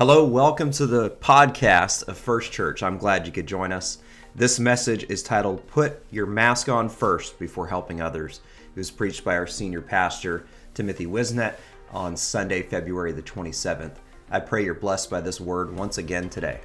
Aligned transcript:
Hello, 0.00 0.24
welcome 0.24 0.70
to 0.70 0.86
the 0.86 1.10
podcast 1.10 2.08
of 2.08 2.16
First 2.16 2.52
Church. 2.52 2.82
I'm 2.82 2.96
glad 2.96 3.26
you 3.26 3.32
could 3.34 3.46
join 3.46 3.70
us. 3.70 3.98
This 4.34 4.58
message 4.58 5.04
is 5.10 5.22
titled 5.22 5.66
Put 5.66 6.02
Your 6.10 6.24
Mask 6.24 6.70
On 6.70 6.88
First 6.88 7.38
Before 7.38 7.66
Helping 7.66 8.00
Others. 8.00 8.40
It 8.74 8.78
was 8.78 8.90
preached 8.90 9.24
by 9.24 9.36
our 9.36 9.46
senior 9.46 9.82
pastor, 9.82 10.46
Timothy 10.72 11.04
Wisnet, 11.04 11.56
on 11.90 12.16
Sunday, 12.16 12.62
February 12.62 13.12
the 13.12 13.20
27th. 13.20 13.96
I 14.30 14.40
pray 14.40 14.64
you're 14.64 14.72
blessed 14.72 15.10
by 15.10 15.20
this 15.20 15.38
word 15.38 15.76
once 15.76 15.98
again 15.98 16.30
today. 16.30 16.60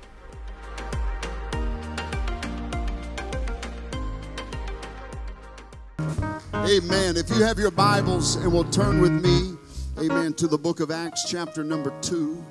Amen. 6.53 7.17
If 7.17 7.29
you 7.31 7.43
have 7.43 7.59
your 7.59 7.71
Bibles 7.71 8.37
and 8.37 8.53
will 8.53 8.63
turn 8.63 9.01
with 9.01 9.11
me, 9.11 9.57
amen, 9.99 10.35
to 10.35 10.47
the 10.47 10.57
book 10.57 10.79
of 10.79 10.89
Acts, 10.89 11.29
chapter 11.29 11.65
number 11.65 11.91
two. 11.99 12.41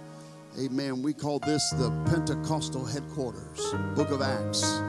Amen. 0.56 1.02
We 1.02 1.12
call 1.12 1.40
this 1.40 1.68
the 1.70 1.90
Pentecostal 2.06 2.84
headquarters, 2.84 3.74
book 3.96 4.10
of 4.10 4.22
Acts, 4.22 4.80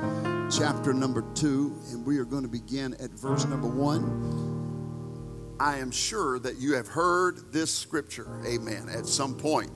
chapter 0.55 0.93
number 0.93 1.23
two. 1.33 1.75
And 1.89 2.05
we 2.05 2.19
are 2.19 2.25
going 2.25 2.43
to 2.43 2.47
begin 2.47 2.93
at 2.95 3.09
verse 3.11 3.45
number 3.45 3.67
one. 3.67 5.55
I 5.59 5.77
am 5.77 5.89
sure 5.89 6.37
that 6.39 6.57
you 6.57 6.75
have 6.75 6.87
heard 6.87 7.51
this 7.51 7.73
scripture, 7.73 8.39
amen, 8.45 8.89
at 8.93 9.07
some 9.07 9.33
point. 9.35 9.71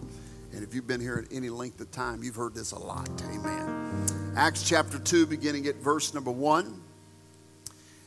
And 0.54 0.64
if 0.64 0.76
you've 0.76 0.86
been 0.86 1.02
here 1.02 1.26
at 1.26 1.36
any 1.36 1.50
length 1.50 1.82
of 1.82 1.90
time, 1.90 2.22
you've 2.22 2.36
heard 2.36 2.54
this 2.54 2.72
a 2.72 2.80
lot, 2.80 3.10
amen. 3.34 4.34
Acts 4.36 4.68
chapter 4.68 5.00
2, 5.00 5.26
beginning 5.26 5.66
at 5.66 5.78
verse 5.78 6.14
number 6.14 6.32
1. 6.32 6.84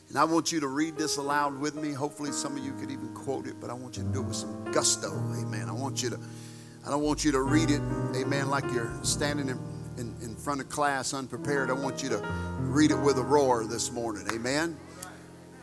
And 0.07 0.17
I 0.17 0.23
want 0.23 0.53
you 0.53 0.61
to 0.61 0.67
read 0.67 0.95
this 0.97 1.17
aloud 1.17 1.59
with 1.59 1.75
me. 1.75 1.91
Hopefully, 1.91 2.31
some 2.31 2.55
of 2.55 2.63
you 2.63 2.71
could 2.73 2.91
even 2.91 3.13
quote 3.13 3.45
it, 3.45 3.59
but 3.59 3.69
I 3.69 3.73
want 3.73 3.97
you 3.97 4.03
to 4.03 4.09
do 4.09 4.21
it 4.21 4.27
with 4.27 4.37
some 4.37 4.71
gusto. 4.71 5.09
Amen. 5.37 5.67
I 5.67 5.73
want 5.73 6.01
you 6.01 6.11
to, 6.11 6.19
I 6.85 6.89
don't 6.89 7.03
want 7.03 7.23
you 7.23 7.31
to 7.31 7.41
read 7.41 7.69
it, 7.69 7.81
amen, 8.13 8.49
like 8.49 8.65
you're 8.73 8.91
standing 9.03 9.47
in, 9.47 9.57
in, 9.97 10.13
in 10.21 10.35
front 10.35 10.59
of 10.59 10.67
class 10.67 11.13
unprepared. 11.13 11.69
I 11.69 11.73
want 11.73 12.03
you 12.03 12.09
to 12.09 12.17
read 12.59 12.91
it 12.91 12.99
with 12.99 13.17
a 13.17 13.23
roar 13.23 13.63
this 13.65 13.89
morning. 13.89 14.27
Amen. 14.33 14.75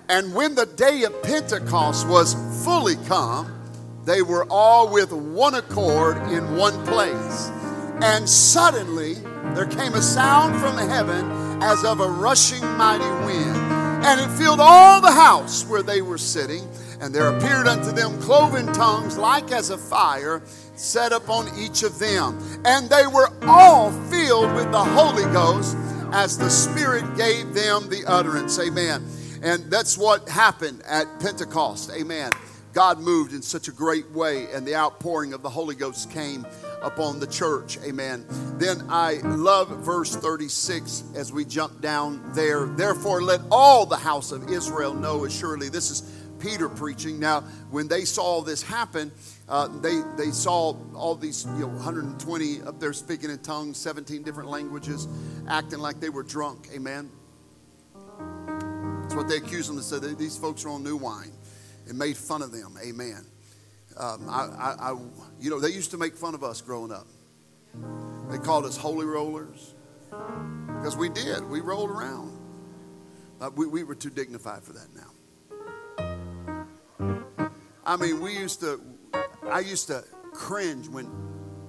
And 0.08 0.34
when 0.34 0.54
the 0.54 0.64
day 0.64 1.02
of 1.02 1.22
Pentecost 1.22 2.08
was 2.08 2.34
fully 2.64 2.96
come, 3.06 3.52
they 4.06 4.22
were 4.22 4.46
all 4.48 4.90
with 4.90 5.12
one 5.12 5.54
accord 5.54 6.16
in 6.32 6.56
one 6.56 6.86
place. 6.86 7.50
And 8.02 8.26
suddenly 8.26 9.14
there 9.54 9.66
came 9.66 9.92
a 9.92 10.00
sound 10.00 10.58
from 10.58 10.78
heaven 10.88 11.30
as 11.62 11.84
of 11.84 12.00
a 12.00 12.08
rushing 12.08 12.62
mighty 12.78 13.10
wind 13.26 13.80
and 14.02 14.18
it 14.18 14.28
filled 14.38 14.60
all 14.60 15.02
the 15.02 15.12
house 15.12 15.66
where 15.66 15.82
they 15.82 16.00
were 16.00 16.16
sitting. 16.16 16.66
And 17.02 17.14
there 17.14 17.28
appeared 17.28 17.66
unto 17.66 17.92
them 17.92 18.20
cloven 18.20 18.66
tongues 18.72 19.18
like 19.18 19.52
as 19.52 19.70
a 19.70 19.76
fire 19.78 20.42
set 20.80 21.12
upon 21.12 21.46
each 21.58 21.82
of 21.82 21.98
them. 21.98 22.38
And 22.64 22.88
they 22.88 23.06
were 23.06 23.30
all 23.42 23.92
filled 24.08 24.54
with 24.54 24.70
the 24.72 24.82
Holy 24.82 25.24
Ghost 25.32 25.76
as 26.12 26.38
the 26.38 26.50
Spirit 26.50 27.04
gave 27.16 27.54
them 27.54 27.88
the 27.88 28.04
utterance. 28.06 28.58
Amen. 28.58 29.06
And 29.42 29.70
that's 29.70 29.96
what 29.96 30.28
happened 30.28 30.82
at 30.86 31.06
Pentecost. 31.20 31.90
Amen. 31.92 32.30
God 32.72 33.00
moved 33.00 33.32
in 33.32 33.42
such 33.42 33.66
a 33.68 33.72
great 33.72 34.08
way, 34.12 34.46
and 34.52 34.64
the 34.66 34.76
outpouring 34.76 35.32
of 35.32 35.42
the 35.42 35.48
Holy 35.48 35.74
Ghost 35.74 36.10
came 36.10 36.46
upon 36.82 37.18
the 37.18 37.26
church. 37.26 37.78
Amen. 37.84 38.24
Then 38.58 38.86
I 38.88 39.14
love 39.24 39.68
verse 39.84 40.14
36 40.14 41.02
as 41.16 41.32
we 41.32 41.44
jump 41.44 41.80
down 41.80 42.22
there. 42.32 42.66
Therefore, 42.66 43.22
let 43.22 43.40
all 43.50 43.86
the 43.86 43.96
house 43.96 44.30
of 44.30 44.48
Israel 44.50 44.94
know 44.94 45.24
assuredly. 45.24 45.68
This 45.68 45.90
is 45.90 46.02
Peter 46.40 46.68
preaching. 46.68 47.20
Now, 47.20 47.42
when 47.70 47.86
they 47.86 48.04
saw 48.04 48.40
this 48.40 48.62
happen, 48.62 49.12
uh, 49.48 49.68
they, 49.80 50.00
they 50.16 50.30
saw 50.30 50.74
all 50.94 51.14
these 51.14 51.44
you 51.44 51.60
know, 51.60 51.66
120 51.68 52.62
up 52.62 52.80
there 52.80 52.92
speaking 52.92 53.30
in 53.30 53.38
tongues, 53.38 53.78
17 53.78 54.22
different 54.22 54.48
languages, 54.48 55.06
acting 55.48 55.78
like 55.78 56.00
they 56.00 56.08
were 56.08 56.22
drunk. 56.22 56.68
Amen. 56.74 57.10
That's 59.02 59.14
what 59.14 59.28
they 59.28 59.36
accused 59.36 59.68
them 59.68 59.76
to 59.76 59.82
say. 59.82 59.98
These 60.14 60.38
folks 60.38 60.64
are 60.64 60.70
on 60.70 60.82
new 60.82 60.96
wine 60.96 61.32
and 61.88 61.98
made 61.98 62.16
fun 62.16 62.42
of 62.42 62.52
them. 62.52 62.76
Amen. 62.82 63.26
Um, 63.96 64.28
I, 64.28 64.46
I, 64.58 64.92
I, 64.92 64.98
you 65.40 65.50
know, 65.50 65.60
they 65.60 65.70
used 65.70 65.90
to 65.90 65.98
make 65.98 66.16
fun 66.16 66.34
of 66.34 66.44
us 66.44 66.60
growing 66.60 66.92
up. 66.92 67.06
They 68.30 68.38
called 68.38 68.64
us 68.64 68.76
holy 68.76 69.06
rollers 69.06 69.74
because 70.66 70.96
we 70.96 71.08
did. 71.08 71.44
We 71.48 71.60
rolled 71.60 71.90
around. 71.90 72.38
We, 73.56 73.66
we 73.66 73.84
were 73.84 73.94
too 73.94 74.10
dignified 74.10 74.62
for 74.62 74.72
that 74.74 74.86
now. 74.94 75.09
I 77.84 77.96
mean, 77.96 78.20
we 78.20 78.36
used 78.36 78.60
to, 78.60 78.80
I 79.50 79.60
used 79.60 79.88
to 79.88 80.04
cringe 80.32 80.88
when, 80.88 81.06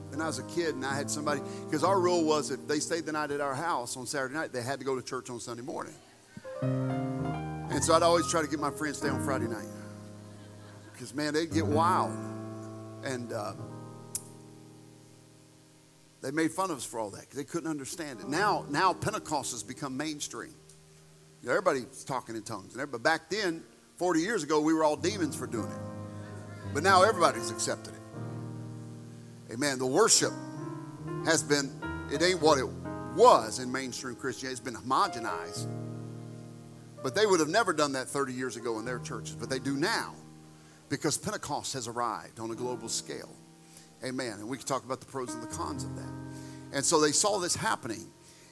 when 0.09 0.21
I 0.21 0.27
was 0.27 0.39
a 0.39 0.43
kid 0.43 0.75
and 0.75 0.85
I 0.85 0.95
had 0.95 1.09
somebody, 1.09 1.41
because 1.65 1.83
our 1.83 1.99
rule 1.99 2.23
was 2.23 2.51
if 2.51 2.67
they 2.67 2.79
stayed 2.79 3.05
the 3.05 3.11
night 3.11 3.31
at 3.31 3.41
our 3.41 3.55
house 3.55 3.97
on 3.97 4.05
Saturday 4.05 4.33
night, 4.33 4.53
they 4.53 4.61
had 4.61 4.79
to 4.79 4.85
go 4.85 4.95
to 4.95 5.01
church 5.01 5.29
on 5.29 5.39
Sunday 5.39 5.63
morning. 5.63 5.93
And 6.61 7.83
so 7.83 7.93
I'd 7.93 8.03
always 8.03 8.29
try 8.29 8.41
to 8.41 8.47
get 8.47 8.59
my 8.59 8.69
friends 8.69 8.99
to 8.99 9.07
stay 9.07 9.09
on 9.09 9.23
Friday 9.23 9.47
night 9.47 9.67
because 11.01 11.15
man, 11.15 11.33
they'd 11.33 11.51
get 11.51 11.65
wild, 11.65 12.11
and 13.03 13.33
uh, 13.33 13.53
they 16.21 16.29
made 16.29 16.51
fun 16.51 16.69
of 16.69 16.77
us 16.77 16.85
for 16.85 16.99
all 16.99 17.09
that 17.09 17.21
because 17.21 17.37
they 17.37 17.43
couldn't 17.43 17.69
understand 17.69 18.19
it. 18.19 18.29
Now, 18.29 18.65
now 18.69 18.93
Pentecost 18.93 19.51
has 19.53 19.63
become 19.63 19.97
mainstream. 19.97 20.53
Everybody's 21.43 22.03
talking 22.03 22.35
in 22.35 22.43
tongues, 22.43 22.77
but 22.91 23.01
back 23.01 23.31
then, 23.31 23.63
40 24.01 24.19
years 24.19 24.41
ago, 24.41 24.59
we 24.59 24.73
were 24.73 24.83
all 24.83 24.95
demons 24.95 25.35
for 25.35 25.45
doing 25.45 25.69
it. 25.69 26.73
But 26.73 26.81
now 26.81 27.03
everybody's 27.03 27.51
accepted 27.51 27.93
it. 27.93 29.53
Amen. 29.53 29.77
The 29.77 29.85
worship 29.85 30.33
has 31.23 31.43
been, 31.43 31.69
it 32.11 32.23
ain't 32.23 32.41
what 32.41 32.57
it 32.57 32.67
was 33.15 33.59
in 33.59 33.71
mainstream 33.71 34.15
Christianity. 34.15 34.53
It's 34.53 34.59
been 34.59 34.73
homogenized. 34.73 35.67
But 37.03 37.13
they 37.13 37.27
would 37.27 37.39
have 37.39 37.49
never 37.49 37.73
done 37.73 37.91
that 37.91 38.07
30 38.07 38.33
years 38.33 38.57
ago 38.57 38.79
in 38.79 38.85
their 38.85 38.97
churches, 38.97 39.35
but 39.35 39.51
they 39.51 39.59
do 39.59 39.75
now 39.75 40.15
because 40.89 41.15
Pentecost 41.15 41.73
has 41.73 41.87
arrived 41.87 42.39
on 42.39 42.49
a 42.49 42.55
global 42.55 42.89
scale. 42.89 43.35
Amen. 44.03 44.39
And 44.39 44.49
we 44.49 44.57
can 44.57 44.65
talk 44.65 44.83
about 44.83 44.99
the 44.99 45.05
pros 45.05 45.31
and 45.35 45.43
the 45.43 45.55
cons 45.55 45.83
of 45.83 45.95
that. 45.95 46.11
And 46.73 46.83
so 46.83 46.99
they 46.99 47.11
saw 47.11 47.37
this 47.37 47.55
happening 47.55 48.07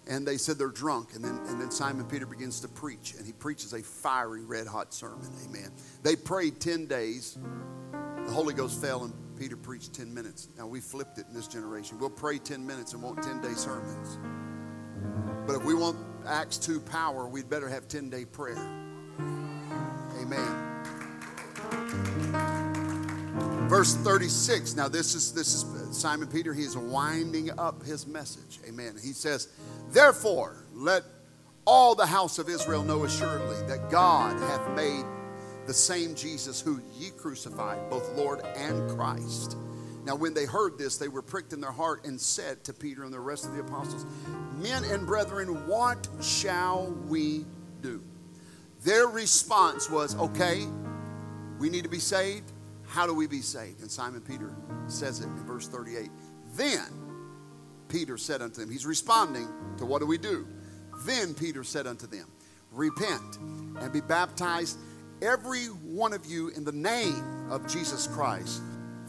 and 0.09 0.28
they 0.28 0.38
said 0.38 0.58
they're 0.58 0.68
drunk. 0.68 1.14
And 1.14 1.24
then, 1.24 1.40
and 1.47 1.62
then 1.62 1.72
Simon 1.72 2.06
Peter 2.06 2.25
begins 2.25 2.59
to 2.62 2.68
preach 2.68 3.14
and 3.14 3.25
he 3.25 3.31
preaches 3.31 3.74
a 3.74 3.81
fiery, 3.81 4.44
red 4.44 4.68
hot 4.68 4.94
sermon. 4.94 5.30
Amen. 5.46 5.72
They 6.03 6.16
prayed 6.16 6.59
10 6.59 6.88
days. 6.88 7.38
The 8.25 8.31
Holy 8.31 8.53
Ghost 8.53 8.81
fell 8.81 9.03
and 9.03 9.14
Peter 9.38 9.56
preached 9.56 9.94
10 9.94 10.14
minutes. 10.14 10.50
Now 10.58 10.68
we 10.68 10.81
flipped 10.81 11.19
it 11.19 11.28
in 11.30 11.34
this 11.34 11.48
generation. 11.48 12.00
We'll 12.00 12.09
pray 12.09 12.40
10 12.40 12.66
minutes 12.66 12.94
and 12.94 13.02
want 13.02 13.24
10 13.24 13.42
day 13.42 13.53
sermons. 13.53 14.18
But 15.48 15.56
if 15.56 15.64
we 15.64 15.74
want 15.74 15.98
Acts 16.28 16.58
2 16.58 16.81
power, 16.81 17.28
we'd 17.28 17.50
better 17.50 17.69
have 17.69 17.88
10 17.88 18.09
day 18.09 18.25
prayer. 18.25 18.58
Amen. 20.19 20.69
Verse 23.69 23.96
36. 23.98 24.75
Now 24.75 24.88
this 24.88 25.14
is 25.14 25.31
this 25.31 25.53
is 25.53 25.64
uh, 25.64 25.92
Simon 25.94 26.28
Peter. 26.28 26.53
He 26.56 26.64
is 26.64 26.75
winding 26.75 27.52
up 27.59 27.84
his 27.84 28.08
message. 28.08 28.59
Amen. 28.68 28.96
He 29.00 29.14
says, 29.14 29.48
Therefore, 29.91 30.66
let 30.73 31.03
all 31.66 31.95
the 31.95 32.05
house 32.05 32.39
of 32.39 32.50
Israel 32.50 32.83
know 32.83 33.03
assuredly 33.03 33.67
that 33.67 33.89
God 33.89 34.39
hath 34.39 34.75
made 34.75 35.05
the 35.67 35.73
same 35.73 36.16
Jesus 36.16 36.59
who 36.59 36.81
ye 36.97 37.11
crucified, 37.11 37.89
both 37.89 38.09
Lord 38.17 38.41
and 38.55 38.89
Christ. 38.97 39.55
Now, 40.05 40.16
when 40.16 40.33
they 40.33 40.45
heard 40.45 40.77
this, 40.77 40.97
they 40.97 41.07
were 41.07 41.22
pricked 41.22 41.53
in 41.53 41.61
their 41.61 41.72
heart 41.72 42.05
and 42.05 42.19
said 42.19 42.63
to 42.63 42.73
Peter 42.73 43.03
and 43.03 43.13
the 43.13 43.19
rest 43.19 43.45
of 43.45 43.53
the 43.53 43.59
apostles, 43.59 44.05
Men 44.57 44.83
and 44.85 45.05
brethren, 45.05 45.67
what 45.67 46.07
shall 46.21 46.91
we 47.07 47.45
do? 47.81 48.01
Their 48.81 49.07
response 49.07 49.89
was, 49.89 50.16
Okay, 50.17 50.66
we 51.59 51.69
need 51.69 51.83
to 51.83 51.89
be 51.89 52.00
saved. 52.00 52.51
How 52.88 53.06
do 53.06 53.13
we 53.13 53.27
be 53.27 53.41
saved? 53.41 53.81
And 53.81 53.91
Simon 53.91 54.21
Peter 54.21 54.56
says 54.88 55.19
it 55.19 55.25
in 55.25 55.45
verse 55.45 55.68
38. 55.68 56.09
Then 56.56 57.08
Peter 57.89 58.18
said 58.18 58.41
unto 58.41 58.62
them, 58.62 58.71
He's 58.71 58.86
responding 58.86 59.47
to 59.77 59.86
what 59.86 60.00
do 60.00 60.06
we 60.06 60.18
do? 60.18 60.47
Then 61.06 61.33
Peter 61.33 61.63
said 61.63 61.88
unto 61.88 62.07
them, 62.07 62.27
Repent 62.71 63.38
and 63.80 63.91
be 63.91 64.01
baptized, 64.01 64.77
every 65.21 65.65
one 65.65 66.13
of 66.13 66.25
you, 66.25 66.50
in 66.50 66.63
the 66.63 66.71
name 66.71 67.50
of 67.50 67.68
Jesus 67.68 68.07
Christ 68.07 68.62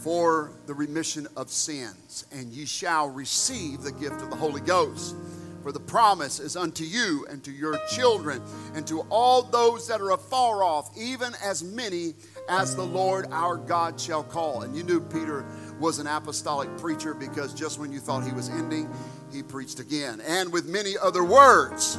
for 0.02 0.52
the 0.66 0.72
remission 0.72 1.26
of 1.36 1.50
sins, 1.50 2.24
and 2.32 2.50
ye 2.52 2.64
shall 2.64 3.08
receive 3.08 3.82
the 3.82 3.92
gift 3.92 4.22
of 4.22 4.30
the 4.30 4.36
Holy 4.36 4.60
Ghost. 4.62 5.14
For 5.62 5.72
the 5.72 5.80
promise 5.80 6.40
is 6.40 6.56
unto 6.56 6.84
you 6.84 7.26
and 7.28 7.44
to 7.44 7.52
your 7.52 7.78
children 7.90 8.40
and 8.74 8.86
to 8.86 9.02
all 9.10 9.42
those 9.42 9.86
that 9.88 10.00
are 10.00 10.12
afar 10.12 10.64
off, 10.64 10.90
even 10.96 11.34
as 11.44 11.62
many 11.62 12.14
as 12.48 12.74
the 12.74 12.82
Lord 12.82 13.26
our 13.30 13.58
God 13.58 14.00
shall 14.00 14.22
call. 14.24 14.62
And 14.62 14.74
you 14.74 14.82
knew 14.82 15.02
Peter 15.02 15.44
was 15.80 15.98
an 15.98 16.06
apostolic 16.06 16.68
preacher 16.78 17.14
because 17.14 17.54
just 17.54 17.78
when 17.78 17.90
you 17.90 17.98
thought 17.98 18.24
he 18.24 18.32
was 18.32 18.48
ending, 18.50 18.88
he 19.32 19.42
preached 19.42 19.80
again. 19.80 20.20
And 20.26 20.52
with 20.52 20.66
many 20.66 20.96
other 20.98 21.24
words 21.24 21.98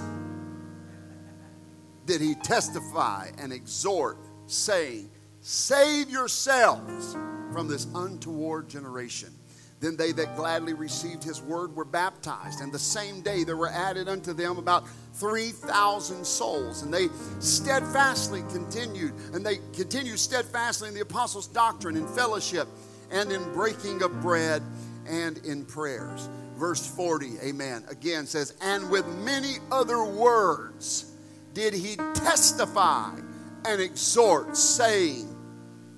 did 2.06 2.22
he 2.22 2.36
testify 2.36 3.30
and 3.38 3.52
exhort, 3.52 4.18
saying, 4.48 5.10
Save 5.42 6.10
yourselves 6.10 7.14
from 7.52 7.68
this 7.68 7.88
untoward 7.96 8.70
generation. 8.70 9.34
Then 9.80 9.98
they 9.98 10.12
that 10.12 10.36
gladly 10.36 10.74
received 10.74 11.24
his 11.24 11.42
word 11.42 11.76
were 11.76 11.86
baptized. 11.86 12.62
And 12.62 12.72
the 12.72 12.78
same 12.78 13.22
day 13.22 13.44
there 13.44 13.58
were 13.58 13.70
added 13.70 14.08
unto 14.08 14.32
them 14.32 14.58
about 14.58 14.88
3,000 15.16 16.24
souls. 16.24 16.84
And 16.84 16.94
they 16.94 17.10
steadfastly 17.40 18.44
continued, 18.52 19.14
and 19.34 19.44
they 19.44 19.58
continued 19.74 20.20
steadfastly 20.20 20.90
in 20.90 20.94
the 20.94 21.02
apostles' 21.02 21.48
doctrine, 21.48 21.98
in 21.98 22.08
fellowship, 22.10 22.68
and 23.12 23.32
in 23.32 23.54
breaking 23.54 24.04
of 24.04 24.22
bread, 24.22 24.62
and 25.08 25.38
in 25.40 25.66
prayers. 25.66 26.30
Verse 26.56 26.86
40, 26.86 27.40
amen, 27.44 27.84
again 27.90 28.26
says, 28.26 28.54
And 28.62 28.90
with 28.90 29.08
many 29.08 29.56
other 29.72 30.04
words 30.04 31.12
did 31.54 31.74
he 31.74 31.96
testify 32.14 33.18
and 33.66 33.82
exhort, 33.82 34.56
saying, 34.56 35.36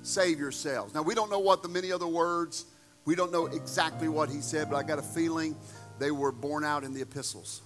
Save 0.01 0.39
yourselves. 0.39 0.93
Now, 0.93 1.01
we 1.01 1.15
don't 1.15 1.31
know 1.31 1.39
what 1.39 1.63
the 1.63 1.69
many 1.69 1.91
other 1.91 2.07
words 2.07 2.65
we 3.05 3.15
don't 3.15 3.31
know 3.31 3.47
exactly 3.47 4.07
what 4.07 4.29
he 4.29 4.39
said, 4.39 4.69
but 4.69 4.77
I 4.77 4.83
got 4.83 4.99
a 4.99 5.03
feeling 5.03 5.55
they 5.99 6.11
were 6.11 6.31
borne 6.31 6.63
out 6.63 6.83
in 6.83 6.93
the 6.93 7.01
epistles. 7.01 7.61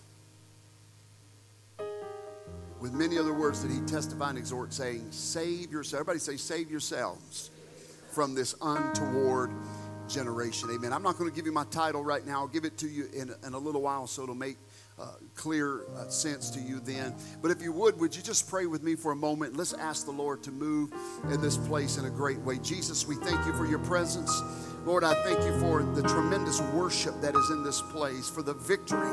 With 2.79 2.94
many 2.94 3.17
other 3.17 3.33
words 3.33 3.61
that 3.63 3.71
he 3.71 3.79
testify 3.81 4.29
and 4.29 4.38
exhort, 4.38 4.73
saying, 4.73 5.11
Save 5.11 5.71
yourselves. 5.71 5.94
Everybody 6.01 6.19
say, 6.19 6.38
Save 6.38 6.71
yourselves 6.71 7.51
from 8.17 8.33
this 8.33 8.55
untoward 8.63 9.51
generation. 10.07 10.71
Amen. 10.71 10.91
I'm 10.91 11.03
not 11.03 11.19
going 11.19 11.29
to 11.29 11.35
give 11.35 11.45
you 11.45 11.51
my 11.51 11.65
title 11.65 12.03
right 12.03 12.25
now. 12.25 12.39
I'll 12.39 12.47
give 12.47 12.65
it 12.65 12.75
to 12.79 12.87
you 12.87 13.07
in, 13.13 13.31
in 13.45 13.53
a 13.53 13.59
little 13.59 13.83
while 13.83 14.07
so 14.07 14.23
it'll 14.23 14.33
make 14.33 14.57
uh, 14.97 15.11
clear 15.35 15.83
uh, 15.95 16.07
sense 16.07 16.49
to 16.49 16.59
you 16.59 16.79
then. 16.79 17.13
But 17.43 17.51
if 17.51 17.61
you 17.61 17.71
would, 17.73 17.99
would 17.99 18.15
you 18.15 18.23
just 18.23 18.49
pray 18.49 18.65
with 18.65 18.81
me 18.81 18.95
for 18.95 19.11
a 19.11 19.15
moment? 19.15 19.55
Let's 19.55 19.73
ask 19.73 20.05
the 20.05 20.11
Lord 20.11 20.41
to 20.45 20.51
move 20.51 20.93
in 21.31 21.41
this 21.41 21.57
place 21.57 21.99
in 21.99 22.05
a 22.05 22.09
great 22.09 22.39
way. 22.39 22.57
Jesus, 22.57 23.07
we 23.07 23.17
thank 23.17 23.45
you 23.45 23.53
for 23.53 23.67
your 23.67 23.77
presence. 23.85 24.41
Lord, 24.87 25.03
I 25.03 25.15
thank 25.25 25.43
you 25.43 25.59
for 25.59 25.83
the 25.83 26.01
tremendous 26.01 26.61
worship 26.61 27.19
that 27.19 27.35
is 27.35 27.49
in 27.49 27.61
this 27.61 27.81
place, 27.81 28.29
for 28.29 28.41
the 28.41 28.53
victory 28.53 29.11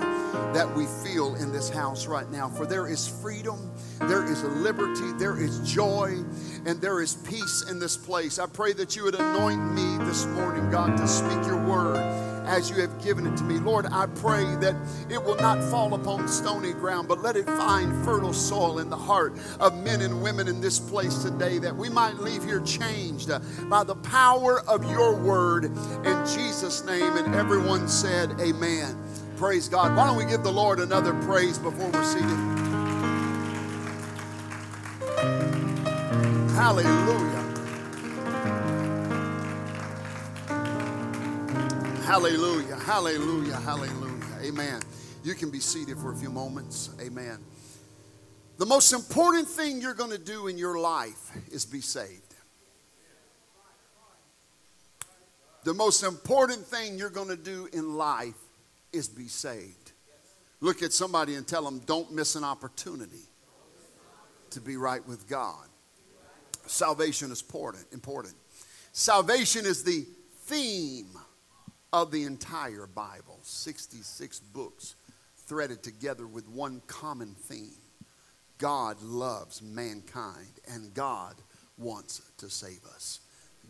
that 0.53 0.73
we 0.73 0.87
feel 1.03 1.35
in 1.35 1.51
this 1.51 1.69
house 1.69 2.07
right 2.07 2.31
now. 2.31 2.49
For 2.49 2.65
there 2.65 2.87
is 2.87 3.09
freedom, 3.09 3.73
there 3.99 4.25
is 4.25 4.45
liberty, 4.45 5.11
there 5.19 5.37
is 5.37 5.69
joy, 5.69 6.23
and 6.65 6.81
there 6.81 7.01
is 7.01 7.15
peace 7.15 7.65
in 7.69 7.81
this 7.81 7.97
place. 7.97 8.39
I 8.39 8.47
pray 8.47 8.73
that 8.75 8.95
you 8.95 9.03
would 9.03 9.17
anoint 9.17 9.73
me 9.75 9.99
this 10.05 10.27
morning, 10.27 10.71
God, 10.71 10.97
to 10.97 11.09
speak 11.09 11.45
your 11.45 11.61
word 11.67 12.34
as 12.45 12.71
you 12.71 12.77
have 12.77 13.03
given 13.03 13.27
it 13.27 13.37
to 13.37 13.45
me. 13.45 13.59
Lord, 13.59 13.87
I 13.87 14.07
pray 14.07 14.45
that 14.57 14.75
it 15.09 15.23
will 15.23 15.37
not 15.37 15.63
fall 15.71 15.95
upon 15.95 16.29
stony 16.29 16.73
ground, 16.73 17.09
but 17.09 17.21
let 17.23 17.37
it 17.37 17.47
find 17.47 18.05
fertile 18.05 18.33
soil 18.33 18.79
in 18.79 18.91
the 18.91 18.97
heart 18.97 19.35
of 19.61 19.77
men 19.83 20.01
and 20.01 20.23
women 20.23 20.49
in 20.49 20.61
this 20.61 20.79
place 20.79 21.23
today, 21.23 21.59
that 21.59 21.75
we 21.75 21.89
might 21.89 22.19
leave 22.19 22.45
here 22.45 22.61
changed 22.61 23.31
uh, 23.31 23.41
by 23.69 23.85
the 23.85 23.97
power 23.97 24.61
of 24.69 24.89
your 24.91 25.17
word. 25.17 25.65
In 25.65 26.27
Jesus' 26.27 26.85
name, 26.85 27.17
and 27.17 27.35
everyone 27.35 27.89
said, 27.89 28.41
Amen. 28.41 28.97
Praise 29.37 29.69
God. 29.69 29.97
Why 29.97 30.07
don't 30.07 30.17
we 30.17 30.25
give 30.25 30.43
the 30.43 30.53
Lord 30.53 30.79
another 30.79 31.13
praise 31.23 31.59
before 31.59 31.91
we're 31.91 32.05
seated? 32.05 32.29
Hallelujah. 36.55 37.44
Hallelujah, 42.05 42.77
hallelujah, 42.77 43.57
hallelujah. 43.57 44.39
Amen. 44.43 44.83
You 45.25 45.35
can 45.35 45.51
be 45.51 45.59
seated 45.59 45.97
for 45.97 46.13
a 46.13 46.15
few 46.15 46.29
moments. 46.29 46.91
Amen. 47.01 47.39
The 48.59 48.67
most 48.67 48.93
important 48.93 49.49
thing 49.49 49.81
you're 49.81 49.95
going 49.95 50.11
to 50.11 50.19
do 50.19 50.49
in 50.49 50.59
your 50.59 50.79
life 50.79 51.33
is 51.51 51.65
be 51.65 51.81
saved. 51.81 52.35
The 55.65 55.73
most 55.73 56.03
important 56.03 56.67
thing 56.67 56.99
you're 56.99 57.09
going 57.09 57.29
to 57.29 57.39
do 57.39 57.71
in 57.73 57.97
life 57.97 58.37
is 58.93 59.09
be 59.09 59.27
saved. 59.27 59.93
Look 60.61 60.83
at 60.83 60.93
somebody 60.93 61.37
and 61.37 61.49
tell 61.49 61.65
them, 61.65 61.79
don't 61.87 62.13
miss 62.13 62.37
an 62.37 62.45
opportunity 62.45 63.25
to 64.51 64.61
be 64.61 64.77
right 64.77 65.05
with 65.09 65.27
God. 65.27 65.69
Salvation 66.67 67.33
is 67.33 67.41
important. 67.41 67.87
important. 67.93 68.35
Salvation 68.93 69.65
is 69.65 69.83
the 69.83 70.07
theme 70.43 71.09
of 71.95 72.11
the 72.11 72.25
entire 72.25 72.89
Bible 72.89 73.39
66 73.43 74.41
books 74.41 74.97
threaded 75.47 75.81
together 75.85 76.27
with 76.27 76.49
one 76.49 76.83
common 76.89 77.37
theme 77.37 77.77
God 78.59 79.01
loves 79.01 79.63
mankind 79.63 80.49
and 80.69 80.93
God 80.93 81.37
wants 81.79 82.21
to 82.39 82.51
save 82.51 82.85
us. 82.85 83.21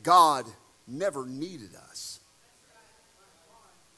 God 0.02 0.46
never 0.88 1.26
needed 1.26 1.74
us. 1.74 2.20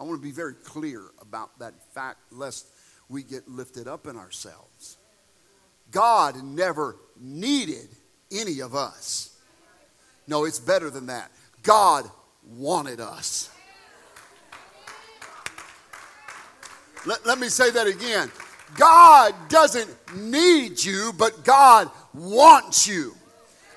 I 0.00 0.02
want 0.02 0.20
to 0.20 0.26
be 0.26 0.32
very 0.32 0.54
clear 0.54 1.04
about 1.22 1.56
that 1.60 1.74
fact, 1.94 2.18
lest 2.32 2.66
we 3.08 3.22
get 3.22 3.48
lifted 3.48 3.86
up 3.86 4.08
in 4.08 4.16
ourselves. 4.16 4.96
God 5.92 6.42
never 6.42 6.96
needed 7.16 7.90
any 8.32 8.58
of 8.58 8.74
us. 8.74 9.38
No, 10.26 10.46
it's 10.46 10.58
better 10.58 10.90
than 10.90 11.06
that. 11.06 11.30
God 11.62 12.10
wanted 12.44 12.98
us. 12.98 13.50
Let, 17.06 17.24
let 17.24 17.38
me 17.38 17.48
say 17.48 17.70
that 17.70 17.86
again. 17.86 18.30
God 18.76 19.32
doesn't 19.48 19.88
need 20.16 20.82
you, 20.82 21.12
but 21.16 21.44
God 21.44 21.90
wants 22.12 22.86
you. 22.86 23.14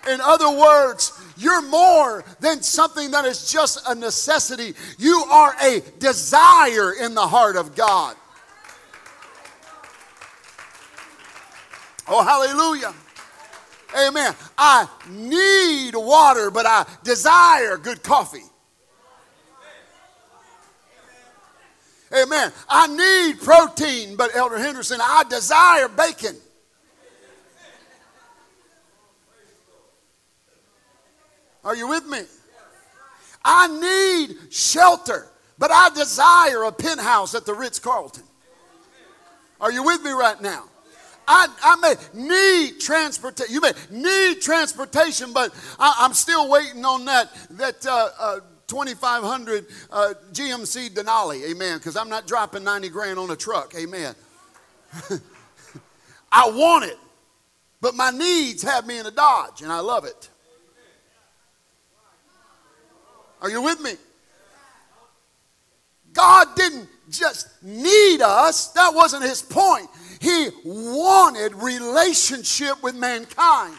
In 0.09 0.19
other 0.21 0.49
words, 0.49 1.13
you're 1.37 1.61
more 1.61 2.23
than 2.39 2.61
something 2.61 3.11
that 3.11 3.25
is 3.25 3.51
just 3.51 3.87
a 3.87 3.93
necessity. 3.93 4.73
You 4.97 5.23
are 5.29 5.55
a 5.61 5.81
desire 5.99 6.93
in 6.93 7.13
the 7.13 7.27
heart 7.27 7.55
of 7.55 7.75
God. 7.75 8.15
Oh, 12.07 12.23
hallelujah. 12.23 12.93
Amen. 14.07 14.33
I 14.57 14.87
need 15.09 15.93
water, 15.95 16.49
but 16.49 16.65
I 16.65 16.85
desire 17.03 17.77
good 17.77 18.01
coffee. 18.01 18.48
Amen. 22.15 22.51
I 22.67 22.87
need 22.87 23.41
protein, 23.41 24.15
but 24.15 24.35
Elder 24.35 24.57
Henderson, 24.57 24.99
I 25.01 25.23
desire 25.29 25.87
bacon. 25.87 26.35
Are 31.63 31.75
you 31.75 31.87
with 31.87 32.05
me? 32.07 32.21
I 33.43 33.67
need 33.67 34.51
shelter, 34.51 35.27
but 35.57 35.71
I 35.71 35.89
desire 35.89 36.63
a 36.63 36.71
penthouse 36.71 37.35
at 37.35 37.45
the 37.45 37.53
Ritz 37.53 37.79
Carlton. 37.79 38.23
Are 39.61 39.71
you 39.71 39.83
with 39.83 40.03
me 40.03 40.11
right 40.11 40.41
now? 40.41 40.65
I, 41.27 41.47
I 41.61 41.75
may 41.75 41.95
need 42.19 42.79
transportation. 42.79 43.53
You 43.53 43.61
may 43.61 43.73
need 43.91 44.41
transportation, 44.41 45.31
but 45.31 45.53
I, 45.77 46.05
am 46.05 46.13
still 46.13 46.49
waiting 46.49 46.83
on 46.83 47.05
that 47.05 47.31
that 47.51 47.85
uh, 47.85 48.09
uh, 48.19 48.39
2,500 48.69 49.65
uh, 49.91 50.13
GMC 50.31 50.91
Denali, 50.91 51.49
amen, 51.49 51.79
because 51.79 51.97
I'm 51.97 52.07
not 52.07 52.27
dropping 52.27 52.63
90 52.63 52.89
grand 52.89 53.19
on 53.19 53.31
a 53.31 53.35
truck, 53.35 53.73
amen. 53.75 54.13
I 56.31 56.49
want 56.49 56.85
it, 56.85 56.97
but 57.81 57.95
my 57.95 58.11
needs 58.11 58.61
have 58.63 58.85
me 58.85 58.99
in 58.99 59.05
a 59.05 59.11
Dodge, 59.11 59.63
and 59.63 59.71
I 59.71 59.79
love 59.79 60.05
it. 60.05 60.29
Are 63.41 63.49
you 63.49 63.61
with 63.61 63.81
me? 63.81 63.93
God 66.13 66.47
didn't 66.55 66.87
just 67.09 67.47
need 67.63 68.21
us, 68.21 68.67
that 68.73 68.93
wasn't 68.93 69.23
his 69.23 69.41
point. 69.41 69.87
He 70.19 70.49
wanted 70.63 71.55
relationship 71.55 72.83
with 72.83 72.95
mankind. 72.95 73.75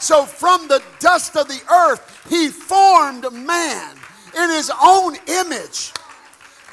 So, 0.00 0.24
from 0.24 0.68
the 0.68 0.82
dust 1.00 1.36
of 1.36 1.48
the 1.48 1.60
earth, 1.72 2.26
he 2.28 2.48
formed 2.48 3.32
man 3.32 3.97
in 4.38 4.50
his 4.50 4.70
own 4.82 5.16
image. 5.26 5.92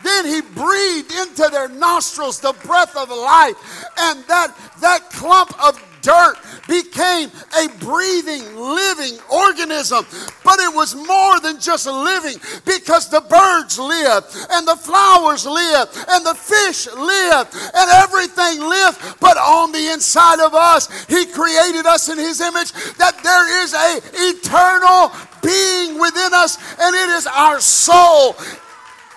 Then 0.04 0.26
he 0.26 0.42
breathed 0.42 1.12
into 1.12 1.50
their 1.52 1.68
nostrils 1.70 2.40
the 2.40 2.54
breath 2.66 2.96
of 2.96 3.10
life, 3.10 3.56
and 3.98 4.24
that, 4.26 4.56
that 4.82 5.10
clump 5.10 5.52
of 5.64 5.82
dirt 6.06 6.38
became 6.68 7.32
a 7.58 7.68
breathing, 7.80 8.46
living 8.56 9.18
organism. 9.32 10.06
But 10.44 10.60
it 10.60 10.74
was 10.74 10.94
more 10.94 11.40
than 11.40 11.60
just 11.60 11.88
living 11.88 12.38
because 12.66 13.10
the 13.10 13.22
birds 13.22 13.80
live, 13.80 14.24
and 14.52 14.68
the 14.68 14.76
flowers 14.76 15.46
live, 15.46 15.90
and 16.10 16.26
the 16.26 16.36
fish 16.36 16.86
live, 16.88 17.50
and 17.74 17.90
everything 18.06 18.62
lived. 18.62 19.20
But 19.20 19.38
on 19.38 19.72
the 19.72 19.92
inside 19.92 20.40
of 20.40 20.54
us, 20.54 20.88
He 21.06 21.26
created 21.26 21.86
us 21.86 22.10
in 22.10 22.18
His 22.18 22.40
image 22.40 22.72
that 22.98 23.18
there 23.24 23.64
is 23.64 23.74
a 23.74 24.00
eternal 24.30 25.12
being 25.42 26.00
within 26.00 26.34
us, 26.34 26.58
and 26.80 26.96
it 26.96 27.10
is 27.10 27.26
our 27.28 27.60
soul. 27.60 28.36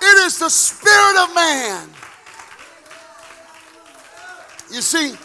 It 0.01 0.27
is 0.27 0.39
the 0.39 0.49
spirit 0.49 1.17
of 1.23 1.35
man. 1.35 1.89
You 4.71 4.83
see, 4.83 5.17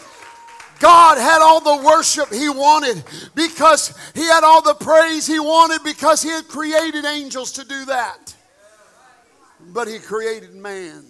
God 0.84 1.16
had 1.16 1.40
all 1.40 1.60
the 1.62 1.82
worship 1.82 2.30
he 2.30 2.50
wanted 2.50 3.02
because 3.34 3.96
he 4.14 4.20
had 4.20 4.44
all 4.44 4.60
the 4.60 4.74
praise 4.74 5.26
he 5.26 5.40
wanted 5.40 5.82
because 5.82 6.22
he 6.22 6.28
had 6.28 6.46
created 6.46 7.06
angels 7.06 7.52
to 7.52 7.64
do 7.64 7.86
that. 7.86 8.34
But 9.72 9.88
he 9.88 9.98
created 9.98 10.54
man. 10.54 10.90
And 10.98 11.06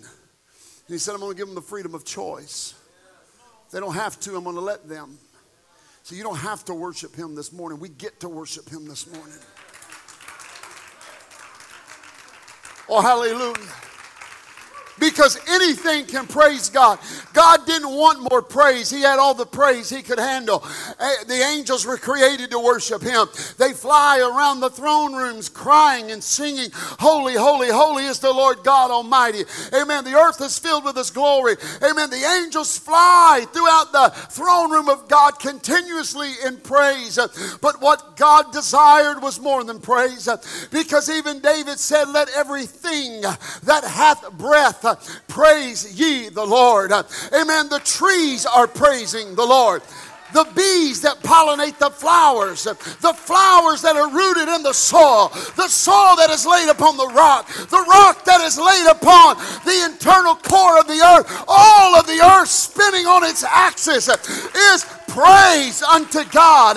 he 0.87 0.97
said, 0.97 1.15
I'm 1.15 1.19
going 1.19 1.33
to 1.33 1.37
give 1.37 1.49
them 1.49 1.57
the 1.57 1.61
freedom 1.61 1.93
of 1.93 2.05
choice. 2.05 2.75
They 3.73 3.81
don't 3.81 3.95
have 3.95 4.21
to, 4.21 4.37
I'm 4.37 4.45
going 4.45 4.55
to 4.55 4.63
let 4.63 4.89
them. 4.89 5.19
So 6.05 6.15
you 6.15 6.23
don't 6.23 6.37
have 6.37 6.65
to 6.67 6.75
worship 6.75 7.17
him 7.17 7.35
this 7.35 7.53
morning. 7.53 7.81
We 7.81 7.89
get 7.89 8.21
to 8.21 8.29
worship 8.29 8.69
him 8.69 8.87
this 8.87 9.13
morning. 9.13 9.39
Oh, 12.89 13.03
hallelujah 13.03 13.94
because 14.99 15.39
anything 15.49 16.07
can 16.07 16.27
praise 16.27 16.69
God. 16.69 16.99
God 17.33 17.67
didn't 17.67 17.91
want 17.91 18.31
more 18.31 18.43
praise, 18.43 18.91
He 18.91 19.03
had 19.03 19.19
all 19.19 19.35
the 19.35 19.47
praise 19.47 19.91
He 19.91 20.03
could 20.03 20.19
handle. 20.19 20.65
Eh, 21.01 21.25
the 21.27 21.43
angels 21.55 21.87
were 21.87 21.99
created 21.99 22.51
to 22.51 22.59
worship 22.59 23.03
Him. 23.03 23.27
They 23.59 23.73
fly 23.73 24.21
around 24.21 24.61
the 24.61 24.71
throne 24.71 25.15
rooms 25.15 25.49
crying 25.49 26.11
and 26.11 26.23
singing, 26.23 26.71
Holy, 26.73 27.35
holy, 27.35 27.69
holy 27.71 28.05
is 28.05 28.19
the 28.19 28.33
Lord 28.33 28.59
God 28.65 28.91
Almighty. 28.91 29.45
Amen. 29.73 30.05
The 30.05 30.15
earth 30.15 30.41
is 30.41 30.59
filled 30.59 30.85
with 30.85 30.97
His 30.97 31.11
glory. 31.11 31.57
Amen. 31.83 32.11
The 32.11 32.41
angels 32.43 32.79
fly 32.79 33.47
throughout 33.53 33.93
the 33.93 34.13
throne 34.31 34.71
room 34.71 34.89
of 34.89 35.09
God 35.09 35.39
continuously 35.39 36.33
in 36.45 36.59
praise. 36.59 37.19
But 37.61 37.81
what 37.81 38.17
God 38.17 38.53
desired 38.53 39.23
was 39.23 39.41
more 39.41 39.65
than 39.65 39.81
praise 39.81 40.29
because 40.71 41.11
even 41.11 41.41
David 41.41 41.79
said, 41.79 42.09
Let 42.09 42.29
everything 42.31 43.23
that 43.23 43.85
hath 43.85 44.31
breath 44.33 44.84
praise 45.29 45.99
ye 45.99 46.29
the 46.29 46.45
Lord. 46.45 46.93
Amen. 46.93 47.69
The 47.69 47.81
trees 47.85 48.47
are 48.47 48.67
praising 48.67 49.35
the 49.35 49.47
Lord 49.47 49.83
the 50.35 50.45
bees 50.57 51.01
that 51.01 51.17
pollinate 51.23 51.79
the 51.79 51.89
flowers, 51.89 52.65
the 52.65 53.15
flowers 53.15 53.81
that 53.83 53.97
are 53.97 54.11
rooted 54.11 54.49
in 54.49 54.63
the 54.63 54.73
soil, 54.73 55.29
the 55.57 55.69
soil 55.69 56.17
that 56.17 56.29
is 56.29 56.45
laid 56.45 56.69
upon 56.69 56.97
the 56.97 57.07
rock, 57.07 57.49
the 57.71 57.85
rock 57.89 58.25
that 58.25 58.41
is 58.43 58.59
laid 58.59 58.87
upon 58.91 59.37
the 59.65 59.85
internal 59.87 60.35
core 60.35 60.79
of 60.79 60.89
the 60.89 61.01
earth, 61.01 61.45
all 61.47 61.95
of 61.95 62.07
the 62.07 62.21
earth 62.21 62.49
spinning 62.49 63.07
on 63.07 63.23
its 63.23 63.45
axis 63.45 64.09
is 64.09 64.85
praise 65.09 65.83
unto 65.83 66.25
God. 66.31 66.77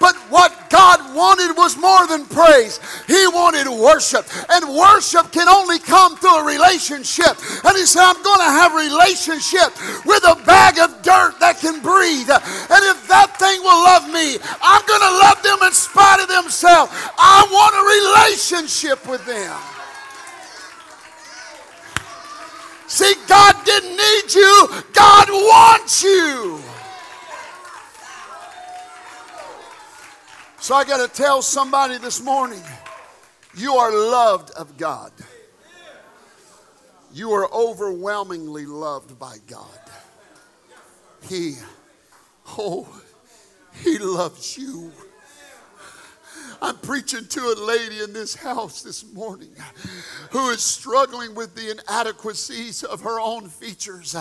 But 0.00 0.16
what 0.32 0.70
God 0.70 1.14
wanted 1.14 1.54
was 1.56 1.76
more 1.76 2.06
than 2.08 2.24
praise. 2.24 2.80
He 3.06 3.28
wanted 3.28 3.68
worship. 3.68 4.24
And 4.48 4.74
worship 4.74 5.30
can 5.30 5.46
only 5.46 5.78
come 5.78 6.16
through 6.16 6.40
a 6.40 6.44
relationship. 6.46 7.36
And 7.62 7.76
he 7.76 7.84
said, 7.84 8.08
I'm 8.08 8.22
going 8.22 8.40
to 8.40 8.52
have 8.56 8.72
a 8.72 8.80
relationship 8.80 9.76
with 10.06 10.24
a 10.24 10.40
bag 10.48 10.80
of 10.80 11.02
dirt 11.02 11.38
that 11.40 11.60
can 11.60 11.82
breathe. 11.84 12.32
And 12.32 12.82
if 12.88 13.06
that 13.12 13.36
thing 13.36 13.60
will 13.60 13.84
love 13.84 14.08
me, 14.08 14.40
I'm 14.64 14.82
going 14.88 15.04
to 15.04 15.14
love 15.20 15.42
them 15.44 15.68
in 15.68 15.72
spite 15.76 16.24
of 16.24 16.28
themselves. 16.32 16.90
I 17.20 17.44
want 17.52 17.76
a 17.76 17.84
relationship 17.84 19.06
with 19.06 19.20
them. 19.26 19.52
See, 22.88 23.14
God 23.28 23.54
didn't 23.66 23.96
need 24.00 24.34
you, 24.34 24.68
God 24.94 25.28
wants 25.28 26.02
you. 26.02 26.79
So 30.60 30.74
I 30.74 30.84
got 30.84 30.98
to 30.98 31.12
tell 31.12 31.40
somebody 31.40 31.96
this 31.96 32.22
morning 32.22 32.62
you 33.56 33.76
are 33.76 33.90
loved 33.90 34.50
of 34.50 34.76
God. 34.76 35.10
You 37.14 37.32
are 37.32 37.50
overwhelmingly 37.50 38.66
loved 38.66 39.18
by 39.18 39.36
God. 39.46 39.64
He, 41.28 41.54
oh, 42.58 42.86
He 43.82 43.96
loves 43.98 44.58
you. 44.58 44.92
I'm 46.62 46.76
preaching 46.78 47.26
to 47.26 47.40
a 47.40 47.56
lady 47.64 48.00
in 48.00 48.12
this 48.12 48.34
house 48.34 48.82
this 48.82 49.10
morning 49.12 49.48
who 50.30 50.50
is 50.50 50.62
struggling 50.62 51.34
with 51.34 51.54
the 51.54 51.70
inadequacies 51.70 52.82
of 52.82 53.00
her 53.00 53.18
own 53.18 53.48
features 53.48 54.14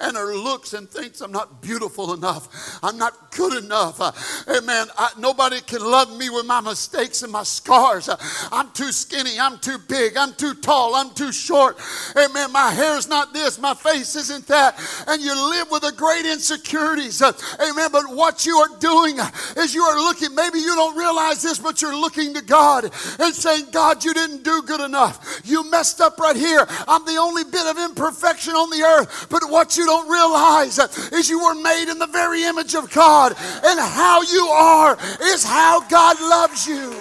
and 0.00 0.16
her 0.16 0.34
looks 0.34 0.72
and 0.72 0.88
thinks 0.88 1.20
I'm 1.20 1.32
not 1.32 1.60
beautiful 1.60 2.14
enough. 2.14 2.78
I'm 2.82 2.96
not 2.96 3.30
good 3.32 3.62
enough. 3.62 4.00
Amen. 4.48 4.86
I, 4.96 5.10
nobody 5.18 5.60
can 5.60 5.82
love 5.82 6.16
me 6.16 6.30
with 6.30 6.46
my 6.46 6.60
mistakes 6.60 7.22
and 7.22 7.30
my 7.30 7.42
scars. 7.42 8.08
I'm 8.50 8.70
too 8.70 8.90
skinny. 8.90 9.38
I'm 9.38 9.58
too 9.58 9.78
big. 9.88 10.16
I'm 10.16 10.32
too 10.32 10.54
tall. 10.54 10.94
I'm 10.94 11.10
too 11.10 11.32
short. 11.32 11.78
Amen. 12.16 12.52
My 12.52 12.70
hair's 12.70 13.08
not 13.08 13.34
this. 13.34 13.58
My 13.58 13.74
face 13.74 14.16
isn't 14.16 14.46
that. 14.46 14.80
And 15.06 15.20
you 15.20 15.34
live 15.50 15.70
with 15.70 15.84
a 15.84 15.92
great 15.92 16.24
insecurities. 16.24 17.20
Amen. 17.20 17.90
But 17.92 18.04
what 18.08 18.46
you 18.46 18.56
are 18.56 18.78
doing 18.78 19.18
is 19.58 19.74
you 19.74 19.82
are 19.82 19.98
looking, 19.98 20.34
maybe 20.34 20.58
you 20.58 20.74
don't 20.74 20.96
realize 20.96 21.42
this, 21.42 21.58
but 21.58 21.81
you're 21.82 21.98
looking 21.98 22.32
to 22.34 22.42
God 22.42 22.84
and 22.84 23.34
saying, 23.34 23.66
God, 23.72 24.04
you 24.04 24.14
didn't 24.14 24.44
do 24.44 24.62
good 24.62 24.80
enough. 24.80 25.42
You 25.44 25.68
messed 25.70 26.00
up 26.00 26.18
right 26.18 26.36
here. 26.36 26.64
I'm 26.88 27.04
the 27.04 27.16
only 27.16 27.44
bit 27.44 27.66
of 27.66 27.76
imperfection 27.76 28.54
on 28.54 28.70
the 28.70 28.82
earth. 28.82 29.26
But 29.28 29.42
what 29.48 29.76
you 29.76 29.84
don't 29.84 30.08
realize 30.08 30.78
is 31.12 31.28
you 31.28 31.42
were 31.42 31.54
made 31.56 31.90
in 31.90 31.98
the 31.98 32.06
very 32.06 32.44
image 32.44 32.74
of 32.74 32.90
God. 32.92 33.32
And 33.64 33.80
how 33.80 34.22
you 34.22 34.46
are 34.46 34.96
is 35.22 35.44
how 35.44 35.86
God 35.88 36.20
loves 36.20 36.66
you. 36.66 36.94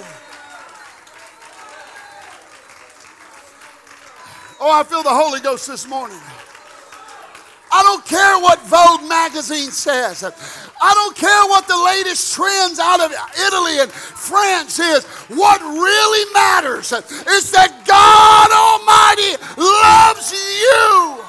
Oh, 4.60 4.72
I 4.72 4.84
feel 4.84 5.02
the 5.02 5.10
Holy 5.10 5.40
Ghost 5.40 5.68
this 5.68 5.88
morning. 5.88 6.20
I 7.72 7.84
don't 7.84 8.06
care 8.06 8.38
what 8.40 8.62
Vogue 8.64 9.08
magazine 9.08 9.72
says. 9.72 10.24
I 10.84 10.94
don't 10.96 11.16
care 11.16 11.46
what 11.46 11.68
the 11.68 11.78
latest 11.78 12.34
trends 12.34 12.80
out 12.80 13.00
of 13.02 13.12
Italy 13.48 13.80
and 13.80 13.92
France 13.92 14.80
is. 14.80 15.06
What 15.30 15.62
really 15.62 16.34
matters 16.34 16.92
is 16.92 17.52
that 17.52 17.86
God 17.86 18.50
Almighty 18.52 19.38
loves 19.58 20.34
you. 20.34 21.22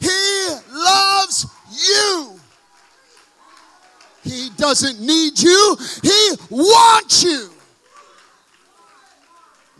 He 0.00 0.48
loves 0.72 1.46
you. 1.70 2.40
He 4.24 4.50
doesn't 4.56 5.00
need 5.00 5.38
you, 5.38 5.76
He 6.02 6.30
wants 6.50 7.22
you. 7.22 7.50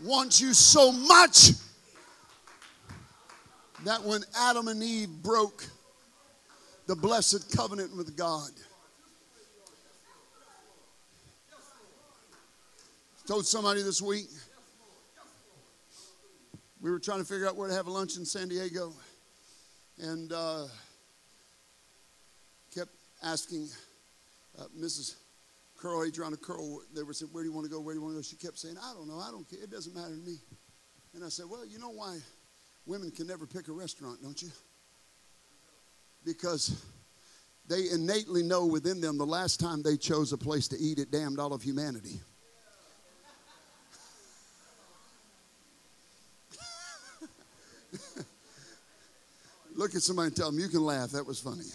Wants 0.01 0.39
you 0.39 0.53
so 0.53 0.93
much 0.93 1.51
that 3.85 4.03
when 4.03 4.21
Adam 4.37 4.67
and 4.67 4.83
Eve 4.83 5.09
broke 5.09 5.65
the 6.87 6.95
blessed 6.95 7.55
covenant 7.55 7.95
with 7.95 8.17
God, 8.17 8.49
told 13.25 13.45
somebody 13.45 13.83
this 13.83 14.01
week, 14.01 14.27
we 16.81 16.89
were 16.89 16.99
trying 16.99 17.19
to 17.19 17.25
figure 17.25 17.47
out 17.47 17.55
where 17.55 17.67
to 17.67 17.75
have 17.75 17.87
a 17.87 17.91
lunch 17.91 18.17
in 18.17 18.25
San 18.25 18.47
Diego, 18.49 18.93
and 19.99 20.31
uh, 20.33 20.65
kept 22.73 22.91
asking 23.23 23.67
uh, 24.57 24.63
Mrs. 24.77 25.15
Curl, 25.77 26.05
Adriana 26.05 26.37
Curl, 26.37 26.81
they 26.95 27.03
were 27.03 27.13
saying, 27.13 27.29
Where 27.31 27.43
do 27.43 27.49
you 27.49 27.55
want 27.55 27.65
to 27.65 27.71
go? 27.71 27.79
Where 27.79 27.93
do 27.93 27.99
you 27.99 28.03
want 28.03 28.15
to 28.15 28.17
go? 28.17 28.23
She 28.23 28.35
kept 28.35 28.57
saying, 28.57 28.75
I 28.81 28.93
don't 28.93 29.07
know, 29.07 29.19
I 29.19 29.29
don't 29.31 29.49
care, 29.49 29.59
it 29.61 29.69
doesn't 29.69 29.93
matter 29.93 30.15
to 30.15 30.21
me. 30.21 30.37
And 31.13 31.23
I 31.23 31.29
said, 31.29 31.45
Well, 31.49 31.65
you 31.65 31.79
know 31.79 31.91
why 31.91 32.17
women 32.89 33.11
can 33.11 33.27
never 33.27 33.45
pick 33.45 33.67
a 33.67 33.71
restaurant, 33.71 34.19
don't 34.23 34.41
you? 34.41 34.49
Because 36.25 36.83
they 37.67 37.91
innately 37.93 38.41
know 38.41 38.65
within 38.65 38.99
them 38.99 39.19
the 39.19 39.25
last 39.25 39.59
time 39.59 39.83
they 39.83 39.95
chose 39.95 40.33
a 40.33 40.37
place 40.37 40.67
to 40.69 40.77
eat, 40.79 40.97
it 40.97 41.11
damned 41.11 41.39
all 41.39 41.53
of 41.53 41.61
humanity. 41.61 42.19
Look 49.75 49.93
at 49.93 50.01
somebody 50.01 50.27
and 50.27 50.35
tell 50.35 50.49
them, 50.49 50.59
you 50.59 50.67
can 50.67 50.81
laugh. 50.81 51.11
That 51.11 51.27
was 51.27 51.39
funny. 51.39 51.65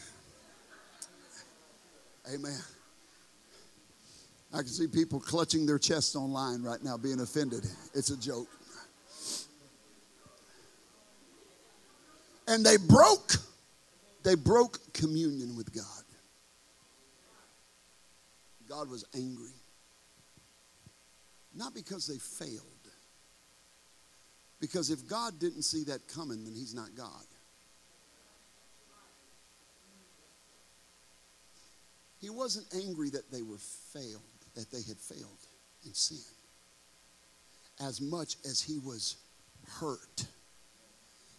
Amen. 2.34 2.58
I 4.52 4.58
can 4.58 4.66
see 4.66 4.88
people 4.88 5.20
clutching 5.20 5.64
their 5.64 5.78
chests 5.78 6.16
online 6.16 6.64
right 6.64 6.82
now, 6.82 6.96
being 6.96 7.20
offended. 7.20 7.64
It's 7.94 8.10
a 8.10 8.16
joke. 8.16 8.48
And 12.46 12.64
they 12.64 12.76
broke 12.76 13.32
they 14.24 14.34
broke 14.34 14.78
communion 14.94 15.54
with 15.54 15.72
God. 15.72 15.84
God 18.66 18.88
was 18.90 19.04
angry. 19.14 19.52
Not 21.54 21.74
because 21.74 22.06
they 22.06 22.16
failed. 22.16 22.62
Because 24.60 24.90
if 24.90 25.06
God 25.06 25.38
didn't 25.38 25.62
see 25.62 25.84
that 25.84 26.08
coming, 26.08 26.42
then 26.44 26.54
he's 26.54 26.74
not 26.74 26.88
God. 26.96 27.26
He 32.18 32.30
wasn't 32.30 32.66
angry 32.74 33.10
that 33.10 33.30
they 33.30 33.42
were 33.42 33.58
failed, 33.58 34.22
that 34.54 34.70
they 34.70 34.80
had 34.88 34.96
failed 34.96 35.46
in 35.84 35.92
sin, 35.92 36.16
as 37.78 38.00
much 38.00 38.36
as 38.46 38.62
he 38.62 38.78
was 38.78 39.18
hurt 39.78 40.24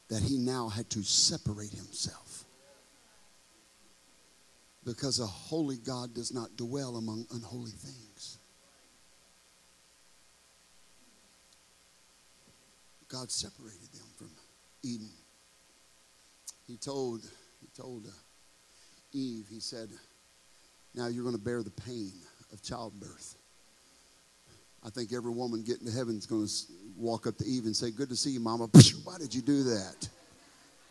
that 0.10 0.22
he 0.22 0.38
now 0.38 0.70
had 0.70 0.90
to 0.92 1.04
separate 1.04 1.72
himself. 1.72 2.44
Because 4.84 5.20
a 5.20 5.26
holy 5.26 5.78
God 5.78 6.14
does 6.14 6.32
not 6.32 6.56
dwell 6.58 6.98
among 6.98 7.26
unholy 7.34 7.72
things. 7.72 8.38
God 13.08 13.32
separated 13.32 13.92
them 13.94 14.08
from 14.18 14.30
Eden. 14.84 15.10
He 16.68 16.78
told, 16.78 17.22
he 17.62 17.68
told 17.76 18.06
uh, 18.06 18.12
Eve, 19.14 19.46
he 19.50 19.60
said, 19.60 19.90
Now 20.94 21.08
you're 21.08 21.24
going 21.24 21.36
to 21.36 21.42
bear 21.42 21.64
the 21.64 21.72
pain 21.72 22.14
of 22.52 22.62
childbirth. 22.62 23.36
I 24.86 24.90
think 24.92 25.14
every 25.14 25.32
woman 25.32 25.64
getting 25.64 25.88
to 25.88 25.92
heaven 25.92 26.16
is 26.16 26.28
going 26.28 26.46
to 26.46 26.54
walk 26.96 27.26
up 27.26 27.38
to 27.38 27.46
Eve 27.46 27.66
and 27.66 27.76
say, 27.76 27.90
Good 27.90 28.10
to 28.10 28.16
see 28.16 28.30
you, 28.30 28.40
Mama. 28.40 28.68
Why 29.04 29.18
did 29.18 29.34
you 29.34 29.42
do 29.42 29.64
that? 29.64 30.08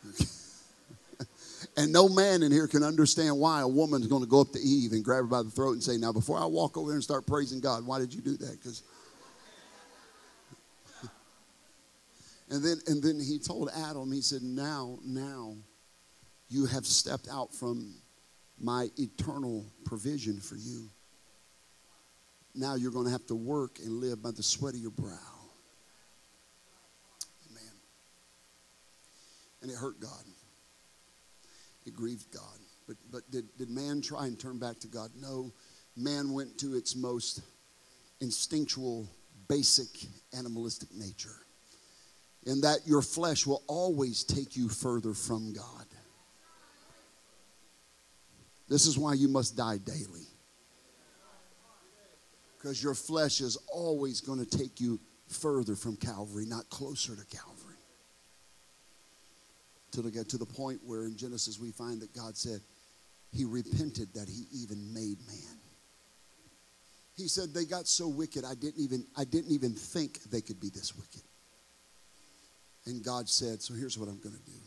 and 1.76 1.92
no 1.92 2.08
man 2.08 2.42
in 2.42 2.50
here 2.50 2.66
can 2.66 2.82
understand 2.82 3.38
why 3.38 3.60
a 3.60 3.68
woman 3.68 4.02
is 4.02 4.08
going 4.08 4.22
to 4.22 4.28
go 4.28 4.40
up 4.40 4.50
to 4.52 4.58
Eve 4.58 4.92
and 4.92 5.04
grab 5.04 5.20
her 5.20 5.28
by 5.28 5.42
the 5.42 5.50
throat 5.50 5.74
and 5.74 5.82
say, 5.82 5.96
Now, 5.96 6.12
before 6.12 6.38
I 6.38 6.46
walk 6.46 6.76
over 6.76 6.88
there 6.88 6.96
and 6.96 7.04
start 7.04 7.24
praising 7.24 7.60
God, 7.60 7.86
why 7.86 8.00
did 8.00 8.12
you 8.12 8.20
do 8.20 8.36
that? 8.36 8.58
Because. 8.60 8.82
and 12.50 12.64
then, 12.64 12.78
and 12.88 13.00
then 13.00 13.20
he 13.20 13.38
told 13.38 13.70
Adam, 13.76 14.10
he 14.10 14.22
said, 14.22 14.42
Now, 14.42 14.98
now 15.04 15.54
you 16.48 16.66
have 16.66 16.84
stepped 16.84 17.28
out 17.30 17.54
from 17.54 17.94
my 18.60 18.88
eternal 18.98 19.64
provision 19.84 20.40
for 20.40 20.56
you. 20.56 20.90
Now 22.54 22.76
you're 22.76 22.92
going 22.92 23.06
to 23.06 23.12
have 23.12 23.26
to 23.26 23.34
work 23.34 23.78
and 23.80 24.00
live 24.00 24.23
by 24.23 24.30
the 24.30 24.42
sweat 24.42 24.75
of 24.75 24.80
your 24.80 24.92
brow. 24.92 25.18
Amen. 27.50 27.73
And 29.62 29.70
it 29.70 29.76
hurt 29.76 29.99
God. 29.99 30.25
It 31.84 31.94
grieved 31.94 32.32
God. 32.32 32.42
But, 32.87 32.96
but 33.11 33.30
did, 33.30 33.44
did 33.58 33.70
man 33.70 34.00
try 34.00 34.26
and 34.26 34.38
turn 34.38 34.58
back 34.58 34.78
to 34.80 34.88
God? 34.88 35.11
No. 35.20 35.52
Man 35.96 36.32
went 36.32 36.58
to 36.58 36.75
its 36.75 36.94
most 36.94 37.40
instinctual, 38.20 39.08
basic, 39.49 40.08
animalistic 40.37 40.94
nature. 40.94 41.37
In 42.46 42.61
that 42.61 42.80
your 42.87 43.02
flesh 43.02 43.46
will 43.46 43.62
always 43.66 44.23
take 44.23 44.56
you 44.56 44.68
further 44.68 45.14
from 45.14 45.52
God. 45.52 45.87
This 48.68 48.87
is 48.87 48.99
why 48.99 49.14
you 49.14 49.28
must 49.28 49.56
die 49.56 49.78
daily. 49.78 50.26
Because 52.64 52.83
your 52.83 52.94
flesh 52.94 53.42
is 53.42 53.59
always 53.71 54.23
going 54.23 54.42
to 54.42 54.47
take 54.47 54.80
you 54.80 54.99
further 55.28 55.76
from 55.76 55.97
Calvary, 55.97 56.47
not 56.47 56.66
closer 56.71 57.14
to 57.14 57.25
Calvary. 57.26 57.76
Till 59.90 60.04
to 60.04 60.11
get 60.11 60.30
to 60.30 60.38
the 60.38 60.47
point 60.47 60.80
where 60.83 61.04
in 61.04 61.14
Genesis 61.14 61.59
we 61.61 61.73
find 61.73 62.00
that 62.00 62.14
God 62.14 62.38
said, 62.38 62.62
He 63.33 63.44
repented 63.44 64.14
that 64.14 64.30
He 64.30 64.47
even 64.62 64.94
made 64.94 65.18
man. 65.26 65.59
He 67.18 67.28
said 67.28 67.52
they 67.52 67.66
got 67.66 67.87
so 67.87 68.09
wicked 68.09 68.47
I 68.47 68.54
didn't 68.54 68.83
even 68.83 69.04
I 69.14 69.25
didn't 69.25 69.52
even 69.52 69.75
think 69.75 70.23
they 70.30 70.40
could 70.40 70.59
be 70.59 70.71
this 70.71 70.97
wicked. 70.97 71.23
And 72.87 73.04
God 73.04 73.28
said, 73.28 73.61
So 73.61 73.75
here's 73.75 73.99
what 73.99 74.09
I'm 74.09 74.21
going 74.21 74.37
to 74.37 74.50
do. 74.50 74.59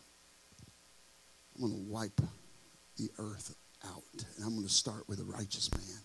I'm 1.56 1.62
going 1.68 1.74
to 1.74 1.92
wipe 1.92 2.22
the 2.98 3.10
earth 3.18 3.56
out. 3.88 4.04
And 4.36 4.46
I'm 4.46 4.54
going 4.54 4.68
to 4.68 4.72
start 4.72 5.10
with 5.10 5.20
a 5.20 5.26
righteous 5.26 5.72
man 5.74 6.00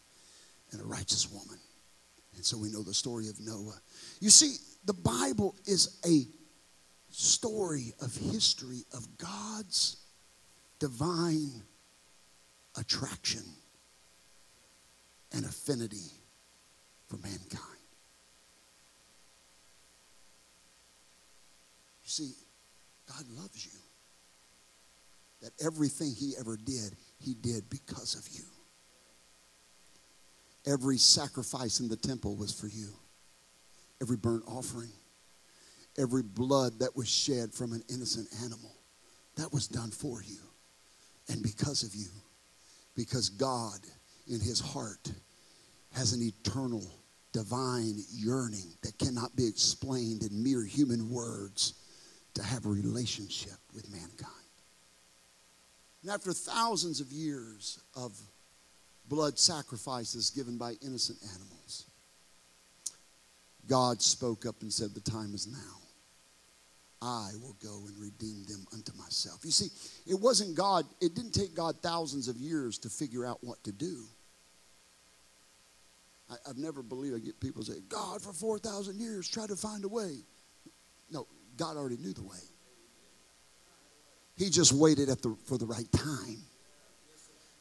and 0.71 0.81
a 0.81 0.85
righteous 0.85 1.31
woman. 1.31 1.59
And 2.35 2.45
so 2.45 2.59
we 2.59 2.71
know 2.71 2.83
the 2.83 2.95
story 2.95 3.29
of 3.29 3.41
Noah. 3.41 3.81
You 4.21 4.31
see, 4.31 4.57
the 4.85 4.95
Bible 4.95 5.55
is 5.67 6.01
a 6.07 6.27
story 7.11 7.93
of 8.01 8.15
history 8.17 8.85
of 8.95 9.07
God's 9.19 9.97
divine 10.79 11.62
attraction 12.77 13.43
and 15.33 15.45
affinity 15.45 16.11
for 17.09 17.17
mankind. 17.19 17.83
You 22.03 22.11
see, 22.11 22.33
God 23.09 23.25
loves 23.37 23.64
you. 23.64 23.79
That 25.42 25.53
everything 25.64 26.14
He 26.14 26.35
ever 26.38 26.57
did, 26.57 26.97
He 27.18 27.35
did 27.35 27.68
because 27.68 28.14
of 28.14 28.29
you. 28.33 28.45
Every 30.66 30.96
sacrifice 30.96 31.81
in 31.81 31.88
the 31.88 31.96
temple 31.96 32.37
was 32.37 32.53
for 32.53 32.68
you, 32.68 32.88
every 34.01 34.16
burnt 34.16 34.44
offering, 34.46 34.92
every 35.98 36.22
blood 36.22 36.79
that 36.79 36.96
was 36.96 37.09
shed 37.09 37.53
from 37.53 37.72
an 37.72 37.83
innocent 37.88 38.29
animal, 38.44 38.72
that 39.37 39.53
was 39.53 39.66
done 39.66 39.90
for 39.90 40.22
you 40.22 40.38
and 41.29 41.42
because 41.42 41.83
of 41.83 41.94
you. 41.94 42.09
Because 42.94 43.29
God, 43.31 43.81
in 44.29 44.40
His 44.40 44.61
heart, 44.61 45.11
has 45.92 46.12
an 46.12 46.22
eternal, 46.22 46.85
divine 47.33 47.96
yearning 48.12 48.75
that 48.83 48.98
cannot 48.98 49.35
be 49.35 49.46
explained 49.46 50.22
in 50.22 50.42
mere 50.42 50.64
human 50.64 51.11
words 51.11 51.75
to 52.35 52.42
have 52.42 52.66
a 52.66 52.68
relationship 52.68 53.59
with 53.75 53.90
mankind. 53.90 54.31
And 56.03 56.11
after 56.11 56.33
thousands 56.33 57.01
of 57.01 57.12
years 57.12 57.79
of 57.94 58.18
blood 59.12 59.38
sacrifices 59.38 60.31
given 60.31 60.57
by 60.57 60.72
innocent 60.81 61.18
animals. 61.35 61.85
God 63.68 64.01
spoke 64.01 64.46
up 64.46 64.62
and 64.62 64.72
said, 64.72 64.94
The 64.94 65.03
time 65.03 65.35
is 65.35 65.46
now. 65.46 65.79
I 67.03 67.33
will 67.42 67.55
go 67.62 67.83
and 67.88 68.01
redeem 68.01 68.44
them 68.48 68.64
unto 68.72 68.96
myself. 68.96 69.40
You 69.44 69.51
see, 69.51 69.68
it 70.07 70.18
wasn't 70.18 70.57
God, 70.57 70.87
it 71.03 71.14
didn't 71.14 71.33
take 71.33 71.55
God 71.55 71.77
thousands 71.83 72.29
of 72.29 72.37
years 72.37 72.79
to 72.79 72.88
figure 72.88 73.27
out 73.27 73.38
what 73.42 73.62
to 73.64 73.72
do. 73.72 74.05
I, 76.31 76.37
have 76.46 76.57
never 76.57 76.83
believed 76.83 77.14
I 77.14 77.18
get 77.18 77.38
people 77.38 77.62
say, 77.62 77.81
God 77.90 78.22
for 78.22 78.33
4,000 78.33 78.98
years 78.98 79.29
tried 79.29 79.48
to 79.48 79.57
find 79.57 79.85
a 79.85 79.88
way. 79.88 80.20
No, 81.11 81.27
God 81.59 81.77
already 81.77 81.98
knew 81.98 82.14
the 82.14 82.22
way. 82.22 82.38
He 84.38 84.48
just 84.48 84.72
waited 84.72 85.11
at 85.11 85.20
the, 85.20 85.37
for 85.44 85.59
the 85.59 85.66
right 85.66 85.90
time. 85.92 86.46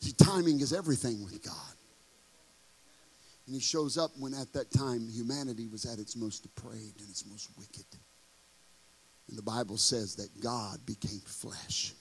See, 0.02 0.14
timing 0.14 0.60
is 0.60 0.74
everything 0.74 1.24
with 1.24 1.44
God. 1.44 1.56
And 3.46 3.56
he 3.56 3.62
shows 3.62 3.98
up 3.98 4.12
when 4.18 4.34
at 4.34 4.54
that 4.54 4.72
time 4.72 5.08
humanity 5.10 5.68
was 5.68 5.86
at 5.86 6.00
its 6.00 6.16
most 6.16 6.44
depraved 6.44 7.02
and 7.02 7.10
its 7.10 7.26
most 7.26 7.50
wicked. 7.58 7.86
And 9.30 9.38
the 9.38 9.44
Bible 9.44 9.78
says 9.78 10.16
that 10.16 10.42
God 10.42 10.86
became 10.86 11.22
flesh 11.26 11.94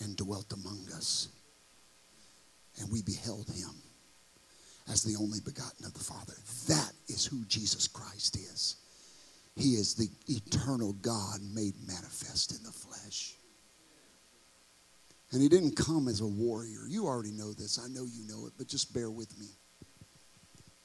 and 0.00 0.16
dwelt 0.16 0.52
among 0.52 0.86
us. 0.96 1.28
And 2.80 2.90
we 2.90 3.02
beheld 3.02 3.48
him 3.48 3.70
as 4.90 5.02
the 5.02 5.16
only 5.16 5.40
begotten 5.40 5.84
of 5.84 5.94
the 5.94 6.04
Father. 6.04 6.34
That 6.68 6.92
is 7.08 7.26
who 7.26 7.44
Jesus 7.46 7.86
Christ 7.86 8.36
is. 8.36 8.76
He 9.56 9.74
is 9.74 9.94
the 9.94 10.08
eternal 10.28 10.94
God 10.94 11.40
made 11.52 11.74
manifest 11.86 12.56
in 12.56 12.62
the 12.62 12.72
flesh. 12.72 13.34
And 15.32 15.40
he 15.40 15.48
didn't 15.48 15.76
come 15.76 16.08
as 16.08 16.20
a 16.20 16.26
warrior. 16.26 16.86
You 16.88 17.06
already 17.06 17.30
know 17.30 17.52
this. 17.52 17.78
I 17.78 17.88
know 17.88 18.04
you 18.04 18.26
know 18.26 18.46
it, 18.46 18.52
but 18.58 18.66
just 18.66 18.92
bear 18.92 19.10
with 19.10 19.38
me. 19.38 19.46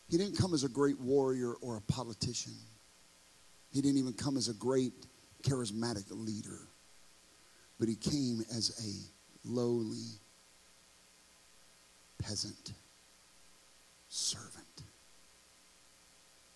He 0.08 0.18
didn't 0.18 0.38
come 0.38 0.54
as 0.54 0.64
a 0.64 0.70
great 0.70 1.00
warrior 1.00 1.54
or 1.62 1.78
a 1.78 1.82
politician. 1.82 2.54
He 3.72 3.82
didn't 3.82 3.98
even 3.98 4.14
come 4.14 4.38
as 4.38 4.48
a 4.48 4.54
great 4.54 4.94
charismatic 5.42 6.06
leader. 6.12 6.60
But 7.80 7.90
he 7.90 7.96
came 7.96 8.42
as 8.56 8.72
a 8.80 9.50
lowly 9.50 10.20
peasant 12.20 12.74
servant. 14.08 14.66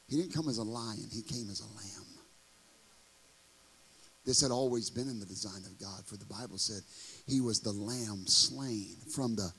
He 0.08 0.18
didn't 0.18 0.34
come 0.34 0.48
as 0.48 0.58
a 0.58 0.64
lion, 0.64 1.08
he 1.12 1.22
came 1.22 1.50
as 1.50 1.60
a 1.60 1.68
lamb. 1.76 2.06
This 4.26 4.42
had 4.42 4.52
always 4.52 4.90
been 4.90 5.08
in 5.08 5.20
the 5.20 5.26
design 5.26 5.64
of 5.66 5.80
God, 5.80 6.06
for 6.06 6.18
the 6.18 6.26
Bible 6.26 6.58
said 6.58 6.82
he 7.32 7.42
was 7.42 7.60
the 7.60 7.72
lamb 7.72 8.26
slain 8.28 8.96
from 9.14 9.36
the 9.36 9.52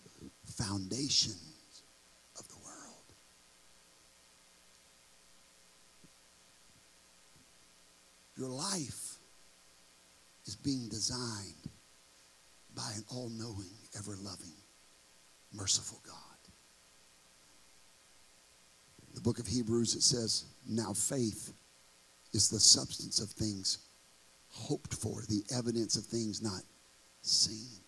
foundations 0.57 1.83
of 2.39 2.49
the 2.49 2.57
world. 2.57 3.15
Your 8.37 8.49
life 8.49 9.17
is 10.47 10.57
being 10.57 10.89
designed 10.89 11.69
by 12.75 12.91
an 12.97 13.05
all 13.09 13.29
knowing, 13.31 13.71
ever 13.99 14.17
loving, 14.23 14.55
merciful 15.53 16.01
God. 16.07 16.17
In 19.09 19.15
the 19.15 19.21
book 19.21 19.39
of 19.39 19.47
Hebrews, 19.47 19.95
it 19.95 20.03
says, 20.03 20.45
Now 20.69 20.93
faith 20.93 21.53
is 22.33 22.49
the 22.49 22.61
substance 22.61 23.21
of 23.21 23.29
things 23.31 23.79
hoped 24.49 24.95
for, 24.95 25.23
the 25.29 25.45
evidence 25.55 25.97
of 25.97 26.05
things 26.05 26.43
not 26.43 26.63
seen. 27.23 27.83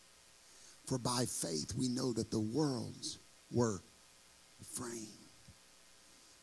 For 0.87 0.99
by 0.99 1.25
faith 1.27 1.73
we 1.77 1.89
know 1.89 2.13
that 2.13 2.31
the 2.31 2.41
worlds 2.41 3.19
were 3.51 3.83
framed. 4.75 5.09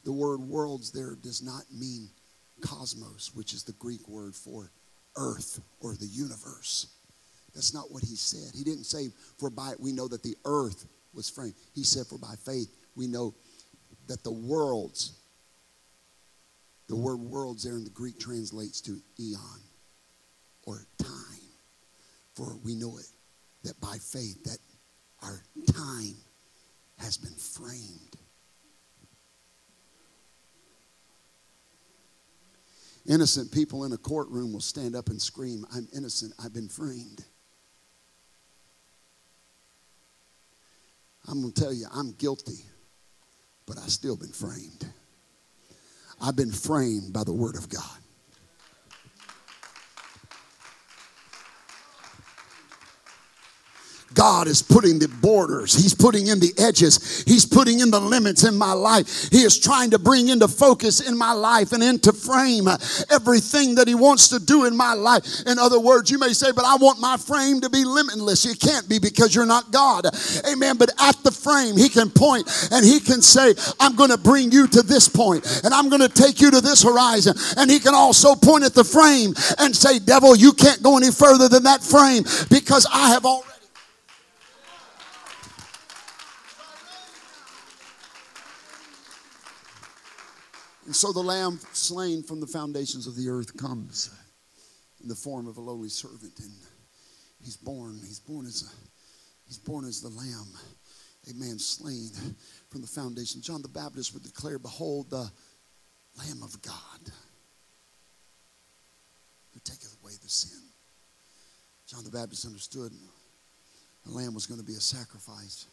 The 0.06 0.14
word 0.14 0.42
worlds 0.42 0.92
there 0.92 1.16
does 1.22 1.42
not 1.42 1.64
mean 1.72 2.10
cosmos, 2.62 3.32
which 3.34 3.54
is 3.54 3.64
the 3.64 3.74
Greek 3.74 4.08
word 4.08 4.36
for 4.36 4.72
earth 5.16 5.60
or 5.82 5.96
the 5.96 6.08
universe. 6.08 6.88
That's 7.54 7.74
not 7.74 7.92
what 7.92 8.04
he 8.04 8.16
said. 8.16 8.56
He 8.56 8.64
didn't 8.64 8.86
say, 8.86 9.10
for 9.38 9.50
by 9.50 9.74
we 9.80 9.92
know 9.92 10.08
that 10.08 10.24
the 10.24 10.36
earth 10.46 10.86
was 11.14 11.30
framed. 11.30 11.56
He 11.74 11.84
said, 11.84 12.08
for 12.08 12.18
by 12.18 12.36
faith 12.46 12.70
we 12.96 13.08
know 13.08 13.34
that 14.08 14.24
the 14.24 14.32
worlds 14.32 15.14
The 16.90 16.96
word 16.96 17.20
worlds 17.20 17.64
there 17.64 17.78
in 17.78 17.84
the 17.84 17.92
Greek 17.92 18.20
translates 18.20 18.82
to 18.82 19.00
eon 19.20 19.62
or 20.64 20.88
time. 20.98 21.29
For 22.40 22.56
we 22.64 22.74
know 22.74 22.98
it 22.98 23.08
that 23.64 23.82
by 23.82 23.98
faith 23.98 24.46
that 24.46 24.60
our 25.22 25.44
time 25.74 26.16
has 26.98 27.18
been 27.18 27.36
framed. 27.36 28.16
Innocent 33.06 33.52
people 33.52 33.84
in 33.84 33.92
a 33.92 33.98
courtroom 33.98 34.54
will 34.54 34.62
stand 34.62 34.96
up 34.96 35.10
and 35.10 35.22
scream, 35.22 35.66
I'm 35.76 35.90
innocent, 35.94 36.34
I've 36.42 36.54
been 36.54 36.70
framed. 36.70 37.26
I'm 41.28 41.42
going 41.42 41.52
to 41.52 41.62
tell 41.62 41.74
you, 41.74 41.88
I'm 41.94 42.14
guilty, 42.14 42.64
but 43.66 43.78
I've 43.78 43.90
still 43.92 44.16
been 44.16 44.32
framed. 44.32 44.88
I've 46.22 46.38
been 46.38 46.54
framed 46.54 47.12
by 47.12 47.26
the 47.26 47.34
Word 47.34 47.58
of 47.58 47.68
God. 47.68 48.00
God 54.14 54.48
is 54.48 54.62
putting 54.62 55.00
the 55.00 55.08
borders, 55.08 55.74
He's 55.74 55.94
putting 55.94 56.28
in 56.28 56.40
the 56.40 56.54
edges, 56.58 57.24
He's 57.28 57.46
putting 57.46 57.80
in 57.80 57.92
the 57.92 58.00
limits 58.00 58.44
in 58.44 58.58
my 58.58 58.74
life. 58.74 59.30
He 59.32 59.42
is 59.42 59.60
trying 59.60 59.92
to 59.92 60.00
bring 60.00 60.30
into 60.30 60.48
focus 60.48 61.00
in 61.08 61.18
my 61.18 61.32
life 61.34 61.72
and 61.72 61.84
into 61.84 62.12
frame 62.14 62.68
everything 63.12 63.76
that 63.76 63.88
He 63.88 63.96
wants 63.96 64.30
to 64.30 64.40
do 64.40 64.66
in 64.66 64.76
my 64.76 64.94
life. 64.94 65.24
In 65.46 65.60
other 65.60 65.80
words, 65.80 66.10
you 66.10 66.18
may 66.18 66.34
say, 66.34 66.52
But 66.52 66.66
I 66.66 66.76
want 66.78 67.00
my 67.00 67.18
frame 67.18 67.62
to 67.62 67.70
be 67.70 67.86
limitless. 67.86 68.46
You 68.46 68.56
can't 68.56 68.90
be 68.90 69.00
because 69.00 69.36
you're 69.36 69.46
not 69.46 69.72
God. 69.72 70.06
Amen. 70.52 70.78
But 70.78 70.92
at 71.00 71.22
the 71.24 71.32
frame, 71.32 71.78
He 71.78 71.90
can 71.90 72.10
point 72.10 72.50
and 72.72 72.86
He 72.86 73.00
can 73.00 73.22
say, 73.22 73.54
I'm 73.80 73.96
going 73.96 74.12
to 74.12 74.18
bring 74.18 74.52
you 74.52 74.68
to 74.68 74.82
this 74.82 75.08
point 75.08 75.62
and 75.64 75.74
I'm 75.74 75.90
going 75.90 76.02
to 76.02 76.10
take 76.10 76.42
you 76.42 76.52
to 76.52 76.62
this 76.62 76.84
horizon. 76.84 77.36
And 77.58 77.70
He 77.70 77.80
can 77.80 77.94
also 77.94 78.36
point 78.36 78.64
at 78.64 78.74
the 78.74 78.84
frame 78.84 79.34
and 79.60 79.76
say, 79.76 80.00
Devil, 80.00 80.36
you 80.36 80.54
can't 80.54 80.82
go 80.82 80.98
any 80.98 81.12
further 81.12 81.48
than 81.48 81.64
that 81.64 81.84
frame 81.84 82.24
because 82.50 82.88
I 82.92 83.10
have 83.10 83.26
already. 83.26 83.49
And 90.90 90.96
so 90.96 91.12
the 91.12 91.20
lamb 91.20 91.60
slain 91.74 92.24
from 92.24 92.40
the 92.40 92.48
foundations 92.48 93.06
of 93.06 93.16
the 93.16 93.30
earth 93.30 93.56
comes 93.56 94.10
in 95.04 95.08
the 95.08 95.14
form 95.14 95.46
of 95.46 95.58
a 95.58 95.62
lowly 95.62 95.88
servant. 95.88 96.40
And 96.40 96.52
he's 97.44 97.56
born. 97.56 98.00
He's 98.02 98.20
born 98.20 98.48
as 98.48 98.64
a, 98.64 98.74
he's 99.46 99.60
born 99.60 99.86
as 99.86 100.02
the 100.02 100.10
lamb, 100.10 100.48
a 101.30 101.34
man 101.36 101.60
slain 101.60 102.10
from 102.70 102.82
the 102.82 102.88
foundation. 102.88 103.40
John 103.40 103.62
the 103.62 103.68
Baptist 103.68 104.16
would 104.16 104.24
declare, 104.24 104.58
Behold 104.58 105.12
the 105.12 105.30
Lamb 106.18 106.42
of 106.42 106.60
God 106.64 107.14
who 109.54 109.60
taketh 109.64 109.96
away 110.02 110.14
the 110.24 110.28
sin. 110.28 110.60
John 111.86 112.04
the 112.04 112.10
Baptist 112.10 112.48
understood 112.48 112.94
the 114.08 114.12
lamb 114.12 114.34
was 114.34 114.48
going 114.48 114.60
to 114.60 114.66
be 114.66 114.74
a 114.74 114.82
sacrifice. 114.82 115.68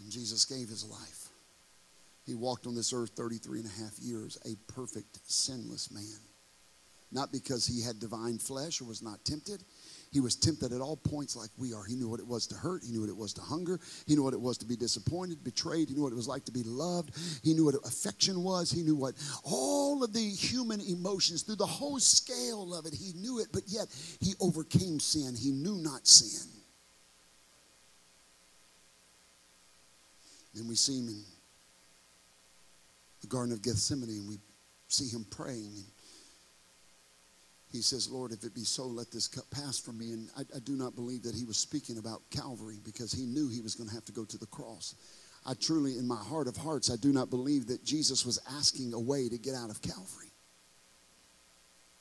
And 0.00 0.10
Jesus 0.10 0.44
gave 0.44 0.68
his 0.68 0.84
life. 0.84 1.29
He 2.30 2.36
walked 2.36 2.68
on 2.68 2.76
this 2.76 2.92
earth 2.92 3.10
33 3.16 3.58
and 3.58 3.68
a 3.68 3.82
half 3.82 3.98
years, 3.98 4.38
a 4.44 4.54
perfect, 4.72 5.18
sinless 5.24 5.90
man. 5.90 6.20
Not 7.10 7.32
because 7.32 7.66
he 7.66 7.82
had 7.82 7.98
divine 7.98 8.38
flesh 8.38 8.80
or 8.80 8.84
was 8.84 9.02
not 9.02 9.24
tempted. 9.24 9.64
He 10.12 10.20
was 10.20 10.36
tempted 10.36 10.72
at 10.72 10.80
all 10.80 10.96
points 10.96 11.34
like 11.34 11.50
we 11.58 11.74
are. 11.74 11.82
He 11.82 11.96
knew 11.96 12.08
what 12.08 12.20
it 12.20 12.26
was 12.28 12.46
to 12.46 12.54
hurt. 12.54 12.84
He 12.84 12.92
knew 12.92 13.00
what 13.00 13.10
it 13.10 13.16
was 13.16 13.32
to 13.32 13.40
hunger. 13.40 13.80
He 14.06 14.14
knew 14.14 14.22
what 14.22 14.32
it 14.32 14.40
was 14.40 14.58
to 14.58 14.64
be 14.64 14.76
disappointed, 14.76 15.42
betrayed. 15.42 15.88
He 15.88 15.96
knew 15.96 16.04
what 16.04 16.12
it 16.12 16.16
was 16.16 16.28
like 16.28 16.44
to 16.44 16.52
be 16.52 16.62
loved. 16.62 17.18
He 17.42 17.52
knew 17.52 17.64
what 17.64 17.74
affection 17.84 18.44
was. 18.44 18.70
He 18.70 18.84
knew 18.84 18.94
what 18.94 19.16
all 19.42 20.04
of 20.04 20.12
the 20.12 20.20
human 20.20 20.80
emotions, 20.80 21.42
through 21.42 21.56
the 21.56 21.66
whole 21.66 21.98
scale 21.98 22.72
of 22.72 22.86
it, 22.86 22.94
he 22.94 23.12
knew 23.14 23.40
it, 23.40 23.48
but 23.52 23.62
yet 23.66 23.88
he 24.20 24.34
overcame 24.38 25.00
sin. 25.00 25.34
He 25.34 25.50
knew 25.50 25.82
not 25.82 26.06
sin. 26.06 26.48
Then 30.54 30.68
we 30.68 30.76
see 30.76 31.00
him 31.00 31.08
in 31.08 31.24
the 33.20 33.26
Garden 33.26 33.52
of 33.52 33.62
Gethsemane 33.62 34.08
and 34.10 34.28
we 34.28 34.38
see 34.88 35.08
him 35.08 35.26
praying. 35.30 35.72
And 35.74 35.84
he 37.72 37.82
says, 37.82 38.10
Lord, 38.10 38.32
if 38.32 38.44
it 38.44 38.54
be 38.54 38.64
so, 38.64 38.86
let 38.86 39.10
this 39.12 39.28
cup 39.28 39.44
pass 39.50 39.78
from 39.78 39.98
me. 39.98 40.12
And 40.12 40.28
I, 40.36 40.40
I 40.56 40.58
do 40.60 40.72
not 40.72 40.94
believe 40.94 41.22
that 41.22 41.34
he 41.34 41.44
was 41.44 41.56
speaking 41.56 41.98
about 41.98 42.22
Calvary 42.30 42.78
because 42.84 43.12
he 43.12 43.26
knew 43.26 43.48
he 43.48 43.60
was 43.60 43.74
going 43.74 43.88
to 43.88 43.94
have 43.94 44.04
to 44.06 44.12
go 44.12 44.24
to 44.24 44.38
the 44.38 44.46
cross. 44.46 44.94
I 45.46 45.54
truly, 45.54 45.96
in 45.96 46.06
my 46.06 46.16
heart 46.16 46.48
of 46.48 46.56
hearts, 46.56 46.90
I 46.90 46.96
do 46.96 47.12
not 47.12 47.30
believe 47.30 47.66
that 47.68 47.84
Jesus 47.84 48.26
was 48.26 48.40
asking 48.58 48.92
a 48.92 49.00
way 49.00 49.28
to 49.28 49.38
get 49.38 49.54
out 49.54 49.70
of 49.70 49.80
Calvary. 49.80 50.26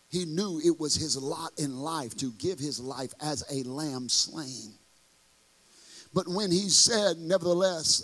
He 0.10 0.26
knew 0.26 0.60
it 0.64 0.80
was 0.80 0.96
his 0.96 1.16
lot 1.16 1.52
in 1.58 1.78
life 1.78 2.18
to 2.18 2.32
give 2.34 2.58
his 2.58 2.80
life 2.80 3.14
as 3.22 3.44
a 3.52 3.64
lamb 3.70 4.10
slain. 4.10 4.74
But 6.14 6.28
when 6.28 6.52
he 6.52 6.68
said, 6.70 7.18
Nevertheless, 7.18 8.04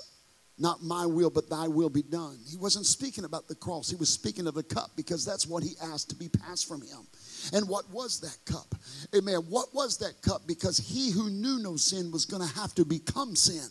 not 0.58 0.82
my 0.82 1.06
will, 1.06 1.30
but 1.30 1.50
thy 1.50 1.68
will 1.68 1.90
be 1.90 2.02
done. 2.02 2.38
He 2.50 2.56
wasn't 2.56 2.86
speaking 2.86 3.26
about 3.26 3.48
the 3.48 3.56
cross. 3.56 3.90
He 3.90 3.98
was 3.98 4.10
speaking 4.10 4.48
of 4.48 4.54
the 4.54 4.64
cup 4.64 4.92
because 4.96 5.26
that's 5.26 5.46
what 5.46 5.64
he 5.64 5.76
asked 5.82 6.10
to 6.10 6.16
be 6.16 6.30
passed 6.30 6.68
from 6.68 6.82
him. 6.82 7.06
And 7.54 7.68
what 7.68 7.90
was 7.92 8.22
that 8.22 8.38
cup? 8.46 8.74
Amen. 9.14 9.40
What 9.50 9.74
was 9.74 9.98
that 9.98 10.22
cup? 10.22 10.44
Because 10.48 10.78
he 10.78 11.12
who 11.12 11.30
knew 11.30 11.60
no 11.60 11.76
sin 11.76 12.10
was 12.10 12.26
going 12.26 12.42
to 12.42 12.56
have 12.56 12.74
to 12.76 12.86
become 12.86 13.36
sin. 13.36 13.68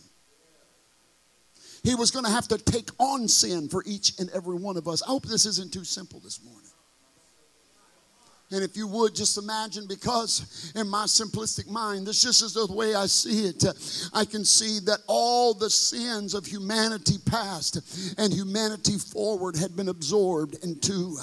He 1.83 1.94
was 1.94 2.11
going 2.11 2.25
to 2.25 2.31
have 2.31 2.49
to 2.49 2.59
take 2.59 2.90
on 2.99 3.29
sin 3.29 3.68
for 3.68 3.83
each 3.87 4.18
and 4.18 4.31
every 4.31 4.57
one 4.57 4.77
of 4.77 4.87
us. 4.87 5.03
I 5.03 5.07
hope 5.07 5.25
this 5.25 5.47
isn't 5.47 5.73
too 5.73 5.85
simple 5.85 6.20
this 6.20 6.42
morning. 6.42 6.70
And 8.55 8.62
if 8.62 8.77
you 8.77 8.87
would 8.87 9.14
just 9.14 9.37
imagine, 9.37 9.87
because 9.88 10.73
in 10.77 10.88
my 10.88 11.05
simplistic 11.05 11.69
mind, 11.69 12.07
this 12.07 12.23
just 12.23 12.43
is 12.43 12.55
the 12.55 12.73
way 12.73 12.95
I 12.95 13.07
see 13.07 13.47
it. 13.47 13.64
I 14.12 14.25
can 14.25 14.45
see 14.45 14.79
that 14.87 15.01
all 15.09 15.55
the 15.55 15.71
sins 15.71 16.35
of 16.35 16.47
humanity 16.47 17.17
past 17.27 17.81
and 18.17 18.33
humanity 18.33 18.99
forward 18.99 19.57
had 19.57 19.75
been 19.75 19.88
absorbed 19.88 20.62
into 20.62 21.17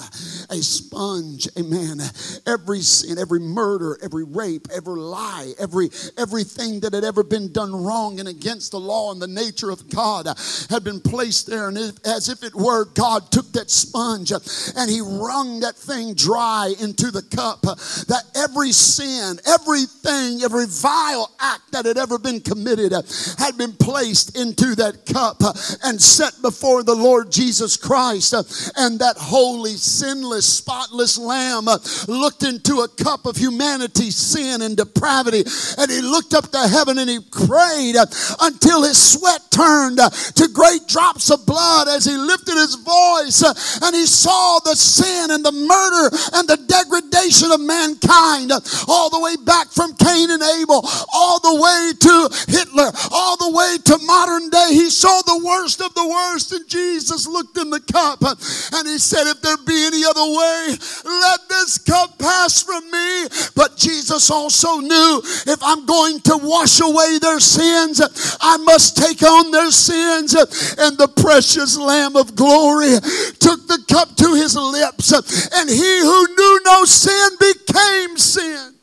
a 0.50 0.56
sponge. 0.56 1.48
Amen. 1.58 2.00
Every 2.46 2.80
sin, 2.80 3.18
every 3.18 3.40
murder, 3.40 3.98
every 4.02 4.24
rape, 4.24 4.68
every 4.74 5.00
lie, 5.00 5.52
every 5.58 5.88
everything 6.18 6.80
that 6.80 6.92
had 6.92 7.04
ever 7.04 7.22
been 7.22 7.50
done 7.52 7.72
wrong 7.72 8.20
and 8.20 8.28
against 8.28 8.72
the 8.72 8.80
law 8.80 9.12
and 9.12 9.22
the 9.22 9.26
nature 9.26 9.70
of 9.70 9.88
God 9.88 10.26
had 10.68 10.84
been 10.84 11.00
placed 11.00 11.46
there. 11.46 11.68
And 11.68 11.78
as 12.04 12.28
if 12.28 12.42
it 12.42 12.54
were, 12.54 12.84
God 12.84 13.30
took 13.32 13.52
that 13.52 13.70
sponge 13.70 14.32
and 14.32 14.90
he 14.90 15.00
wrung 15.00 15.60
that 15.60 15.76
thing 15.76 16.14
dry 16.14 16.74
into 16.80 17.10
the 17.10 17.21
cup 17.22 17.66
uh, 17.66 17.74
that 18.08 18.24
every 18.34 18.72
sin, 18.72 19.38
everything, 19.46 20.42
every 20.42 20.66
vile 20.66 21.30
act 21.40 21.72
that 21.72 21.86
had 21.86 21.98
ever 21.98 22.18
been 22.18 22.40
committed 22.40 22.92
uh, 22.92 23.02
had 23.38 23.56
been 23.56 23.72
placed 23.72 24.36
into 24.38 24.74
that 24.74 25.06
cup 25.06 25.36
uh, 25.42 25.52
and 25.84 26.00
set 26.00 26.34
before 26.42 26.82
the 26.82 26.94
Lord 26.94 27.30
Jesus 27.30 27.76
Christ. 27.76 28.34
And 28.76 28.98
that 28.98 29.16
holy, 29.16 29.72
sinless, 29.72 30.46
spotless 30.46 31.18
lamb 31.18 31.66
looked 32.08 32.42
into 32.42 32.80
a 32.80 32.88
cup 32.88 33.26
of 33.26 33.36
humanity's 33.36 34.16
sin 34.16 34.62
and 34.62 34.76
depravity. 34.76 35.44
And 35.78 35.90
he 35.90 36.00
looked 36.00 36.34
up 36.34 36.50
to 36.50 36.68
heaven 36.68 36.98
and 36.98 37.08
he 37.08 37.20
prayed 37.20 37.96
until 38.40 38.82
his 38.82 39.00
sweat 39.00 39.42
turned 39.52 40.00
uh, 40.00 40.08
to 40.08 40.48
great 40.48 40.88
drops 40.88 41.30
of 41.30 41.44
blood 41.46 41.88
as 41.88 42.04
he 42.04 42.16
lifted 42.16 42.56
his 42.56 42.74
voice 42.76 43.44
uh, 43.44 43.52
and 43.84 43.94
he 43.94 44.06
saw 44.06 44.58
the 44.64 44.74
sin 44.74 45.30
and 45.30 45.44
the 45.44 45.52
murder 45.52 46.16
and 46.34 46.48
the 46.48 46.56
degradation 46.66 47.52
of 47.52 47.60
mankind, 47.60 48.50
uh, 48.50 48.60
all 48.88 49.10
the 49.10 49.20
way 49.20 49.36
back 49.44 49.68
from 49.68 49.94
Cain 49.96 50.30
and 50.30 50.42
Abel, 50.42 50.80
all 51.12 51.38
the 51.40 51.60
way 51.60 51.92
to 52.00 52.14
Hitler, 52.48 52.90
all 53.12 53.36
the 53.36 53.52
way 53.52 53.76
to 53.84 53.98
modern 54.06 54.48
day. 54.50 54.68
He 54.70 54.90
saw 54.90 55.20
the 55.22 55.42
worst 55.44 55.80
of 55.80 55.94
the 55.94 56.08
worst, 56.08 56.52
and 56.52 56.68
Jesus 56.68 57.26
looked 57.26 57.58
in 57.58 57.70
the 57.70 57.80
cup 57.80 58.22
and 58.22 58.88
he 58.88 58.98
said, 58.98 59.28
If 59.28 59.42
there 59.42 59.56
be 59.66 59.86
any 59.86 60.04
other 60.04 60.24
way, 60.24 60.76
let 61.04 61.40
this 61.48 61.78
cup 61.78 62.18
pass 62.18 62.62
from 62.62 62.84
me. 62.90 63.28
But 63.54 63.76
Jesus 63.76 64.30
also 64.30 64.78
knew 64.78 65.20
if 65.46 65.58
I'm 65.62 65.86
going 65.86 66.20
to 66.20 66.38
wash 66.42 66.80
away 66.80 67.18
their 67.18 67.40
sins, 67.40 68.00
I 68.40 68.56
must 68.58 68.96
take 68.96 69.22
on 69.22 69.41
their 69.50 69.70
sins. 69.70 70.34
And 70.78 70.98
the 70.98 71.08
precious 71.16 71.76
Lamb 71.76 72.16
of 72.16 72.36
glory 72.36 72.92
took 73.40 73.66
the 73.66 73.84
cup 73.88 74.16
to 74.16 74.34
his 74.34 74.56
lips, 74.56 75.12
and 75.54 75.68
he 75.68 76.00
who 76.00 76.26
knew 76.36 76.60
no 76.64 76.84
sin 76.84 77.30
became 77.38 78.16
sin. 78.16 78.74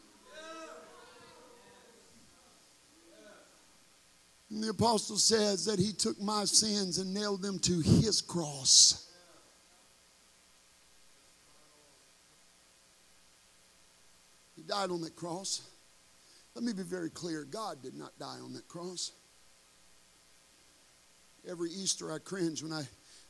And 4.51 4.63
the 4.63 4.69
apostle 4.69 5.17
says 5.17 5.65
that 5.65 5.79
he 5.79 5.93
took 5.93 6.19
my 6.19 6.43
sins 6.45 6.97
and 6.97 7.13
nailed 7.13 7.41
them 7.41 7.59
to 7.59 7.79
his 7.79 8.19
cross. 8.19 9.05
He 14.55 14.63
died 14.63 14.89
on 14.91 15.01
that 15.01 15.15
cross. 15.15 15.61
Let 16.55 16.65
me 16.65 16.73
be 16.73 16.83
very 16.83 17.09
clear 17.09 17.45
God 17.45 17.81
did 17.81 17.95
not 17.95 18.17
die 18.19 18.39
on 18.43 18.53
that 18.53 18.67
cross. 18.67 19.13
Every 21.47 21.69
Easter, 21.71 22.11
I 22.11 22.19
cringe 22.19 22.63
when 22.63 22.73
I 22.73 22.83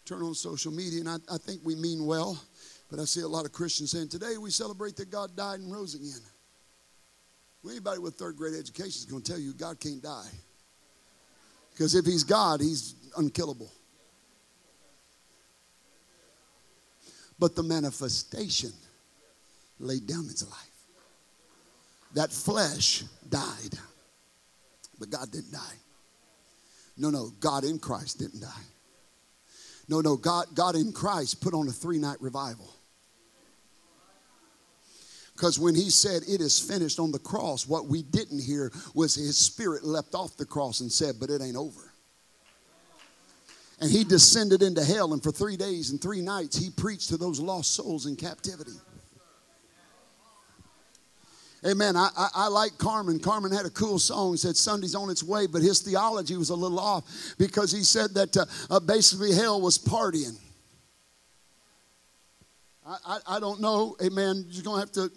turn 0.06 0.22
on 0.22 0.34
social 0.34 0.72
media, 0.72 1.02
and 1.02 1.10
I, 1.10 1.18
I 1.32 1.38
think 1.38 1.62
we 1.64 1.76
mean 1.76 2.06
well, 2.06 2.42
but 2.90 3.00
I 3.00 3.06
see 3.06 3.22
a 3.22 3.28
lot 3.28 3.46
of 3.46 3.52
Christians 3.52 3.92
saying, 3.92 4.10
Today 4.10 4.38
we 4.38 4.50
celebrate 4.50 4.96
that 4.96 5.12
God 5.12 5.36
died 5.36 5.60
and 5.60 5.72
rose 5.72 5.96
again. 5.96 6.22
Well, 7.64 7.72
anybody 7.72 8.00
with 8.00 8.16
third 8.16 8.38
grade 8.38 8.56
education 8.56 9.00
is 9.00 9.06
going 9.06 9.22
to 9.22 9.32
tell 9.32 9.40
you 9.40 9.54
God 9.54 9.80
can't 9.80 10.02
die. 10.02 10.30
Because 11.72 11.94
if 11.96 12.06
He's 12.06 12.24
God, 12.24 12.62
He's 12.62 12.96
unkillable. 13.18 13.72
But 17.38 17.56
the 17.56 17.64
manifestation 17.64 18.72
laid 19.80 20.08
down 20.08 20.26
its 20.30 20.44
life. 20.44 20.70
That 22.16 22.32
flesh 22.32 23.04
died, 23.30 23.78
but 25.00 25.10
God 25.10 25.32
didn't 25.32 25.54
die. 25.54 25.76
No, 27.00 27.10
no, 27.10 27.32
God 27.40 27.64
in 27.64 27.80
Christ 27.80 28.20
didn't 28.20 28.42
die. 28.42 28.66
No, 29.88 30.02
no, 30.02 30.18
God, 30.18 30.48
God 30.54 30.76
in 30.76 30.92
Christ 30.92 31.42
put 31.42 31.54
on 31.54 31.68
a 31.68 31.72
three 31.72 31.98
night 31.98 32.18
revival. 32.22 32.72
Because 35.34 35.58
when 35.58 35.74
he 35.74 35.90
said, 35.90 36.24
It 36.28 36.42
is 36.42 36.60
finished 36.60 37.00
on 37.00 37.14
the 37.14 37.20
cross, 37.20 37.66
what 37.66 37.88
we 37.88 38.04
didn't 38.04 38.44
hear 38.44 38.72
was 38.94 39.16
his 39.16 39.38
spirit 39.38 39.86
leapt 39.86 40.14
off 40.14 40.36
the 40.36 40.46
cross 40.46 40.82
and 40.82 40.92
said, 40.92 41.16
But 41.20 41.30
it 41.30 41.42
ain't 41.42 41.56
over. 41.56 41.94
And 43.80 43.90
he 43.90 44.04
descended 44.04 44.62
into 44.62 44.84
hell, 44.84 45.14
and 45.14 45.24
for 45.24 45.32
three 45.32 45.56
days 45.56 45.92
and 45.92 46.02
three 46.02 46.20
nights, 46.20 46.58
he 46.58 46.70
preached 46.70 47.08
to 47.10 47.18
those 47.18 47.40
lost 47.40 47.74
souls 47.74 48.06
in 48.06 48.18
captivity. 48.18 48.74
Amen. 51.66 51.98
I, 51.98 52.10
I, 52.18 52.30
I, 52.34 52.48
like 52.48 52.78
Carmen. 52.78 53.20
Carmen 53.20 53.52
had 53.52 53.66
a 53.66 53.70
cool 53.70 54.00
song. 54.00 54.38
said 54.38 54.56
Sunday's 54.56 54.96
on 54.96 55.10
its 55.10 55.24
way, 55.24 55.46
but 55.46 55.62
his 55.62 55.82
theology 55.82 56.38
was 56.38 56.52
a 56.52 56.56
little 56.56 56.80
off 56.80 57.04
because 57.38 57.72
he 57.72 57.84
said 57.84 58.14
that 58.14 58.38
uh, 58.38 58.46
uh, 58.70 58.80
basically 58.80 59.34
hell 59.34 59.60
was 59.60 59.78
partying. 59.78 60.38
I, 62.86 62.98
I, 63.06 63.20
I 63.36 63.40
don't 63.42 63.60
know. 63.60 63.98
Amen. 64.02 64.46
You're 64.50 64.64
going 64.64 64.76
to 64.76 64.80
have 64.80 64.92
to. 64.94 65.12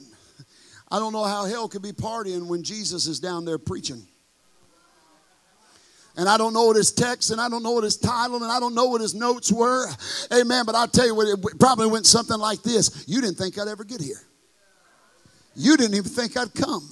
I 0.91 0.99
don't 0.99 1.13
know 1.13 1.25
how 1.25 1.47
hell 1.47 1.69
could 1.69 1.83
be 1.83 1.93
partying 1.93 2.49
when 2.49 2.65
Jesus 2.65 3.07
is 3.07 3.21
down 3.21 3.45
there 3.45 3.59
preaching. 3.59 4.03
And 6.17 6.29
I 6.29 6.37
don't 6.37 6.53
know 6.53 6.65
what 6.65 6.77
his 6.77 6.93
text, 6.93 7.31
and 7.31 7.41
I 7.41 7.49
don't 7.49 7.63
know 7.63 7.71
what 7.71 7.85
his 7.85 7.97
title, 7.97 8.43
and 8.43 8.53
I 8.53 8.61
don't 8.61 8.75
know 8.75 8.87
what 8.87 9.01
his 9.01 9.15
notes 9.15 9.51
were. 9.51 9.87
Amen. 10.31 10.67
But 10.67 10.75
I'll 10.75 10.89
tell 10.89 11.07
you 11.07 11.15
what, 11.15 11.29
it 11.29 11.59
probably 11.59 11.87
went 11.87 12.05
something 12.05 12.37
like 12.37 12.63
this 12.63 13.05
You 13.07 13.21
didn't 13.21 13.39
think 13.39 13.59
I'd 13.59 13.69
ever 13.69 13.85
get 13.85 14.01
here. 14.01 14.21
You 15.55 15.77
didn't 15.77 15.95
even 15.95 16.11
think 16.11 16.37
I'd 16.37 16.55
come. 16.55 16.89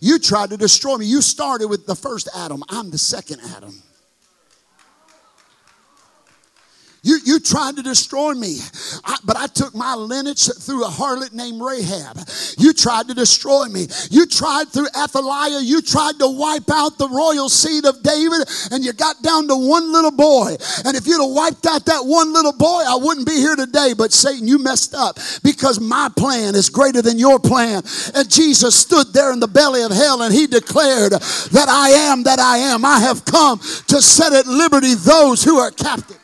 You 0.00 0.18
tried 0.18 0.50
to 0.50 0.56
destroy 0.56 0.96
me. 0.96 1.06
You 1.06 1.22
started 1.22 1.68
with 1.68 1.86
the 1.86 1.94
first 1.94 2.28
Adam. 2.34 2.62
I'm 2.68 2.90
the 2.90 2.98
second 2.98 3.40
Adam. 3.56 3.82
You, 7.04 7.18
you 7.24 7.38
tried 7.38 7.76
to 7.76 7.82
destroy 7.82 8.32
me, 8.32 8.58
I, 9.04 9.18
but 9.24 9.36
I 9.36 9.46
took 9.46 9.74
my 9.74 9.94
lineage 9.94 10.46
through 10.46 10.84
a 10.84 10.88
harlot 10.88 11.34
named 11.34 11.60
Rahab. 11.60 12.18
You 12.56 12.72
tried 12.72 13.08
to 13.08 13.14
destroy 13.14 13.66
me. 13.66 13.86
You 14.10 14.26
tried 14.26 14.70
through 14.70 14.88
Athaliah. 14.96 15.60
You 15.60 15.82
tried 15.82 16.18
to 16.20 16.28
wipe 16.28 16.70
out 16.70 16.96
the 16.96 17.08
royal 17.08 17.50
seed 17.50 17.84
of 17.84 18.02
David, 18.02 18.48
and 18.72 18.82
you 18.82 18.94
got 18.94 19.22
down 19.22 19.48
to 19.48 19.54
one 19.54 19.92
little 19.92 20.10
boy. 20.10 20.56
And 20.86 20.96
if 20.96 21.06
you'd 21.06 21.20
have 21.20 21.30
wiped 21.30 21.66
out 21.66 21.84
that 21.84 22.06
one 22.06 22.32
little 22.32 22.54
boy, 22.54 22.82
I 22.88 22.96
wouldn't 22.96 23.26
be 23.26 23.36
here 23.36 23.56
today. 23.56 23.92
But 23.96 24.12
Satan, 24.12 24.48
you 24.48 24.58
messed 24.58 24.94
up 24.94 25.18
because 25.42 25.78
my 25.80 26.08
plan 26.16 26.54
is 26.54 26.70
greater 26.70 27.02
than 27.02 27.18
your 27.18 27.38
plan. 27.38 27.82
And 28.14 28.30
Jesus 28.30 28.74
stood 28.74 29.12
there 29.12 29.30
in 29.32 29.40
the 29.40 29.48
belly 29.48 29.82
of 29.82 29.90
hell 29.92 30.22
and 30.22 30.32
he 30.32 30.46
declared 30.46 31.12
that 31.12 31.68
I 31.68 31.90
am 31.90 32.22
that 32.24 32.38
I 32.38 32.58
am. 32.58 32.84
I 32.84 33.00
have 33.00 33.26
come 33.26 33.58
to 33.58 34.00
set 34.00 34.32
at 34.32 34.46
liberty 34.46 34.94
those 34.94 35.44
who 35.44 35.58
are 35.58 35.70
captive. 35.70 36.23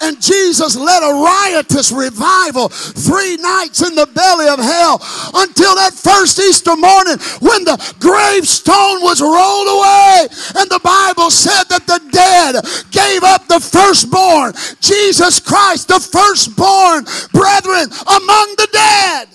And 0.00 0.22
Jesus 0.22 0.76
led 0.76 1.02
a 1.02 1.12
riotous 1.12 1.90
revival 1.90 2.68
three 2.68 3.36
nights 3.36 3.82
in 3.82 3.96
the 3.96 4.06
belly 4.06 4.46
of 4.46 4.60
hell 4.60 5.02
until 5.34 5.74
that 5.74 5.92
first 5.92 6.38
Easter 6.38 6.76
morning 6.76 7.18
when 7.40 7.64
the 7.64 7.76
gravestone 7.98 9.02
was 9.02 9.20
rolled 9.20 9.66
away. 9.66 10.28
And 10.54 10.70
the 10.70 10.80
Bible 10.84 11.30
said 11.30 11.64
that 11.64 11.86
the 11.86 12.00
dead 12.12 12.62
gave 12.92 13.24
up 13.24 13.48
the 13.48 13.58
firstborn. 13.58 14.52
Jesus 14.80 15.40
Christ, 15.40 15.88
the 15.88 15.98
firstborn, 15.98 17.02
brethren, 17.32 17.90
among 18.06 18.54
the 18.54 18.68
dead. 18.72 19.28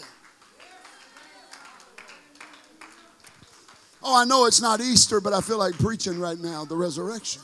Oh, 4.01 4.15
I 4.15 4.23
know 4.23 4.45
it's 4.45 4.61
not 4.61 4.79
Easter, 4.79 5.19
but 5.19 5.33
I 5.33 5.41
feel 5.41 5.57
like 5.57 5.77
preaching 5.77 6.19
right 6.19 6.39
now 6.39 6.63
the 6.63 6.75
resurrection. 6.75 7.41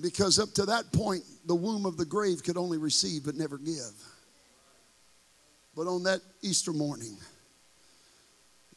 Because 0.00 0.38
up 0.38 0.52
to 0.54 0.66
that 0.66 0.92
point, 0.92 1.24
the 1.46 1.54
womb 1.54 1.84
of 1.86 1.96
the 1.96 2.04
grave 2.04 2.42
could 2.42 2.56
only 2.56 2.78
receive 2.78 3.24
but 3.24 3.34
never 3.34 3.58
give. 3.58 3.92
But 5.74 5.86
on 5.86 6.04
that 6.04 6.20
Easter 6.42 6.72
morning, 6.72 7.16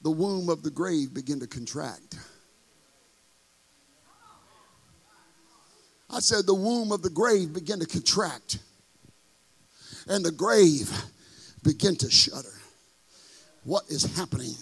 the 0.01 0.12
womb 0.12 0.49
of 0.49 0.63
the 0.63 0.71
grave 0.71 1.13
began 1.13 1.39
to 1.39 1.47
contract. 1.47 2.17
I 6.10 6.19
said, 6.19 6.45
the 6.45 6.53
womb 6.53 6.91
of 6.91 7.01
the 7.01 7.10
grave 7.10 7.53
began 7.53 7.79
to 7.79 7.86
contract, 7.86 8.60
and 10.07 10.25
the 10.25 10.31
grave 10.31 10.91
began 11.63 11.95
to 11.97 12.10
shudder. 12.10 12.53
What 13.63 13.84
is 13.89 14.17
happening? 14.17 14.53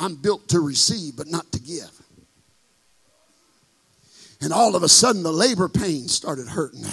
I'm 0.00 0.14
built 0.14 0.48
to 0.48 0.60
receive, 0.60 1.16
but 1.16 1.26
not 1.26 1.50
to 1.52 1.60
give. 1.60 1.90
And 4.42 4.52
all 4.52 4.74
of 4.74 4.82
a 4.82 4.88
sudden, 4.88 5.22
the 5.22 5.32
labor 5.32 5.68
pains 5.68 6.12
started 6.12 6.48
hurting. 6.48 6.84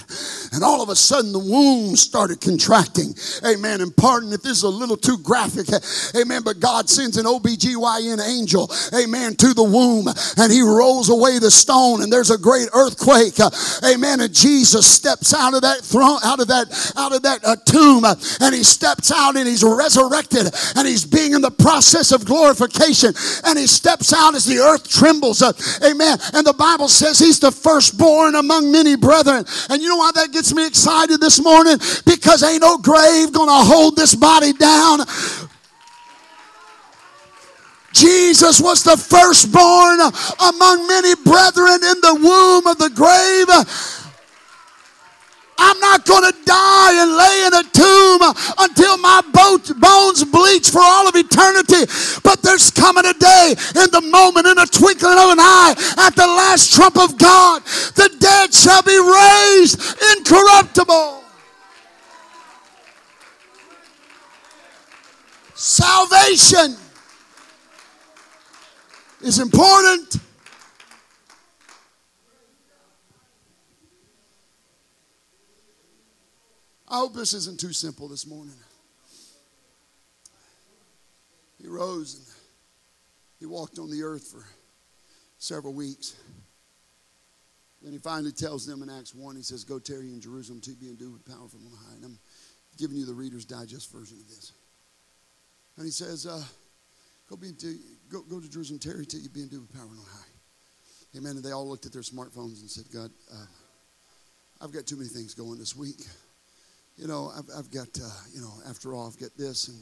And 0.54 0.64
all 0.64 0.84
of 0.84 0.90
a 0.90 0.96
sudden, 0.96 1.32
the 1.32 1.40
womb 1.40 1.96
started 1.96 2.42
contracting. 2.42 3.16
Amen. 3.44 3.82
And 3.82 3.96
pardon 3.96 4.32
if 4.34 4.44
this 4.44 4.58
is 4.58 4.64
a 4.64 4.70
little 4.70 4.98
too 4.98 5.18
graphic. 5.18 5.68
Amen. 6.16 6.44
But 6.44 6.60
God 6.60 6.88
sends 6.90 7.18
an 7.18 7.26
OBGYN 7.26 8.20
angel, 8.28 8.70
amen, 8.94 9.36
to 9.38 9.56
the 9.56 9.64
womb. 9.64 10.08
And 10.38 10.52
he 10.52 10.62
rolls 10.62 11.10
away 11.10 11.40
the 11.40 11.50
stone. 11.50 12.04
And 12.04 12.14
there's 12.14 12.30
a 12.30 12.38
great 12.38 12.70
earthquake. 12.74 13.40
Amen. 13.84 14.22
And 14.22 14.34
Jesus 14.34 14.86
steps 14.86 15.34
out 15.34 15.56
of 15.56 15.62
that 15.64 15.82
throne, 15.82 16.20
out 16.24 16.40
of 16.40 16.48
that, 16.50 16.94
out 16.98 17.16
of 17.16 17.24
that 17.24 17.44
uh, 17.44 17.56
tomb. 17.66 18.06
And 18.42 18.54
he 18.54 18.64
steps 18.64 19.12
out 19.12 19.36
and 19.38 19.48
he's 19.48 19.64
resurrected. 19.64 20.54
And 20.76 20.88
he's 20.88 21.06
being 21.06 21.34
in 21.34 21.42
the 21.42 21.52
process 21.52 22.12
of 22.12 22.26
glorification. 22.26 23.14
And 23.44 23.58
he 23.58 23.66
steps 23.66 24.14
out 24.14 24.36
as 24.36 24.46
the 24.46 24.60
earth 24.60 24.88
trembles. 24.88 25.42
amen. 25.42 26.20
And 26.34 26.46
the 26.46 26.54
Bible 26.54 26.88
says 26.88 27.18
he's 27.18 27.39
the 27.40 27.52
firstborn 27.52 28.36
among 28.36 28.72
many 28.72 28.96
brethren. 28.96 29.46
And 29.70 29.82
you 29.82 29.90
know 29.90 29.98
why 29.98 30.12
that 30.16 30.32
gets 30.32 30.54
me 30.54 30.66
excited 30.66 31.20
this 31.20 31.42
morning? 31.42 31.78
Because 32.06 32.44
ain't 32.44 32.62
no 32.62 32.78
grave 32.78 33.32
gonna 33.32 33.64
hold 33.64 33.96
this 33.96 34.16
body 34.16 34.54
down. 34.54 35.00
Jesus 37.92 38.62
was 38.62 38.84
the 38.84 38.96
firstborn 38.96 40.00
among 40.00 40.88
many 40.88 41.16
brethren 41.16 41.84
in 41.84 41.98
the 42.02 42.18
womb 42.22 42.68
of 42.68 42.78
the 42.78 42.90
grave. 42.90 43.99
I'm 45.60 45.80
not 45.80 46.06
going 46.06 46.24
to 46.32 46.38
die 46.46 46.94
and 47.04 47.12
lay 47.20 47.46
in 47.46 47.54
a 47.54 47.64
tomb 47.76 48.22
until 48.60 48.98
my 48.98 49.22
bones 49.34 50.24
bleach 50.24 50.70
for 50.70 50.82
all 50.82 51.08
of 51.08 51.16
eternity. 51.16 51.84
But 52.24 52.42
there's 52.42 52.72
coming 52.72 53.06
a 53.06 53.14
day 53.14 53.56
in 53.76 53.92
the 53.92 54.02
moment, 54.02 54.48
in 54.48 54.58
a 54.58 54.66
twinkling 54.66 55.20
of 55.20 55.30
an 55.36 55.40
eye, 55.40 55.76
at 55.98 56.16
the 56.16 56.26
last 56.26 56.74
trump 56.74 56.98
of 56.98 57.18
God, 57.18 57.64
the 57.96 58.10
dead 58.20 58.54
shall 58.54 58.82
be 58.84 58.98
raised 58.98 59.80
incorruptible. 60.18 61.24
Salvation 65.56 66.78
is 69.22 69.40
important. 69.40 70.18
I 76.90 76.98
hope 76.98 77.14
this 77.14 77.34
isn't 77.34 77.60
too 77.60 77.72
simple 77.72 78.08
this 78.08 78.26
morning. 78.26 78.56
He 81.62 81.68
rose 81.68 82.16
and 82.16 82.26
he 83.40 83.46
walked 83.46 83.78
on 83.78 83.92
the 83.92 84.02
earth 84.02 84.28
for 84.28 84.44
several 85.38 85.74
weeks. 85.74 86.16
Then 87.84 87.94
he 87.94 88.00
finally 88.00 88.32
tells 88.32 88.66
them 88.66 88.82
in 88.82 88.90
Acts 88.90 89.14
1, 89.14 89.36
he 89.36 89.44
says, 89.44 89.64
Go 89.64 89.78
tarry 89.78 90.08
in 90.08 90.20
Jerusalem 90.20 90.62
to 90.62 90.72
be 90.72 90.90
endued 90.90 91.14
with 91.14 91.26
power 91.26 91.48
from 91.48 91.66
on 91.68 91.74
high. 91.74 91.96
And 91.96 92.06
I'm 92.06 92.20
giving 92.78 92.98
you 92.98 93.06
the 93.06 93.14
Reader's 93.14 93.46
Digest 93.46 93.92
version 93.92 94.18
of 94.20 94.28
this. 94.28 94.54
And 95.78 95.86
he 95.86 95.92
says, 95.92 96.26
uh, 96.26 96.44
go, 97.30 97.38
be 97.38 97.50
into, 97.50 97.78
go, 98.12 98.22
go 98.24 98.40
to 98.40 98.50
Jerusalem, 98.50 98.80
tarry 98.80 99.06
till 99.06 99.22
you 99.22 99.30
be 99.30 99.44
endued 99.44 99.62
with 99.62 99.74
power 99.74 99.88
from 99.88 100.00
on 100.00 100.06
high. 100.06 101.18
Amen. 101.18 101.36
And 101.36 101.44
they 101.44 101.52
all 101.52 101.70
looked 101.70 101.86
at 101.86 101.94
their 101.94 102.02
smartphones 102.02 102.62
and 102.62 102.70
said, 102.70 102.86
God, 102.92 103.12
uh, 103.32 103.46
I've 104.60 104.74
got 104.74 104.88
too 104.88 104.98
many 104.98 105.08
things 105.08 105.34
going 105.36 105.60
this 105.60 105.76
week 105.76 106.02
you 107.00 107.08
know, 107.08 107.32
I've, 107.36 107.50
I've 107.58 107.72
got, 107.72 107.88
uh, 108.04 108.10
you 108.34 108.42
know, 108.42 108.52
after 108.70 108.94
all, 108.94 109.08
I've 109.08 109.18
got 109.18 109.36
this 109.38 109.70
and 109.70 109.78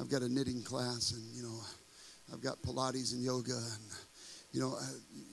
I've 0.00 0.10
got 0.10 0.22
a 0.22 0.28
knitting 0.28 0.62
class 0.62 1.12
and, 1.12 1.22
you 1.34 1.42
know, 1.44 1.60
I've 2.32 2.40
got 2.40 2.60
Pilates 2.62 3.12
and 3.12 3.22
yoga 3.22 3.52
and, 3.52 3.84
You 4.52 4.60
know, 4.60 4.74
uh, 4.74 4.82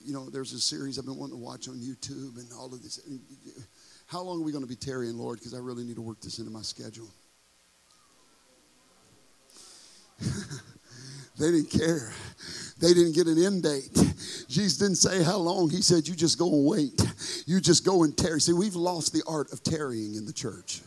you 0.04 0.12
know, 0.12 0.30
there's 0.30 0.52
a 0.52 0.60
series 0.60 0.96
I've 0.96 1.06
been 1.06 1.16
wanting 1.16 1.36
to 1.36 1.42
watch 1.42 1.68
on 1.68 1.74
YouTube 1.74 2.38
and 2.38 2.48
all 2.56 2.72
of 2.72 2.82
this. 2.82 3.00
How 4.06 4.22
long 4.22 4.40
are 4.40 4.44
we 4.44 4.52
going 4.52 4.62
to 4.62 4.68
be 4.68 4.76
tarrying, 4.76 5.18
Lord? 5.18 5.40
Because 5.40 5.54
I 5.54 5.58
really 5.58 5.82
need 5.82 5.96
to 5.96 6.02
work 6.02 6.20
this 6.20 6.38
into 6.38 6.52
my 6.52 6.62
schedule. 6.62 7.08
they 11.38 11.50
didn't 11.50 11.70
care. 11.70 12.12
They 12.80 12.94
didn't 12.94 13.14
get 13.14 13.26
an 13.26 13.42
end 13.42 13.64
date. 13.64 13.90
Jesus 14.48 14.78
didn't 14.78 14.96
say 14.96 15.24
how 15.24 15.38
long. 15.38 15.68
He 15.68 15.82
said, 15.82 16.06
You 16.06 16.14
just 16.14 16.38
go 16.38 16.52
and 16.52 16.64
wait. 16.64 17.02
You 17.46 17.60
just 17.60 17.84
go 17.84 18.04
and 18.04 18.16
tarry. 18.16 18.40
See, 18.40 18.52
we've 18.52 18.76
lost 18.76 19.12
the 19.12 19.22
art 19.26 19.52
of 19.52 19.64
tarrying 19.64 20.14
in 20.14 20.24
the 20.24 20.32
church. 20.32 20.80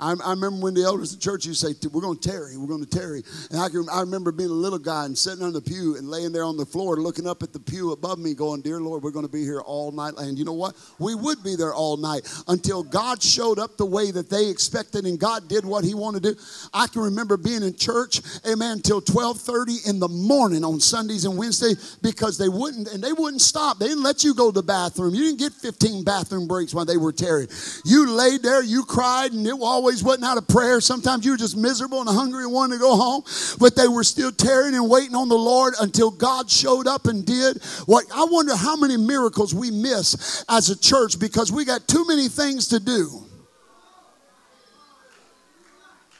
I, 0.00 0.14
I, 0.24 0.30
remember 0.30 0.60
when 0.60 0.74
the 0.74 0.84
elders 0.84 1.12
of 1.12 1.18
the 1.18 1.24
church 1.24 1.44
used 1.44 1.60
to 1.62 1.74
say, 1.74 1.88
We're 1.92 2.00
going 2.00 2.18
to 2.18 2.28
tarry, 2.28 2.56
we're 2.56 2.68
going 2.68 2.84
to 2.84 2.90
tarry. 2.90 3.22
And 3.50 3.60
I, 3.60 3.68
can, 3.68 3.86
I 3.92 4.00
remember 4.00 4.30
being 4.30 4.50
a 4.50 4.52
little 4.52 4.78
guy 4.78 5.04
and 5.04 5.16
sitting 5.16 5.44
on 5.44 5.52
the 5.52 5.60
pew 5.60 5.96
and 5.96 6.08
laying 6.08 6.32
there 6.32 6.44
on 6.44 6.56
the 6.56 6.66
floor 6.66 6.96
looking 6.96 7.26
up 7.26 7.42
at 7.42 7.52
the 7.52 7.58
pew 7.58 7.92
above 7.92 8.18
me, 8.18 8.34
going, 8.34 8.60
Dear 8.60 8.80
Lord, 8.80 9.02
we're 9.02 9.10
going 9.10 9.26
to 9.26 9.32
be 9.32 9.42
here 9.42 9.60
all 9.60 9.90
night. 9.90 10.14
And 10.18 10.38
you 10.38 10.44
know 10.44 10.52
what? 10.52 10.76
We 10.98 11.14
would 11.14 11.42
be 11.42 11.56
there 11.56 11.74
all 11.74 11.96
night 11.96 12.22
until 12.48 12.82
God 12.82 13.22
showed 13.22 13.58
up 13.58 13.76
the 13.76 13.86
way 13.86 14.10
that 14.10 14.30
they 14.30 14.48
expected 14.48 15.04
and 15.04 15.18
God 15.18 15.48
did 15.48 15.64
what 15.64 15.84
He 15.84 15.94
wanted 15.94 16.22
to 16.22 16.34
do. 16.34 16.40
I 16.72 16.86
can 16.86 17.02
remember 17.02 17.36
being 17.36 17.62
in 17.62 17.74
church, 17.74 18.20
amen, 18.46 18.80
till 18.80 19.00
12:30 19.00 19.88
in 19.88 19.98
the 19.98 20.08
morning 20.08 20.64
on 20.64 20.80
Sundays 20.80 21.24
and 21.24 21.36
Wednesdays 21.36 21.96
because 22.02 22.38
they 22.38 22.48
wouldn't, 22.48 22.88
and 22.88 23.02
they 23.02 23.12
wouldn't 23.12 23.42
stop. 23.42 23.78
They 23.78 23.88
didn't 23.88 24.02
let 24.02 24.22
you 24.22 24.34
go 24.34 24.50
to 24.50 24.54
the 24.54 24.62
bathroom. 24.62 25.14
You 25.14 25.24
didn't 25.24 25.38
get 25.38 25.52
15 25.52 26.04
bathroom 26.04 26.46
breaks 26.46 26.74
while 26.74 26.84
they 26.84 26.96
were 26.96 27.12
tarrying. 27.12 27.48
You 27.84 28.10
laid 28.10 28.42
there, 28.42 28.62
you 28.62 28.84
cried, 28.84 29.32
and 29.32 29.46
it 29.46 29.54
always 29.60 29.87
always 29.88 30.04
wasn't 30.04 30.26
out 30.26 30.36
of 30.36 30.46
prayer. 30.46 30.82
Sometimes 30.82 31.24
you 31.24 31.30
were 31.30 31.38
just 31.38 31.56
miserable 31.56 32.00
and 32.00 32.10
hungry 32.10 32.44
and 32.44 32.52
wanted 32.52 32.74
to 32.74 32.80
go 32.80 32.94
home. 32.94 33.22
But 33.58 33.74
they 33.74 33.88
were 33.88 34.04
still 34.04 34.30
tearing 34.30 34.74
and 34.74 34.90
waiting 34.90 35.14
on 35.14 35.30
the 35.30 35.34
Lord 35.34 35.72
until 35.80 36.10
God 36.10 36.50
showed 36.50 36.86
up 36.86 37.06
and 37.06 37.24
did 37.24 37.62
what 37.86 38.04
I 38.14 38.26
wonder 38.30 38.54
how 38.54 38.76
many 38.76 38.98
miracles 38.98 39.54
we 39.54 39.70
miss 39.70 40.44
as 40.46 40.68
a 40.68 40.78
church 40.78 41.18
because 41.18 41.50
we 41.50 41.64
got 41.64 41.88
too 41.88 42.04
many 42.06 42.28
things 42.28 42.68
to 42.68 42.80
do. 42.80 43.24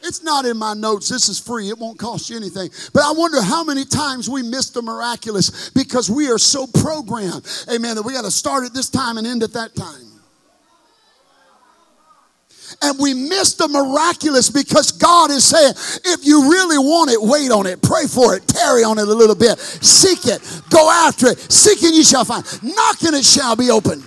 It's 0.02 0.22
not 0.22 0.46
in 0.46 0.56
my 0.56 0.72
notes. 0.72 1.10
This 1.10 1.28
is 1.28 1.38
free. 1.38 1.68
It 1.68 1.76
won't 1.76 1.98
cost 1.98 2.30
you 2.30 2.36
anything. 2.36 2.70
But 2.94 3.02
I 3.02 3.12
wonder 3.12 3.42
how 3.42 3.64
many 3.64 3.84
times 3.84 4.30
we 4.30 4.42
miss 4.42 4.70
the 4.70 4.80
miraculous 4.80 5.68
because 5.70 6.08
we 6.08 6.30
are 6.30 6.38
so 6.38 6.66
programmed. 6.66 7.46
Amen. 7.70 7.96
That 7.96 8.02
we 8.02 8.14
got 8.14 8.24
to 8.24 8.30
start 8.30 8.64
at 8.64 8.72
this 8.72 8.88
time 8.88 9.18
and 9.18 9.26
end 9.26 9.42
at 9.42 9.52
that 9.52 9.74
time 9.74 10.07
and 12.82 12.98
we 12.98 13.14
miss 13.14 13.54
the 13.54 13.68
miraculous 13.68 14.50
because 14.50 14.92
God 14.92 15.30
is 15.30 15.44
saying, 15.44 15.74
if 16.04 16.24
you 16.24 16.50
really 16.50 16.78
want 16.78 17.10
it, 17.10 17.20
wait 17.20 17.50
on 17.50 17.66
it, 17.66 17.82
pray 17.82 18.06
for 18.06 18.36
it, 18.36 18.46
tarry 18.46 18.84
on 18.84 18.98
it 18.98 19.08
a 19.08 19.14
little 19.14 19.34
bit, 19.34 19.58
seek 19.58 20.26
it, 20.26 20.40
go 20.70 20.90
after 20.90 21.28
it. 21.28 21.38
Seeking 21.50 21.94
you 21.94 22.04
shall 22.04 22.24
find, 22.24 22.44
knocking 22.62 23.14
it 23.14 23.24
shall 23.24 23.56
be 23.56 23.70
open. 23.70 24.02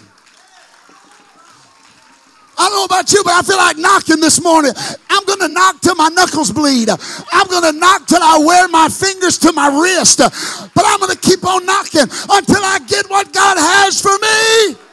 I 2.57 2.69
don't 2.69 2.77
know 2.77 2.85
about 2.85 3.11
you, 3.11 3.23
but 3.23 3.33
I 3.33 3.41
feel 3.41 3.57
like 3.57 3.77
knocking 3.77 4.19
this 4.19 4.41
morning. 4.41 4.71
I'm 5.09 5.25
going 5.25 5.39
to 5.39 5.47
knock 5.47 5.81
till 5.81 5.95
my 5.95 6.09
knuckles 6.09 6.51
bleed. 6.51 6.89
I'm 6.89 7.47
going 7.47 7.73
to 7.73 7.79
knock 7.79 8.05
till 8.05 8.21
I 8.21 8.37
wear 8.37 8.67
my 8.67 8.87
fingers 8.87 9.39
to 9.39 9.51
my 9.51 9.67
wrist. 9.67 10.19
But 10.19 10.83
I'm 10.85 10.99
going 10.99 11.11
to 11.11 11.19
keep 11.19 11.43
on 11.43 11.65
knocking 11.65 12.03
until 12.03 12.61
I 12.61 12.79
get 12.85 13.09
what 13.09 13.33
God 13.33 13.57
has 13.57 13.99
for 13.99 14.13
me. 14.19 14.90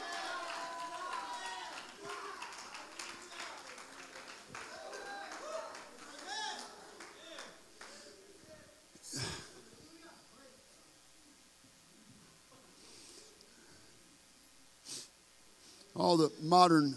All 15.99 16.17
the 16.17 16.31
modern 16.41 16.95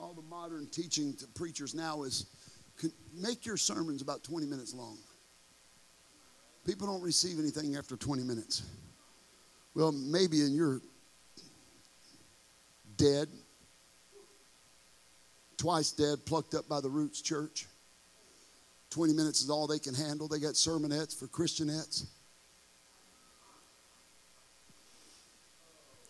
all 0.00 0.14
the 0.14 0.22
modern 0.22 0.66
teaching 0.66 1.14
to 1.14 1.26
preachers 1.28 1.74
now 1.74 2.02
is 2.02 2.26
make 3.14 3.44
your 3.44 3.58
sermons 3.58 4.00
about 4.00 4.24
20 4.24 4.46
minutes 4.46 4.72
long. 4.72 4.96
People 6.64 6.86
don't 6.86 7.02
receive 7.02 7.38
anything 7.38 7.76
after 7.76 7.96
20 7.96 8.22
minutes. 8.22 8.62
Well, 9.74 9.92
maybe 9.92 10.40
in 10.40 10.54
your 10.54 10.80
dead, 12.96 13.28
twice 15.58 15.92
dead, 15.92 16.24
plucked 16.24 16.54
up 16.54 16.66
by 16.66 16.80
the 16.80 16.88
roots 16.88 17.20
church. 17.20 17.66
20 18.88 19.12
minutes 19.12 19.42
is 19.42 19.50
all 19.50 19.66
they 19.66 19.78
can 19.78 19.94
handle. 19.94 20.26
They 20.26 20.38
got 20.38 20.54
sermonettes 20.54 21.18
for 21.18 21.26
Christianettes. 21.26 22.06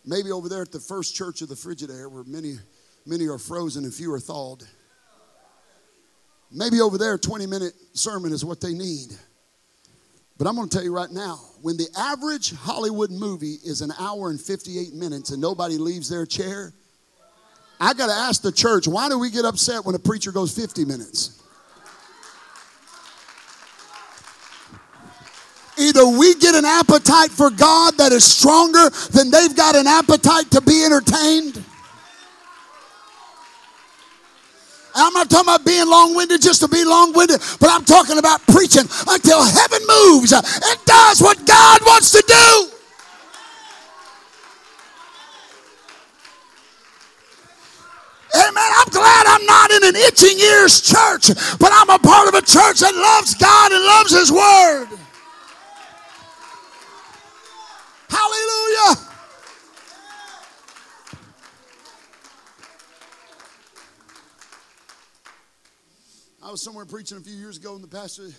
Maybe 0.05 0.33
over 0.33 0.49
there 0.49 0.63
at 0.63 0.73
the 0.73 0.81
first 0.81 1.15
church 1.15 1.43
of 1.43 1.49
the 1.49 1.55
Frigidaire 1.55 2.11
where 2.11 2.25
many, 2.25 2.57
many 3.07 3.29
are 3.29 3.39
frozen 3.39 3.85
and 3.85 3.93
few 3.93 4.13
are 4.13 4.21
thawed. 4.21 4.65
Maybe 6.51 6.81
over 6.81 6.99
there, 6.99 7.15
a 7.15 7.19
20 7.19 7.47
minute 7.47 7.75
sermon 7.93 8.33
is 8.33 8.45
what 8.45 8.61
they 8.61 8.73
need. 8.73 9.09
But 10.37 10.47
I'm 10.47 10.57
going 10.57 10.69
to 10.69 10.75
tell 10.75 10.85
you 10.85 10.95
right 10.95 11.11
now 11.11 11.39
when 11.61 11.77
the 11.77 11.89
average 11.97 12.55
Hollywood 12.55 13.11
movie 13.11 13.59
is 13.63 13.83
an 13.83 13.93
hour 13.99 14.31
and 14.31 14.41
58 14.41 14.95
minutes 14.95 15.31
and 15.31 15.41
nobody 15.41 15.77
leaves 15.77 16.09
their 16.09 16.25
chair, 16.25 16.73
I 17.79 17.95
got 17.95 18.07
to 18.07 18.13
ask 18.13 18.43
the 18.43 18.53
church, 18.53 18.89
why 18.89 19.09
do 19.09 19.19
we 19.19 19.31
get 19.31 19.45
upset 19.45 19.85
when 19.85 19.95
a 19.95 19.99
preacher 19.99 20.33
goes 20.33 20.55
50 20.55 20.85
minutes? 20.87 21.43
Either 25.81 26.07
we 26.07 26.35
get 26.35 26.55
an 26.55 26.67
appetite 26.67 27.31
for 27.31 27.49
God 27.49 27.97
that 27.97 28.13
is 28.13 28.25
stronger 28.25 28.91
than 29.13 29.31
they've 29.31 29.57
got 29.57 29.75
an 29.75 29.87
appetite 29.87 30.51
to 30.51 30.61
be 30.61 30.85
entertained. 30.85 31.65
I'm 34.95 35.13
not 35.15 35.31
talking 35.31 35.49
about 35.49 35.65
being 35.65 35.89
long 35.89 36.15
winded 36.15 36.43
just 36.43 36.61
to 36.61 36.69
be 36.69 36.85
long 36.85 37.13
winded, 37.13 37.41
but 37.61 37.71
I'm 37.71 37.85
talking 37.85 38.19
about 38.19 38.43
preaching 38.49 38.85
until 39.09 39.43
heaven 39.43 39.81
moves 39.89 40.33
and 40.33 40.85
does 40.85 41.23
what 41.23 41.47
God 41.47 41.81
wants 41.87 42.11
to 42.13 42.23
do. 42.27 42.71
Amen. 48.35 48.71
I'm 48.79 48.91
glad 48.91 49.27
I'm 49.27 49.47
not 49.47 49.71
in 49.71 49.85
an 49.85 49.97
itching 49.97 50.39
ears 50.39 50.81
church, 50.83 51.29
but 51.59 51.73
I'm 51.73 51.91
a 51.91 51.99
part 51.99 52.29
of 52.29 52.35
a 52.35 52.43
church 52.43 52.81
that 52.81 52.95
loves 52.95 53.35
God 53.35 53.73
and 53.73 53.85
loves 53.85 54.13
His 54.13 54.31
Word. 54.31 55.00
Hallelujah. 58.11 59.11
I 66.43 66.51
was 66.51 66.63
somewhere 66.63 66.85
preaching 66.85 67.17
a 67.17 67.21
few 67.21 67.37
years 67.37 67.59
ago, 67.59 67.75
and 67.75 67.85
the 67.85 67.89
pastor, 67.89 68.25
you 68.25 68.33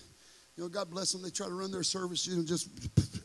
know, 0.57 0.67
God 0.67 0.89
bless 0.89 1.13
them, 1.13 1.21
they 1.21 1.29
try 1.29 1.47
to 1.47 1.53
run 1.53 1.71
their 1.71 1.83
service, 1.83 2.27
you 2.27 2.35
know, 2.35 2.43
just, 2.43 2.67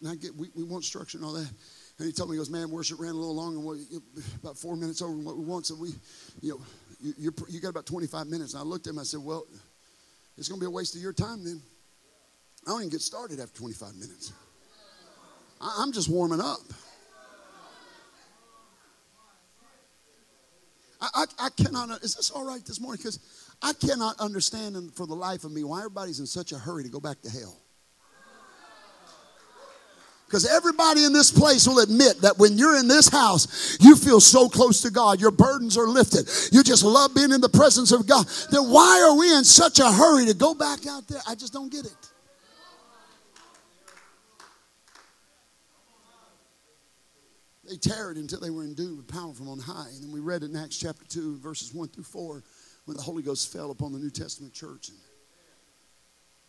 and 0.00 0.08
I 0.08 0.14
get, 0.14 0.34
we, 0.36 0.48
we 0.54 0.62
want 0.62 0.84
structure 0.84 1.18
and 1.18 1.26
all 1.26 1.32
that. 1.32 1.50
And 1.98 2.06
he 2.06 2.12
told 2.12 2.30
me, 2.30 2.36
he 2.36 2.38
goes, 2.38 2.50
man, 2.50 2.70
worship 2.70 3.00
ran 3.00 3.10
a 3.10 3.14
little 3.14 3.34
long, 3.34 3.56
and 3.56 3.64
what, 3.64 3.78
about 4.40 4.56
four 4.56 4.76
minutes 4.76 5.02
over 5.02 5.12
what 5.12 5.36
we 5.36 5.44
want, 5.44 5.66
so 5.66 5.74
we, 5.74 5.88
you 6.40 6.50
know, 6.50 6.60
you, 7.00 7.32
you 7.48 7.60
got 7.60 7.70
about 7.70 7.86
25 7.86 8.26
minutes. 8.28 8.54
And 8.54 8.62
I 8.62 8.64
looked 8.64 8.86
at 8.86 8.92
him, 8.92 8.98
I 8.98 9.02
said, 9.02 9.20
well, 9.20 9.44
it's 10.38 10.48
going 10.48 10.60
to 10.60 10.64
be 10.64 10.68
a 10.68 10.70
waste 10.70 10.94
of 10.94 11.02
your 11.02 11.12
time 11.12 11.44
then. 11.44 11.60
I 12.66 12.70
don't 12.70 12.80
even 12.80 12.90
get 12.90 13.00
started 13.00 13.40
after 13.40 13.58
25 13.58 13.94
minutes. 13.94 14.32
I'm 15.60 15.92
just 15.92 16.08
warming 16.08 16.40
up. 16.40 16.60
I, 21.00 21.08
I, 21.14 21.46
I 21.46 21.48
cannot, 21.50 22.02
is 22.02 22.14
this 22.14 22.30
all 22.30 22.46
right 22.46 22.64
this 22.64 22.80
morning? 22.80 22.98
Because 22.98 23.18
I 23.62 23.72
cannot 23.72 24.18
understand 24.20 24.92
for 24.94 25.06
the 25.06 25.14
life 25.14 25.44
of 25.44 25.52
me 25.52 25.64
why 25.64 25.78
everybody's 25.78 26.20
in 26.20 26.26
such 26.26 26.52
a 26.52 26.58
hurry 26.58 26.84
to 26.84 26.90
go 26.90 27.00
back 27.00 27.20
to 27.22 27.30
hell. 27.30 27.56
Because 30.26 30.44
everybody 30.44 31.04
in 31.04 31.12
this 31.12 31.30
place 31.30 31.68
will 31.68 31.78
admit 31.78 32.20
that 32.22 32.36
when 32.36 32.58
you're 32.58 32.76
in 32.76 32.88
this 32.88 33.08
house, 33.08 33.78
you 33.80 33.94
feel 33.94 34.20
so 34.20 34.48
close 34.48 34.80
to 34.82 34.90
God. 34.90 35.20
Your 35.20 35.30
burdens 35.30 35.78
are 35.78 35.86
lifted. 35.86 36.28
You 36.52 36.64
just 36.64 36.82
love 36.82 37.14
being 37.14 37.30
in 37.30 37.40
the 37.40 37.48
presence 37.48 37.92
of 37.92 38.08
God. 38.08 38.26
Then 38.50 38.62
why 38.62 39.06
are 39.08 39.16
we 39.16 39.32
in 39.32 39.44
such 39.44 39.78
a 39.78 39.90
hurry 39.90 40.26
to 40.26 40.34
go 40.34 40.52
back 40.52 40.84
out 40.88 41.06
there? 41.06 41.20
I 41.28 41.36
just 41.36 41.52
don't 41.52 41.70
get 41.70 41.84
it. 41.84 41.94
They 47.68 47.76
tarried 47.76 48.16
until 48.16 48.40
they 48.40 48.50
were 48.50 48.64
endued 48.64 48.96
with 48.96 49.08
power 49.08 49.32
from 49.32 49.48
on 49.48 49.58
high. 49.58 49.88
And 49.94 50.02
then 50.02 50.12
we 50.12 50.20
read 50.20 50.42
in 50.42 50.54
Acts 50.54 50.76
chapter 50.78 51.04
2, 51.04 51.38
verses 51.38 51.74
1 51.74 51.88
through 51.88 52.04
4, 52.04 52.44
when 52.84 52.96
the 52.96 53.02
Holy 53.02 53.22
Ghost 53.22 53.52
fell 53.52 53.70
upon 53.70 53.92
the 53.92 53.98
New 53.98 54.10
Testament 54.10 54.52
church. 54.52 54.88
And 54.88 54.98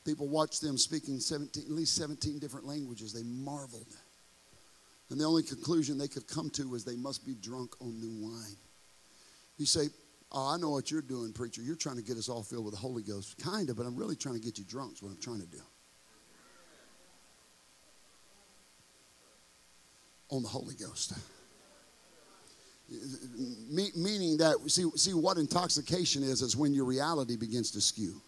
people 0.06 0.28
watched 0.28 0.62
them 0.62 0.78
speaking 0.78 1.20
17, 1.20 1.64
at 1.64 1.72
least 1.72 1.96
17 1.96 2.40
different 2.40 2.66
languages. 2.66 3.14
They 3.14 3.24
marveled. 3.24 3.96
And 5.10 5.20
the 5.20 5.26
only 5.26 5.44
conclusion 5.44 5.98
they 5.98 6.08
could 6.08 6.28
come 6.28 6.50
to 6.52 6.70
was 6.70 6.84
they 6.84 6.96
must 6.96 7.26
be 7.26 7.34
drunk 7.34 7.76
on 7.82 8.00
new 8.00 8.28
wine. 8.28 8.58
You 9.58 9.66
say, 9.66 9.88
Oh, 10.32 10.54
I 10.54 10.58
know 10.58 10.72
what 10.72 10.92
you're 10.92 11.02
doing, 11.02 11.32
preacher. 11.32 11.62
You're 11.62 11.78
trying 11.78 11.96
to 11.96 12.02
get 12.02 12.18
us 12.18 12.28
all 12.28 12.44
filled 12.44 12.66
with 12.66 12.74
the 12.74 12.80
Holy 12.80 13.02
Ghost. 13.02 13.38
Kind 13.38 13.70
of, 13.70 13.78
but 13.78 13.86
I'm 13.86 13.96
really 13.96 14.16
trying 14.16 14.36
to 14.36 14.42
get 14.42 14.58
you 14.58 14.66
drunk, 14.66 14.94
is 14.96 15.02
what 15.02 15.10
I'm 15.10 15.22
trying 15.22 15.40
to 15.40 15.48
do. 15.48 15.62
On 20.30 20.44
the 20.44 20.50
Holy 20.50 20.76
Ghost. 20.76 21.14
Me- 23.70 23.92
meaning 23.96 24.38
that, 24.38 24.56
see, 24.68 24.90
see 24.96 25.14
what 25.14 25.38
intoxication 25.38 26.24
is, 26.24 26.42
is 26.42 26.56
when 26.56 26.74
your 26.74 26.86
reality 26.86 27.36
begins 27.36 27.72
to 27.72 27.82
skew. 27.82 28.22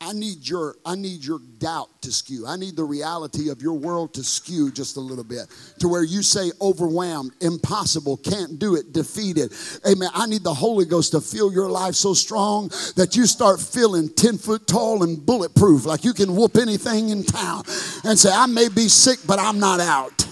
I 0.00 0.12
need 0.12 0.48
your 0.48 0.76
I 0.86 0.94
need 0.94 1.24
your 1.24 1.40
doubt 1.58 2.02
to 2.02 2.12
skew. 2.12 2.46
I 2.46 2.56
need 2.56 2.76
the 2.76 2.84
reality 2.84 3.50
of 3.50 3.60
your 3.60 3.72
world 3.72 4.14
to 4.14 4.22
skew 4.22 4.70
just 4.70 4.96
a 4.96 5.00
little 5.00 5.24
bit 5.24 5.48
to 5.80 5.88
where 5.88 6.04
you 6.04 6.22
say 6.22 6.52
overwhelmed, 6.60 7.32
impossible, 7.40 8.16
can't 8.18 8.60
do 8.60 8.76
it, 8.76 8.92
defeated. 8.92 9.52
Amen. 9.90 10.08
I 10.14 10.26
need 10.26 10.44
the 10.44 10.54
Holy 10.54 10.84
Ghost 10.84 11.12
to 11.12 11.20
fill 11.20 11.52
your 11.52 11.68
life 11.68 11.96
so 11.96 12.14
strong 12.14 12.68
that 12.94 13.16
you 13.16 13.26
start 13.26 13.60
feeling 13.60 14.08
10 14.08 14.38
foot 14.38 14.68
tall 14.68 15.02
and 15.02 15.24
bulletproof, 15.24 15.84
like 15.84 16.04
you 16.04 16.14
can 16.14 16.36
whoop 16.36 16.56
anything 16.56 17.08
in 17.08 17.24
town 17.24 17.64
and 18.04 18.16
say, 18.16 18.30
I 18.32 18.46
may 18.46 18.68
be 18.68 18.88
sick, 18.88 19.18
but 19.26 19.40
I'm 19.40 19.58
not 19.58 19.80
out. 19.80 20.27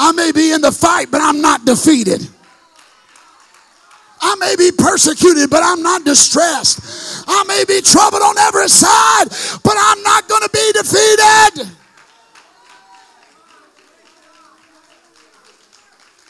I 0.00 0.12
may 0.12 0.30
be 0.30 0.52
in 0.52 0.60
the 0.60 0.70
fight, 0.70 1.10
but 1.10 1.20
I'm 1.20 1.40
not 1.40 1.64
defeated. 1.64 2.26
I 4.20 4.36
may 4.36 4.54
be 4.56 4.70
persecuted, 4.70 5.50
but 5.50 5.62
I'm 5.64 5.82
not 5.82 6.04
distressed. 6.04 7.24
I 7.26 7.44
may 7.48 7.64
be 7.66 7.80
troubled 7.80 8.22
on 8.22 8.38
every 8.38 8.68
side, 8.68 9.24
but 9.64 9.74
I'm 9.76 10.02
not 10.02 10.28
going 10.28 10.42
to 10.42 10.50
be 10.52 10.72
defeated. 10.72 11.66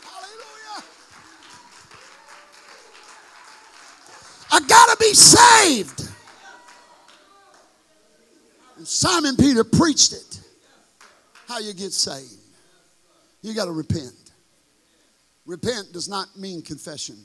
Hallelujah. 0.03 0.85
I 4.51 4.61
got 4.67 4.91
to 4.91 4.97
be 4.99 5.13
saved. 5.13 6.09
And 8.79 8.87
Simon 8.87 9.37
Peter 9.37 9.65
preached 9.65 10.13
it. 10.15 10.41
How 11.47 11.59
you 11.59 11.75
get 11.75 11.93
saved. 11.93 12.38
You 13.43 13.55
got 13.55 13.67
to 13.67 13.73
repent. 13.73 14.33
Repent 15.47 15.93
does 15.93 16.09
not 16.09 16.27
mean 16.37 16.63
confession. 16.63 17.17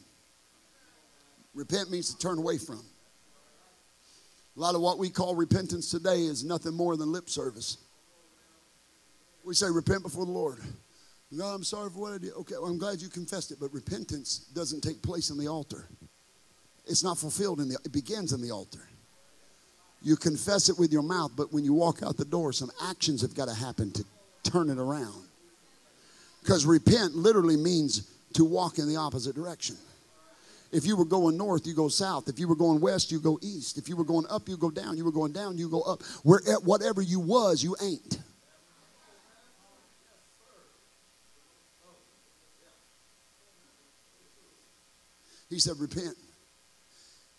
Repent 1.53 1.91
means 1.91 2.13
to 2.13 2.17
turn 2.19 2.37
away 2.37 2.57
from. 2.57 2.81
A 4.55 4.59
lot 4.59 4.75
of 4.75 4.81
what 4.81 4.99
we 4.99 5.09
call 5.09 5.35
repentance 5.35 5.89
today 5.89 6.21
is 6.21 6.43
nothing 6.43 6.73
more 6.73 6.95
than 6.95 7.11
lip 7.11 7.29
service. 7.29 7.77
We 9.43 9.55
say, 9.55 9.67
repent 9.69 10.03
before 10.03 10.25
the 10.25 10.31
Lord. 10.31 10.59
No, 11.31 11.45
I'm 11.45 11.63
sorry 11.63 11.89
for 11.89 11.99
what 11.99 12.13
I 12.13 12.17
did. 12.19 12.33
Okay, 12.33 12.55
well, 12.59 12.69
I'm 12.69 12.77
glad 12.77 13.01
you 13.01 13.09
confessed 13.09 13.51
it, 13.51 13.57
but 13.59 13.73
repentance 13.73 14.49
doesn't 14.53 14.81
take 14.81 15.01
place 15.01 15.31
in 15.31 15.37
the 15.37 15.47
altar. 15.47 15.87
It's 16.85 17.03
not 17.03 17.17
fulfilled 17.17 17.59
in 17.59 17.69
the, 17.69 17.77
it 17.83 17.91
begins 17.91 18.33
in 18.33 18.41
the 18.41 18.51
altar. 18.51 18.87
You 20.01 20.15
confess 20.15 20.69
it 20.69 20.77
with 20.77 20.91
your 20.91 21.01
mouth, 21.01 21.31
but 21.35 21.51
when 21.51 21.63
you 21.63 21.73
walk 21.73 22.03
out 22.03 22.17
the 22.17 22.25
door, 22.25 22.53
some 22.53 22.71
actions 22.83 23.21
have 23.21 23.33
got 23.33 23.47
to 23.47 23.53
happen 23.53 23.91
to 23.93 24.05
turn 24.43 24.69
it 24.69 24.77
around. 24.77 25.23
Because 26.43 26.65
repent 26.65 27.15
literally 27.15 27.55
means 27.55 28.11
to 28.33 28.43
walk 28.43 28.77
in 28.77 28.89
the 28.89 28.97
opposite 28.97 29.33
direction. 29.33 29.77
If 30.73 30.85
you 30.85 30.97
were 30.97 31.05
going 31.05 31.37
north, 31.37 31.65
you 31.65 31.73
go 31.73 31.87
south. 31.87 32.27
If 32.27 32.37
you 32.37 32.49
were 32.49 32.55
going 32.55 32.81
west, 32.81 33.11
you 33.11 33.19
go 33.21 33.39
east. 33.41 33.77
If 33.77 33.87
you 33.87 33.95
were 33.95 34.03
going 34.03 34.25
up, 34.29 34.49
you 34.49 34.57
go 34.57 34.69
down. 34.69 34.97
You 34.97 35.05
were 35.05 35.11
going 35.11 35.31
down, 35.31 35.57
you 35.57 35.69
go 35.69 35.81
up. 35.81 36.01
Where 36.23 36.41
whatever 36.63 37.01
you 37.01 37.21
was, 37.21 37.63
you 37.63 37.77
ain't. 37.81 38.19
He 45.49 45.59
said, 45.59 45.75
Repent 45.79 46.15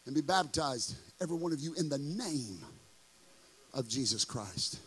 and 0.06 0.14
be 0.14 0.22
baptized, 0.22 0.94
every 1.20 1.36
one 1.36 1.52
of 1.52 1.60
you, 1.60 1.74
in 1.74 1.88
the 1.88 1.98
name 1.98 2.58
of 3.74 3.86
Jesus 3.88 4.24
Christ. 4.24 4.78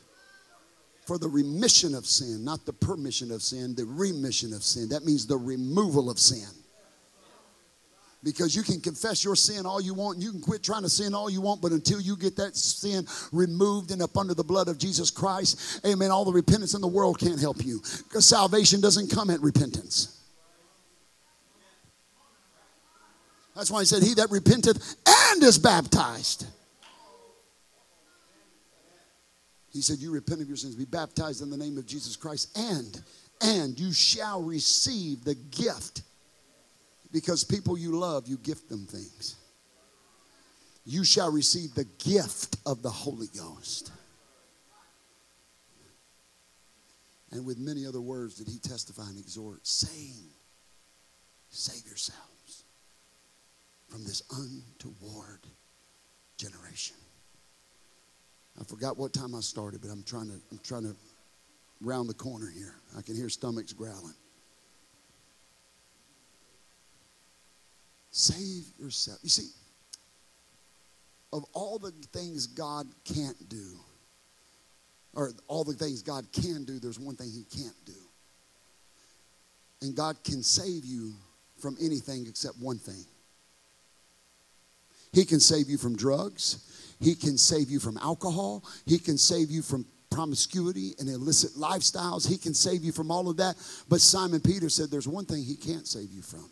For 1.07 1.17
the 1.17 1.29
remission 1.29 1.95
of 1.95 2.05
sin, 2.05 2.43
not 2.43 2.65
the 2.65 2.73
permission 2.73 3.31
of 3.31 3.41
sin, 3.41 3.73
the 3.75 3.85
remission 3.85 4.51
of 4.51 4.61
sin. 4.61 4.89
That 4.89 5.05
means 5.05 5.25
the 5.25 5.37
removal 5.37 6.09
of 6.09 6.19
sin. 6.19 6.49
Because 8.25 8.53
you 8.53 8.61
can 8.61 8.81
confess 8.81 9.23
your 9.23 9.37
sin 9.37 9.65
all 9.65 9.79
you 9.79 9.93
want, 9.93 10.15
and 10.15 10.23
you 10.23 10.31
can 10.31 10.41
quit 10.41 10.63
trying 10.63 10.81
to 10.81 10.89
sin 10.89 11.15
all 11.15 11.29
you 11.29 11.39
want, 11.39 11.61
but 11.61 11.71
until 11.71 12.01
you 12.01 12.17
get 12.17 12.35
that 12.35 12.57
sin 12.57 13.07
removed 13.31 13.91
and 13.91 14.01
up 14.01 14.17
under 14.17 14.33
the 14.33 14.43
blood 14.43 14.67
of 14.67 14.77
Jesus 14.77 15.09
Christ, 15.09 15.79
amen, 15.85 16.11
all 16.11 16.25
the 16.25 16.33
repentance 16.33 16.73
in 16.73 16.81
the 16.81 16.87
world 16.87 17.19
can't 17.19 17.39
help 17.39 17.63
you. 17.63 17.79
Because 18.09 18.25
salvation 18.25 18.81
doesn't 18.81 19.09
come 19.09 19.29
at 19.29 19.39
repentance. 19.39 20.25
That's 23.55 23.71
why 23.71 23.79
he 23.79 23.85
said, 23.85 24.03
He 24.03 24.13
that 24.15 24.29
repenteth 24.29 24.97
and 25.07 25.41
is 25.41 25.57
baptized. 25.57 26.47
He 29.78 29.84
said, 29.84 29.99
You 29.99 30.11
repent 30.11 30.41
of 30.41 30.47
your 30.47 30.57
sins, 30.57 30.73
be 30.75 30.86
baptized 30.86 31.43
in 31.43 31.51
the 31.51 31.57
name 31.57 31.78
of 31.78 31.86
Jesus 31.86 32.15
Christ, 32.15 32.57
and 32.57 32.99
and 33.41 33.80
you 33.80 33.93
shall 33.93 34.41
receive 34.41 35.23
the 35.23 35.36
gift 35.36 36.01
because 37.11 37.43
people 37.43 37.78
you 37.78 37.91
love, 37.91 38.28
you 38.28 38.38
gift 38.38 38.69
them 38.69 38.88
things. 38.88 39.36
You 40.84 41.03
shall 41.03 41.32
receive 41.32 41.75
the 41.75 41.86
gift 42.03 42.57
of 42.65 42.82
the 42.82 42.89
Holy 42.89 43.28
Ghost. 43.38 43.91
And 47.32 47.45
with 47.45 47.59
many 47.59 47.86
other 47.86 48.01
words 48.01 48.34
did 48.34 48.47
he 48.47 48.57
testify 48.57 49.07
and 49.07 49.19
exhort, 49.19 49.67
saying, 49.67 50.23
Save 51.51 51.86
yourselves 51.86 52.63
from 53.88 54.03
this 54.03 54.23
untoward 54.32 55.45
generation. 56.36 56.95
I 58.59 58.63
forgot 58.63 58.97
what 58.97 59.13
time 59.13 59.35
I 59.35 59.39
started, 59.41 59.81
but 59.81 59.89
I'm 59.89 60.03
trying 60.03 60.27
to 60.27 60.39
I'm 60.51 60.59
trying 60.63 60.83
to 60.83 60.95
round 61.81 62.09
the 62.09 62.13
corner 62.13 62.49
here. 62.53 62.75
I 62.97 63.01
can 63.01 63.15
hear 63.15 63.29
stomachs 63.29 63.73
growling. 63.73 64.15
Save 68.11 68.63
yourself. 68.79 69.19
You 69.21 69.29
see, 69.29 69.49
of 71.31 71.45
all 71.53 71.77
the 71.77 71.91
things 72.13 72.47
God 72.47 72.87
can't 73.05 73.47
do, 73.47 73.77
or 75.13 75.33
all 75.47 75.63
the 75.63 75.73
things 75.73 76.01
God 76.01 76.25
can 76.31 76.63
do, 76.63 76.79
there's 76.79 76.99
one 76.99 77.15
thing 77.15 77.29
He 77.29 77.43
can't 77.43 77.85
do. 77.85 77.93
And 79.81 79.95
God 79.95 80.17
can 80.23 80.41
save 80.41 80.83
you 80.83 81.13
from 81.59 81.77
anything 81.79 82.25
except 82.27 82.55
one 82.59 82.79
thing. 82.79 83.05
He 85.13 85.25
can 85.25 85.39
save 85.39 85.69
you 85.69 85.77
from 85.77 85.95
drugs. 85.95 86.86
He 86.99 87.15
can 87.15 87.37
save 87.37 87.69
you 87.69 87.79
from 87.79 87.97
alcohol. 87.97 88.63
He 88.85 88.97
can 88.97 89.17
save 89.17 89.51
you 89.51 89.61
from 89.61 89.85
promiscuity 90.09 90.93
and 90.99 91.09
illicit 91.09 91.51
lifestyles. 91.51 92.27
He 92.27 92.37
can 92.37 92.53
save 92.53 92.83
you 92.83 92.91
from 92.91 93.11
all 93.11 93.29
of 93.29 93.37
that. 93.37 93.55
But 93.87 94.01
Simon 94.01 94.39
Peter 94.39 94.69
said 94.69 94.89
there's 94.89 95.07
one 95.07 95.25
thing 95.25 95.43
he 95.43 95.55
can't 95.55 95.87
save 95.87 96.11
you 96.11 96.21
from. 96.21 96.49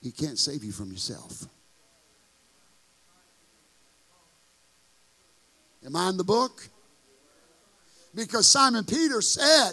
He 0.00 0.12
can't 0.12 0.38
save 0.38 0.62
you 0.62 0.72
from 0.72 0.90
yourself. 0.90 1.46
Am 5.84 5.96
I 5.96 6.08
in 6.10 6.16
the 6.16 6.24
book? 6.24 6.68
Because 8.14 8.46
Simon 8.46 8.84
Peter 8.84 9.20
said, 9.20 9.72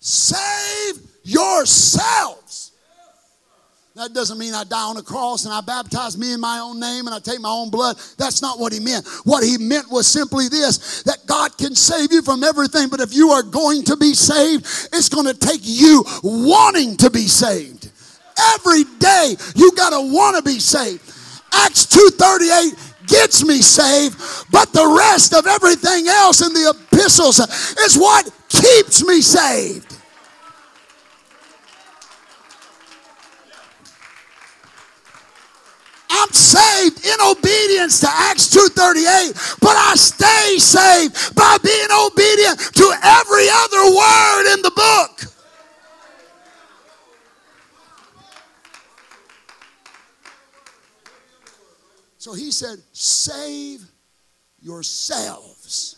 Save 0.00 0.98
yourselves. 1.22 2.69
That 3.96 4.14
doesn't 4.14 4.38
mean 4.38 4.54
I 4.54 4.62
die 4.62 4.84
on 4.88 4.96
a 4.98 5.02
cross 5.02 5.46
and 5.46 5.52
I 5.52 5.60
baptize 5.62 6.16
me 6.16 6.32
in 6.32 6.40
my 6.40 6.60
own 6.60 6.78
name 6.78 7.06
and 7.06 7.14
I 7.14 7.18
take 7.18 7.40
my 7.40 7.50
own 7.50 7.70
blood. 7.70 7.96
That's 8.18 8.40
not 8.40 8.60
what 8.60 8.72
he 8.72 8.78
meant. 8.78 9.04
What 9.24 9.42
he 9.42 9.58
meant 9.58 9.90
was 9.90 10.06
simply 10.06 10.48
this 10.48 11.02
that 11.02 11.18
God 11.26 11.58
can 11.58 11.74
save 11.74 12.12
you 12.12 12.22
from 12.22 12.44
everything, 12.44 12.88
but 12.88 13.00
if 13.00 13.12
you 13.12 13.30
are 13.30 13.42
going 13.42 13.82
to 13.84 13.96
be 13.96 14.14
saved, 14.14 14.64
it's 14.92 15.08
going 15.08 15.26
to 15.26 15.34
take 15.34 15.62
you 15.64 16.04
wanting 16.22 16.96
to 16.98 17.10
be 17.10 17.26
saved. 17.26 17.90
Every 18.54 18.84
day 19.00 19.34
you 19.56 19.72
got 19.72 19.90
to 19.90 20.00
want 20.00 20.36
to 20.36 20.42
be 20.42 20.60
saved. 20.60 21.02
Acts 21.52 21.86
2:38 21.86 23.08
gets 23.08 23.44
me 23.44 23.60
saved, 23.60 24.16
but 24.52 24.72
the 24.72 24.86
rest 24.86 25.34
of 25.34 25.48
everything 25.48 26.06
else 26.06 26.46
in 26.46 26.54
the 26.54 26.70
epistles 26.70 27.40
is 27.40 27.98
what 27.98 28.30
keeps 28.48 29.04
me 29.04 29.20
saved. 29.20 29.99
I'm 36.10 36.32
saved 36.32 37.06
in 37.06 37.16
obedience 37.24 38.00
to 38.00 38.08
Acts 38.10 38.48
2:38, 38.48 39.60
but 39.60 39.76
I 39.76 39.94
stay 39.94 40.58
saved 40.58 41.36
by 41.36 41.56
being 41.62 41.88
obedient 41.92 42.58
to 42.58 42.92
every 43.02 43.48
other 43.48 43.84
word 43.96 44.54
in 44.54 44.62
the 44.62 44.72
book. 44.74 45.30
So 52.18 52.34
he 52.34 52.50
said, 52.50 52.78
Save 52.92 53.82
yourselves 54.58 55.96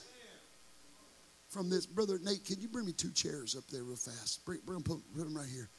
from 1.49 1.71
this. 1.71 1.87
Brother 1.87 2.21
Nate, 2.23 2.45
can 2.45 2.61
you 2.61 2.69
bring 2.69 2.85
me 2.87 2.93
two 2.93 3.11
chairs 3.13 3.57
up 3.57 3.65
there 3.69 3.83
real 3.83 3.97
fast? 3.97 4.45
Bring, 4.45 4.61
bring 4.65 4.77
them, 4.77 4.85
put, 4.85 5.03
put 5.17 5.25
them 5.25 5.37
right 5.37 5.49
here. 5.49 5.71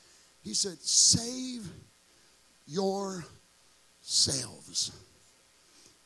He 0.41 0.53
said, 0.53 0.79
Save 0.81 1.65
yourselves 2.65 3.42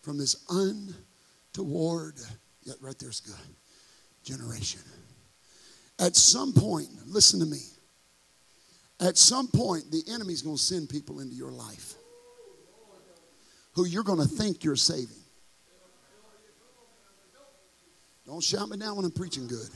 from 0.01 0.17
this 0.17 0.45
untoward, 0.49 2.15
yeah, 2.63 2.73
right 2.79 2.97
there's 2.99 3.19
good, 3.19 3.35
generation. 4.23 4.81
At 5.99 6.15
some 6.15 6.53
point, 6.53 6.87
listen 7.05 7.39
to 7.39 7.45
me. 7.45 7.59
At 8.99 9.17
some 9.17 9.47
point, 9.47 9.91
the 9.91 10.01
enemy's 10.11 10.41
going 10.41 10.55
to 10.55 10.61
send 10.61 10.89
people 10.89 11.19
into 11.19 11.35
your 11.35 11.51
life 11.51 11.95
who 13.73 13.85
you're 13.85 14.03
going 14.03 14.19
to 14.19 14.27
think 14.27 14.63
you're 14.63 14.75
saving. 14.75 15.23
Don't 18.25 18.43
shout 18.43 18.67
me 18.69 18.77
down 18.77 18.95
when 18.95 19.05
I'm 19.05 19.11
preaching 19.11 19.47
good. 19.47 19.69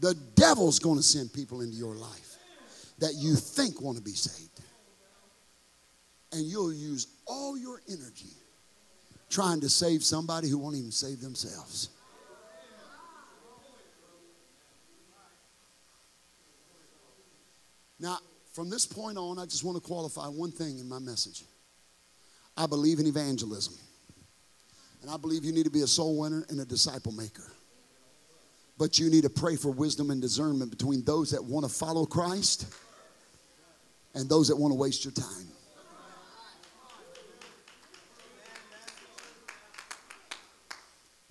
The 0.00 0.14
devil's 0.34 0.78
going 0.78 0.96
to 0.96 1.02
send 1.02 1.32
people 1.32 1.60
into 1.60 1.76
your 1.76 1.94
life 1.94 2.36
that 2.98 3.14
you 3.14 3.34
think 3.34 3.80
want 3.80 3.96
to 3.96 4.02
be 4.02 4.12
saved. 4.12 4.60
And 6.36 6.44
you'll 6.44 6.70
use 6.70 7.06
all 7.26 7.56
your 7.56 7.80
energy 7.88 8.28
trying 9.30 9.58
to 9.62 9.70
save 9.70 10.04
somebody 10.04 10.50
who 10.50 10.58
won't 10.58 10.76
even 10.76 10.92
save 10.92 11.22
themselves. 11.22 11.88
Now, 17.98 18.18
from 18.52 18.68
this 18.68 18.84
point 18.84 19.16
on, 19.16 19.38
I 19.38 19.46
just 19.46 19.64
want 19.64 19.82
to 19.82 19.88
qualify 19.88 20.26
one 20.26 20.52
thing 20.52 20.78
in 20.78 20.86
my 20.86 20.98
message. 20.98 21.42
I 22.54 22.66
believe 22.66 22.98
in 22.98 23.06
evangelism. 23.06 23.72
And 25.00 25.10
I 25.10 25.16
believe 25.16 25.42
you 25.42 25.52
need 25.52 25.64
to 25.64 25.70
be 25.70 25.80
a 25.80 25.86
soul 25.86 26.18
winner 26.18 26.44
and 26.50 26.60
a 26.60 26.66
disciple 26.66 27.12
maker. 27.12 27.50
But 28.76 28.98
you 28.98 29.08
need 29.08 29.22
to 29.22 29.30
pray 29.30 29.56
for 29.56 29.70
wisdom 29.70 30.10
and 30.10 30.20
discernment 30.20 30.70
between 30.70 31.02
those 31.02 31.30
that 31.30 31.42
want 31.42 31.64
to 31.64 31.72
follow 31.72 32.04
Christ 32.04 32.66
and 34.14 34.28
those 34.28 34.48
that 34.48 34.56
want 34.56 34.72
to 34.72 34.78
waste 34.78 35.02
your 35.06 35.12
time. 35.12 35.55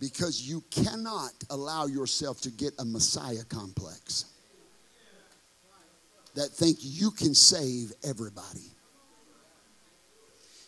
Because 0.05 0.47
you 0.47 0.63
cannot 0.69 1.31
allow 1.49 1.87
yourself 1.87 2.39
to 2.41 2.51
get 2.51 2.73
a 2.77 2.85
Messiah 2.85 3.43
complex 3.49 4.25
that 6.35 6.49
think 6.49 6.77
you 6.81 7.09
can 7.09 7.33
save 7.33 7.91
everybody. 8.07 8.69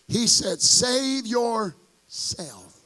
He 0.07 0.25
said, 0.25 0.59
Save 0.59 1.27
yourself 1.27 2.79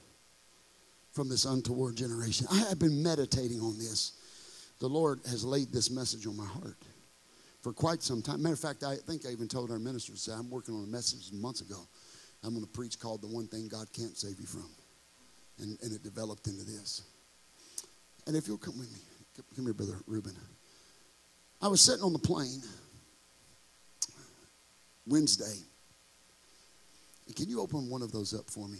from 1.14 1.30
this 1.30 1.46
untoward 1.46 1.96
generation. 1.96 2.48
I 2.52 2.58
have 2.68 2.80
been 2.80 3.02
meditating 3.02 3.62
on 3.62 3.78
this. 3.78 4.18
The 4.80 4.90
Lord 4.90 5.22
has 5.30 5.46
laid 5.46 5.72
this 5.72 5.90
message 5.90 6.28
on 6.28 6.36
my 6.36 6.46
heart 6.46 6.76
for 7.62 7.72
quite 7.72 8.04
some 8.04 8.22
time. 8.22 8.44
Matter 8.44 8.56
of 8.56 8.60
fact, 8.60 8.84
I 8.84 8.98
think 8.98 9.26
I 9.26 9.30
even 9.30 9.48
told 9.48 9.72
our 9.72 9.80
ministers, 9.80 10.28
I'm 10.28 10.50
working 10.50 10.76
on 10.76 10.84
a 10.84 10.88
message 10.88 11.32
months 11.32 11.62
ago. 11.62 11.88
I'm 12.44 12.54
going 12.54 12.66
to 12.66 12.72
preach 12.72 13.00
called 13.00 13.22
The 13.22 13.28
One 13.28 13.48
Thing 13.48 13.70
God 13.70 13.88
Can't 13.94 14.18
Save 14.18 14.38
You 14.38 14.48
From. 14.48 14.70
And, 15.60 15.78
and 15.82 15.94
it 15.94 16.04
developed 16.04 16.48
into 16.48 16.64
this. 16.64 17.04
And 18.26 18.36
if 18.36 18.48
you'll 18.48 18.58
come 18.58 18.78
with 18.80 18.92
me, 18.92 19.00
come 19.56 19.66
here, 19.66 19.74
Brother 19.74 20.00
Reuben. 20.08 20.36
I 21.62 21.68
was 21.68 21.82
sitting 21.82 22.04
on 22.04 22.14
the 22.14 22.20
plane 22.20 22.62
Wednesday. 25.06 25.58
Can 27.36 27.50
you 27.50 27.62
open 27.62 27.90
one 27.90 28.02
of 28.02 28.12
those 28.12 28.34
up 28.34 28.50
for 28.50 28.68
me? 28.68 28.80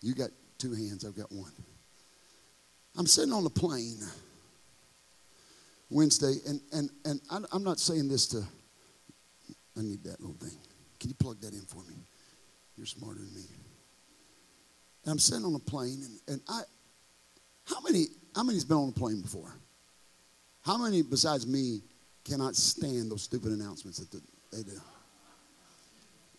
You 0.00 0.14
got 0.14 0.30
two 0.58 0.72
hands, 0.72 1.04
I've 1.04 1.16
got 1.16 1.30
one. 1.32 1.52
I'm 2.96 3.06
sitting 3.06 3.32
on 3.32 3.44
the 3.44 3.50
plane 3.50 3.98
Wednesday, 5.90 6.34
and, 6.46 6.60
and, 6.72 6.90
and 7.04 7.20
I, 7.30 7.38
am 7.54 7.64
not 7.64 7.78
saying 7.78 8.08
this 8.08 8.26
to, 8.28 8.42
I 9.76 9.82
need 9.82 10.02
that 10.04 10.20
little 10.20 10.36
thing. 10.36 10.56
Can 11.00 11.10
you 11.10 11.14
plug 11.14 11.40
that 11.40 11.52
in 11.52 11.62
for 11.62 11.82
me? 11.84 11.94
You're 12.76 12.86
smarter 12.86 13.20
than 13.20 13.34
me. 13.34 13.44
And 15.08 15.14
I'm 15.14 15.18
sitting 15.20 15.46
on 15.46 15.54
a 15.54 15.58
plane, 15.58 16.02
and, 16.04 16.20
and 16.34 16.40
I, 16.50 16.60
how 17.64 17.80
many, 17.80 18.08
how 18.36 18.42
many's 18.42 18.66
been 18.66 18.76
on 18.76 18.90
a 18.90 18.92
plane 18.92 19.22
before? 19.22 19.54
How 20.60 20.76
many 20.76 21.00
besides 21.00 21.46
me 21.46 21.80
cannot 22.24 22.54
stand 22.54 23.10
those 23.10 23.22
stupid 23.22 23.52
announcements 23.52 24.00
that 24.00 24.20
they 24.52 24.62
do? 24.62 24.78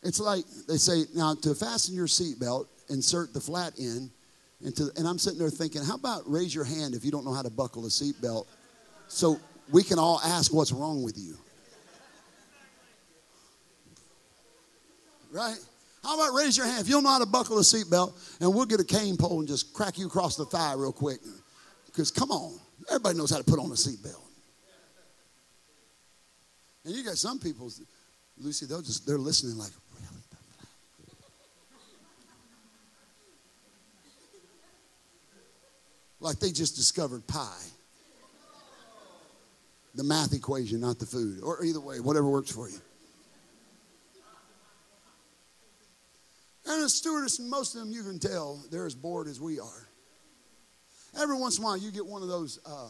It's 0.04 0.20
like 0.20 0.46
they 0.68 0.78
say, 0.78 1.06
now 1.16 1.34
to 1.34 1.56
fasten 1.56 1.96
your 1.96 2.06
seatbelt, 2.06 2.68
insert 2.90 3.34
the 3.34 3.40
flat 3.40 3.74
end. 3.80 4.12
And 4.62 5.08
I'm 5.08 5.18
sitting 5.18 5.40
there 5.40 5.50
thinking, 5.50 5.84
how 5.84 5.96
about 5.96 6.30
raise 6.30 6.54
your 6.54 6.64
hand 6.64 6.94
if 6.94 7.04
you 7.04 7.10
don't 7.10 7.26
know 7.26 7.34
how 7.34 7.42
to 7.42 7.50
buckle 7.50 7.88
a 7.88 7.90
seatbelt 7.90 8.46
so 9.08 9.40
we 9.72 9.82
can 9.82 9.98
all 9.98 10.22
ask 10.24 10.54
what's 10.54 10.72
wrong 10.72 11.02
with 11.02 11.18
you? 11.18 11.36
Right? 15.32 15.58
How 16.04 16.16
about 16.16 16.34
raise 16.34 16.56
your 16.56 16.66
hand 16.66 16.82
if 16.82 16.88
you 16.88 16.94
don't 16.94 17.04
know 17.04 17.10
how 17.10 17.20
to 17.20 17.26
buckle 17.26 17.58
a 17.58 17.62
seatbelt 17.62 18.14
and 18.40 18.54
we'll 18.54 18.66
get 18.66 18.80
a 18.80 18.86
cane 18.86 19.18
pole 19.18 19.40
and 19.40 19.48
just 19.48 19.74
crack 19.74 19.98
you 19.98 20.08
across 20.08 20.36
the 20.36 20.46
thigh 20.46 20.74
real 20.74 20.94
quick? 20.94 21.20
Because 21.86 22.10
come 22.12 22.32
on, 22.32 22.58
everybody 22.90 23.18
knows 23.18 23.32
how 23.32 23.38
to 23.38 23.44
put 23.44 23.60
on 23.60 23.68
a 23.68 23.76
seatbelt. 23.76 24.22
And 26.86 26.96
you 26.96 27.04
got 27.04 27.18
some 27.18 27.40
people, 27.40 27.70
Lucy, 28.38 28.66
they'll 28.66 28.82
just, 28.82 29.06
they're 29.06 29.18
listening 29.18 29.58
like, 29.58 29.72
really? 29.94 30.24
like 36.22 36.40
they 36.40 36.52
just 36.52 36.76
discovered 36.76 37.28
pi. 37.28 37.58
The 39.96 40.04
math 40.04 40.34
equation, 40.34 40.80
not 40.80 41.00
the 41.00 41.06
food. 41.06 41.42
Or 41.44 41.64
either 41.64 41.82
way, 41.82 42.00
whatever 42.00 42.30
works 42.30 42.52
for 42.52 42.70
you. 42.70 42.80
And 46.70 46.84
a 46.84 46.90
stewardess, 46.90 47.40
and 47.40 47.50
most 47.50 47.74
of 47.74 47.82
them 47.82 47.92
you 47.92 48.04
can 48.04 48.20
tell 48.20 48.64
they're 48.72 48.86
as 48.86 48.94
bored 48.94 49.28
as 49.28 49.42
we 49.42 49.60
are. 49.60 49.88
Every 51.20 51.36
once 51.36 51.58
in 51.58 51.64
a 51.64 51.68
while, 51.68 51.78
you 51.78 51.92
get 51.92 52.06
one 52.06 52.22
of 52.22 52.28
those 52.28 52.60
uh, 52.64 52.90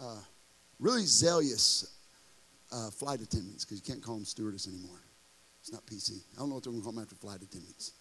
uh, 0.00 0.18
really 0.78 1.04
zealous 1.04 1.98
uh, 2.72 2.90
flight 2.90 3.20
attendants, 3.20 3.64
because 3.64 3.78
you 3.78 3.92
can't 3.92 4.02
call 4.02 4.14
them 4.14 4.24
stewardess 4.24 4.68
anymore. 4.68 5.00
It's 5.60 5.72
not 5.72 5.84
PC. 5.84 6.22
I 6.36 6.38
don't 6.38 6.48
know 6.48 6.54
what 6.54 6.64
they're 6.64 6.72
going 6.72 6.82
to 6.82 6.84
call 6.84 6.92
them 6.92 7.02
after 7.02 7.16
flight 7.16 7.42
attendants. 7.42 7.92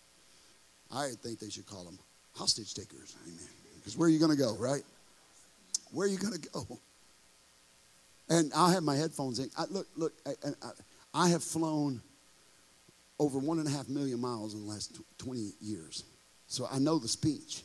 I 0.91 1.09
think 1.23 1.39
they 1.39 1.49
should 1.49 1.65
call 1.65 1.83
them 1.83 1.97
hostage 2.35 2.75
takers. 2.75 3.15
Amen. 3.25 3.49
Because 3.77 3.97
where 3.97 4.07
are 4.07 4.11
you 4.11 4.19
going 4.19 4.31
to 4.31 4.37
go, 4.37 4.55
right? 4.57 4.83
Where 5.91 6.07
are 6.07 6.11
you 6.11 6.17
going 6.17 6.33
to 6.33 6.49
go? 6.49 6.79
And 8.29 8.51
I'll 8.55 8.69
have 8.69 8.83
my 8.83 8.95
headphones 8.95 9.39
in. 9.39 9.49
I, 9.57 9.65
look, 9.71 9.87
look, 9.95 10.13
I, 10.27 10.31
I, 10.47 10.69
I, 11.25 11.29
have 11.29 11.43
flown 11.43 12.01
over 13.19 13.37
one 13.37 13.59
and 13.59 13.67
a 13.67 13.71
half 13.71 13.89
million 13.89 14.19
miles 14.19 14.53
in 14.53 14.65
the 14.65 14.71
last 14.71 14.99
20 15.17 15.51
years. 15.59 16.05
So 16.47 16.67
I 16.71 16.79
know 16.79 16.97
the 16.97 17.07
speech. 17.07 17.63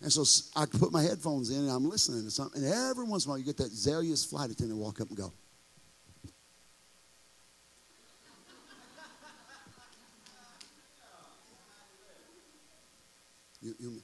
And 0.00 0.12
so 0.12 0.22
I 0.54 0.66
put 0.66 0.92
my 0.92 1.02
headphones 1.02 1.50
in 1.50 1.58
and 1.58 1.70
I'm 1.70 1.88
listening 1.88 2.24
to 2.24 2.30
something. 2.30 2.62
And 2.62 2.72
every 2.72 3.04
once 3.04 3.24
in 3.24 3.30
a 3.30 3.32
while, 3.32 3.38
you 3.38 3.44
get 3.44 3.56
that 3.56 3.72
zealous 3.72 4.24
flight 4.24 4.50
attendant 4.50 4.78
walk 4.78 5.00
up 5.00 5.08
and 5.08 5.16
go, 5.16 5.32
You, 13.60 13.74
you, 13.80 14.02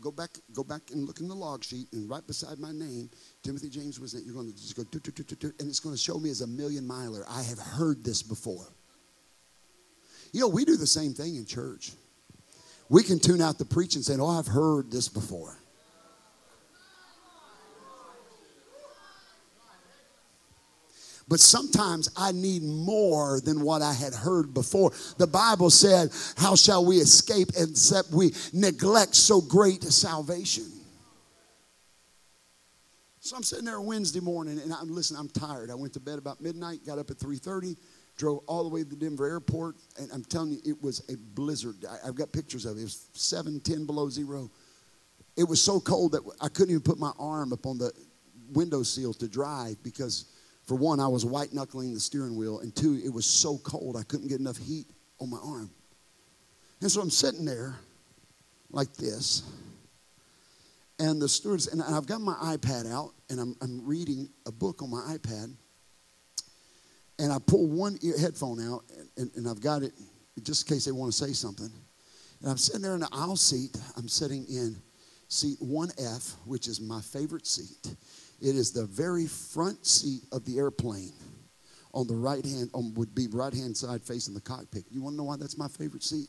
go 0.00 0.12
back, 0.12 0.30
go 0.52 0.62
back 0.62 0.82
and 0.92 1.04
look 1.04 1.18
in 1.20 1.26
the 1.26 1.34
log 1.34 1.64
sheet, 1.64 1.88
and 1.92 2.08
right 2.08 2.24
beside 2.24 2.60
my 2.60 2.70
name, 2.70 3.10
Timothy 3.42 3.68
James 3.68 3.98
was 3.98 4.14
it. 4.14 4.22
You're 4.24 4.34
going 4.34 4.46
to 4.46 4.56
just 4.56 4.76
go, 4.76 4.84
and 5.58 5.68
it's 5.68 5.80
going 5.80 5.96
to 5.96 6.00
show 6.00 6.18
me 6.18 6.30
as 6.30 6.42
a 6.42 6.46
million 6.46 6.86
miler. 6.86 7.24
I 7.28 7.42
have 7.42 7.58
heard 7.58 8.04
this 8.04 8.22
before. 8.22 8.68
You 10.32 10.40
know, 10.40 10.48
we 10.48 10.64
do 10.64 10.76
the 10.76 10.86
same 10.86 11.14
thing 11.14 11.36
in 11.36 11.46
church. 11.46 11.92
We 12.88 13.02
can 13.02 13.18
tune 13.18 13.42
out 13.42 13.58
the 13.58 13.64
preaching 13.64 14.02
saying, 14.02 14.20
"Oh, 14.20 14.26
I've 14.26 14.46
heard 14.46 14.90
this 14.90 15.08
before." 15.08 15.58
But 21.28 21.40
sometimes 21.40 22.08
I 22.16 22.32
need 22.32 22.62
more 22.62 23.40
than 23.40 23.60
what 23.60 23.82
I 23.82 23.92
had 23.92 24.14
heard 24.14 24.54
before. 24.54 24.92
The 25.18 25.26
Bible 25.26 25.68
said, 25.68 26.10
How 26.38 26.56
shall 26.56 26.86
we 26.86 26.96
escape 26.96 27.50
except 27.54 28.10
we 28.10 28.32
neglect 28.54 29.14
so 29.14 29.42
great 29.42 29.84
a 29.84 29.92
salvation? 29.92 30.64
So 33.20 33.36
I'm 33.36 33.42
sitting 33.42 33.66
there 33.66 33.78
Wednesday 33.78 34.20
morning 34.20 34.58
and 34.58 34.72
I'm 34.72 34.88
listen, 34.88 35.14
I'm 35.18 35.28
tired. 35.28 35.70
I 35.70 35.74
went 35.74 35.92
to 35.92 36.00
bed 36.00 36.18
about 36.18 36.40
midnight, 36.40 36.86
got 36.86 36.98
up 36.98 37.10
at 37.10 37.18
3:30, 37.18 37.76
drove 38.18 38.40
all 38.46 38.64
the 38.64 38.68
way 38.68 38.82
to 38.82 38.88
the 38.88 38.96
Denver 38.96 39.26
airport, 39.26 39.76
and 39.98 40.10
I'm 40.12 40.24
telling 40.24 40.50
you, 40.50 40.58
it 40.66 40.82
was 40.82 41.08
a 41.08 41.16
blizzard. 41.34 41.76
I, 41.88 42.06
have 42.06 42.16
got 42.16 42.32
pictures 42.32 42.66
of 42.66 42.76
it. 42.76 42.80
It 42.80 42.84
was 42.84 43.08
seven, 43.14 43.60
ten 43.60 43.86
below 43.86 44.10
zero. 44.10 44.50
It 45.36 45.44
was 45.44 45.62
so 45.62 45.80
cold 45.80 46.12
that 46.12 46.22
I 46.40 46.48
couldn't 46.48 46.70
even 46.70 46.82
put 46.82 46.98
my 46.98 47.12
arm 47.18 47.52
up 47.52 47.64
on 47.64 47.78
the 47.78 47.92
window 48.52 48.82
sills 48.82 49.16
to 49.18 49.28
drive 49.28 49.80
because 49.82 50.26
for 50.66 50.74
one, 50.74 51.00
I 51.00 51.08
was 51.08 51.24
white 51.24 51.54
knuckling 51.54 51.94
the 51.94 52.00
steering 52.00 52.36
wheel, 52.36 52.60
and 52.60 52.76
two, 52.76 53.00
it 53.02 53.08
was 53.08 53.24
so 53.24 53.56
cold 53.58 53.96
I 53.96 54.02
couldn't 54.02 54.28
get 54.28 54.40
enough 54.40 54.58
heat 54.58 54.86
on 55.18 55.30
my 55.30 55.38
arm. 55.38 55.70
And 56.82 56.90
so 56.90 57.00
I'm 57.00 57.08
sitting 57.08 57.44
there 57.44 57.76
like 58.70 58.92
this, 58.94 59.44
and 60.98 61.22
the 61.22 61.28
stewardess, 61.28 61.68
and 61.68 61.80
I've 61.82 62.06
got 62.06 62.20
my 62.20 62.34
iPad 62.34 62.92
out, 62.92 63.12
and 63.30 63.40
I'm, 63.40 63.56
I'm 63.62 63.86
reading 63.86 64.28
a 64.46 64.52
book 64.52 64.82
on 64.82 64.90
my 64.90 65.16
iPad, 65.16 65.54
and 67.18 67.32
I 67.32 67.38
pull 67.44 67.66
one 67.66 67.98
ear, 68.02 68.16
headphone 68.18 68.60
out, 68.60 68.84
and, 68.96 69.08
and, 69.16 69.30
and 69.36 69.48
I've 69.48 69.60
got 69.60 69.82
it 69.82 69.92
just 70.42 70.68
in 70.68 70.74
case 70.76 70.84
they 70.84 70.92
want 70.92 71.12
to 71.12 71.18
say 71.18 71.32
something. 71.32 71.70
And 72.40 72.50
I'm 72.50 72.56
sitting 72.56 72.82
there 72.82 72.94
in 72.94 73.00
the 73.00 73.08
aisle 73.12 73.36
seat. 73.36 73.76
I'm 73.96 74.08
sitting 74.08 74.44
in 74.46 74.76
seat 75.28 75.58
1F, 75.60 76.34
which 76.46 76.68
is 76.68 76.80
my 76.80 77.00
favorite 77.00 77.46
seat. 77.46 77.94
It 78.40 78.54
is 78.54 78.72
the 78.72 78.86
very 78.86 79.26
front 79.26 79.84
seat 79.84 80.22
of 80.30 80.44
the 80.44 80.58
airplane. 80.58 81.12
On 81.92 82.06
the 82.06 82.14
right 82.14 82.44
hand, 82.44 82.70
on, 82.74 82.94
would 82.94 83.14
be 83.14 83.26
right 83.28 83.52
hand 83.52 83.76
side 83.76 84.02
facing 84.02 84.34
the 84.34 84.40
cockpit. 84.40 84.84
You 84.90 85.02
want 85.02 85.14
to 85.14 85.16
know 85.16 85.24
why 85.24 85.36
that's 85.36 85.58
my 85.58 85.68
favorite 85.68 86.04
seat? 86.04 86.28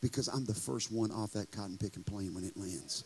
Because 0.00 0.28
I'm 0.28 0.44
the 0.44 0.54
first 0.54 0.92
one 0.92 1.10
off 1.10 1.32
that 1.32 1.50
cotton 1.50 1.78
picking 1.78 2.04
plane 2.04 2.34
when 2.34 2.44
it 2.44 2.56
lands. 2.56 3.04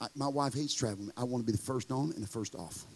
I, 0.00 0.06
my 0.14 0.28
wife 0.28 0.54
hates 0.54 0.72
traveling. 0.72 1.10
I 1.16 1.24
want 1.24 1.44
to 1.44 1.52
be 1.52 1.56
the 1.56 1.62
first 1.62 1.90
on 1.90 2.12
and 2.12 2.22
the 2.22 2.28
first 2.28 2.54
off. 2.54 2.86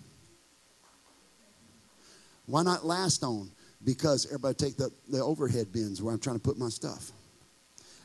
Why 2.47 2.63
not 2.63 2.85
last 2.85 3.23
on? 3.23 3.51
Because 3.85 4.27
everybody 4.27 4.55
take 4.55 4.77
the, 4.77 4.91
the 5.09 5.23
overhead 5.23 5.73
bins 5.73 6.03
where 6.03 6.15
I'm 6.15 6.21
trying 6.21 6.37
to 6.37 6.43
put 6.43 6.59
my 6.59 6.69
stuff. 6.69 7.11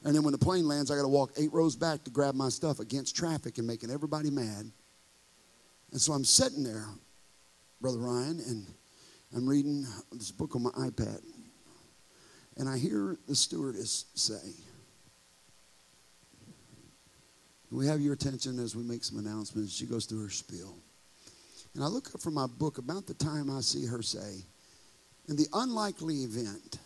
And 0.04 0.16
then 0.16 0.24
when 0.24 0.32
the 0.32 0.38
plane 0.38 0.68
lands, 0.68 0.90
I 0.90 0.96
got 0.96 1.04
to 1.04 1.08
walk 1.08 1.32
eight 1.38 1.54
rows 1.54 1.76
back 1.76 2.04
to 2.04 2.12
grab 2.12 2.34
my 2.34 2.50
stuff 2.50 2.80
against 2.80 3.16
traffic 3.16 3.60
and 3.60 3.68
making 3.68 3.92
everybody 3.92 4.32
mad. 4.32 4.72
And 5.92 6.02
so 6.02 6.14
I'm 6.14 6.26
sitting 6.26 6.64
there, 6.64 6.86
Brother 7.80 8.00
Ryan, 8.00 8.42
and 8.48 8.66
I'm 9.36 9.48
reading 9.48 9.86
this 10.12 10.32
book 10.32 10.56
on 10.56 10.64
my 10.64 10.72
iPad. 10.72 11.22
And 12.58 12.68
I 12.68 12.78
hear 12.78 13.18
the 13.28 13.36
stewardess 13.36 14.06
say, 14.16 14.54
We 17.70 17.88
have 17.88 18.02
your 18.02 18.14
attention 18.14 18.60
as 18.60 18.76
we 18.76 18.84
make 18.84 19.04
some 19.04 19.20
announcements. 19.20 19.74
She 19.74 19.86
goes 19.86 20.06
through 20.06 20.24
her 20.24 20.30
spiel. 20.30 20.76
And 21.74 21.84
I 21.84 21.88
look 21.88 22.14
up 22.14 22.22
from 22.22 22.34
my 22.34 22.48
book 22.48 22.78
about 22.78 23.08
the 23.08 23.14
time 23.14 23.50
I 23.50 23.62
see 23.62 23.86
her 23.86 24.02
say, 24.02 24.44
In 25.28 25.36
the 25.36 25.48
unlikely 25.54 26.24
event 26.24 26.80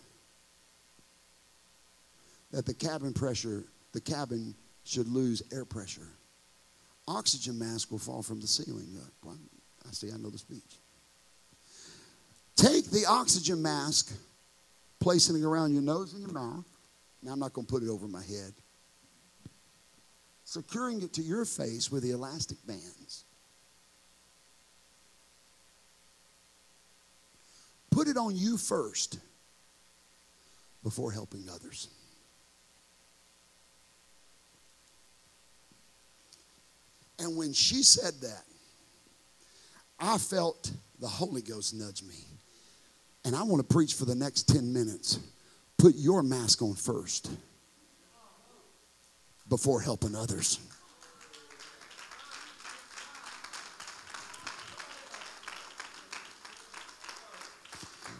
that 2.52 2.66
the 2.66 2.74
cabin 2.74 3.14
pressure, 3.14 3.64
the 3.94 4.02
cabin 4.02 4.54
should 4.84 5.08
lose 5.08 5.42
air 5.52 5.66
pressure, 5.66 6.08
oxygen 7.08 7.58
mask 7.58 7.92
will 7.92 8.00
fall 8.00 8.22
from 8.22 8.40
the 8.40 8.48
ceiling. 8.48 8.98
I 9.28 9.92
see, 9.92 10.12
I 10.12 10.18
know 10.18 10.30
the 10.30 10.38
speech. 10.38 10.80
Take 12.56 12.90
the 12.92 13.06
oxygen 13.08 13.62
mask, 13.62 14.14
placing 15.00 15.36
it 15.36 15.44
around 15.44 15.74
your 15.74 15.82
nose 15.82 16.14
and 16.14 16.22
your 16.22 16.32
mouth. 16.32 16.66
Now, 17.22 17.34
I'm 17.34 17.40
not 17.40 17.54
going 17.54 17.66
to 17.66 17.72
put 17.72 17.84
it 17.84 17.90
over 17.90 18.08
my 18.08 18.24
head. 18.24 18.54
Securing 20.46 21.02
it 21.02 21.12
to 21.14 21.22
your 21.22 21.44
face 21.44 21.92
with 21.92 22.04
the 22.04 22.12
elastic 22.12 22.58
bands. 22.66 23.25
Put 27.96 28.10
it 28.10 28.18
on 28.18 28.36
you 28.36 28.58
first 28.58 29.20
before 30.84 31.14
helping 31.14 31.46
others. 31.50 31.88
And 37.20 37.38
when 37.38 37.54
she 37.54 37.84
said 37.84 38.16
that, 38.20 38.44
I 39.98 40.18
felt 40.18 40.74
the 41.00 41.08
Holy 41.08 41.42
Ghost 41.42 41.74
nudge 41.74 42.04
me. 42.04 42.26
And 43.24 43.34
I 43.34 43.44
want 43.44 43.66
to 43.66 43.74
preach 43.74 43.94
for 43.94 44.04
the 44.04 44.14
next 44.14 44.50
10 44.50 44.74
minutes. 44.74 45.20
Put 45.78 45.96
your 45.96 46.22
mask 46.22 46.62
on 46.62 46.74
first 46.74 47.32
before 49.48 49.80
helping 49.80 50.16
others. 50.16 50.60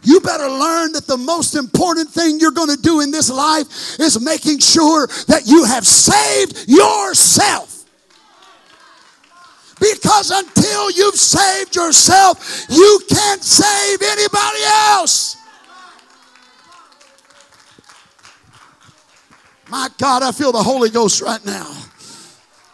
You 0.06 0.20
better 0.20 0.48
learn 0.48 0.92
that 0.92 1.08
the 1.08 1.16
most 1.16 1.56
important 1.56 2.08
thing 2.08 2.38
you're 2.38 2.52
going 2.52 2.70
to 2.70 2.80
do 2.80 3.00
in 3.00 3.10
this 3.10 3.28
life 3.28 3.98
is 3.98 4.20
making 4.20 4.60
sure 4.60 5.08
that 5.26 5.42
you 5.46 5.64
have 5.64 5.84
saved 5.84 6.68
yourself. 6.68 7.84
Because 9.80 10.30
until 10.30 10.92
you've 10.92 11.16
saved 11.16 11.74
yourself, 11.74 12.66
you 12.70 13.00
can't 13.08 13.42
save 13.42 14.00
anybody 14.00 14.62
else. 14.92 15.36
My 19.68 19.88
God, 19.98 20.22
I 20.22 20.30
feel 20.30 20.52
the 20.52 20.62
Holy 20.62 20.88
Ghost 20.88 21.20
right 21.20 21.44
now. 21.44 21.68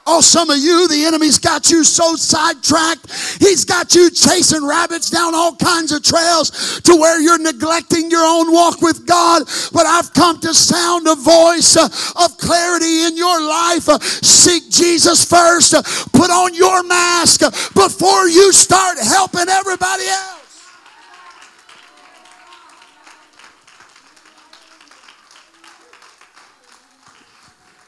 Oh, 0.04 0.20
some 0.20 0.50
of 0.50 0.58
you, 0.58 0.88
the 0.88 1.04
enemy's 1.04 1.38
got 1.38 1.70
you 1.70 1.84
so 1.84 2.16
sidetracked. 2.16 3.10
He's 3.38 3.64
got 3.64 3.94
you 3.94 4.10
chasing 4.10 4.66
rabbits 4.66 5.10
down 5.10 5.34
all 5.34 5.54
kinds 5.54 5.92
of 5.92 6.02
trails 6.02 6.80
to 6.80 6.96
where 6.96 7.20
you're 7.20 7.38
neglecting 7.38 8.10
your 8.10 8.24
own 8.24 8.52
walk 8.52 8.82
with 8.82 9.06
God. 9.06 9.42
But 9.72 9.86
I've 9.86 10.12
come 10.12 10.40
to 10.40 10.54
sound 10.54 11.06
a 11.06 11.14
voice 11.14 11.76
uh, 11.76 11.88
of 12.24 12.36
clarity 12.38 13.02
in 13.02 13.16
your 13.16 13.40
life. 13.40 13.88
Uh, 13.88 13.98
seek 14.00 14.70
Jesus 14.70 15.24
first. 15.24 15.74
Uh, 15.74 15.82
put 16.12 16.30
on 16.30 16.54
your 16.54 16.82
mask 16.82 17.40
before 17.74 18.28
you 18.28 18.52
start 18.52 18.98
helping 18.98 19.48
everybody 19.48 20.06
else. 20.06 20.41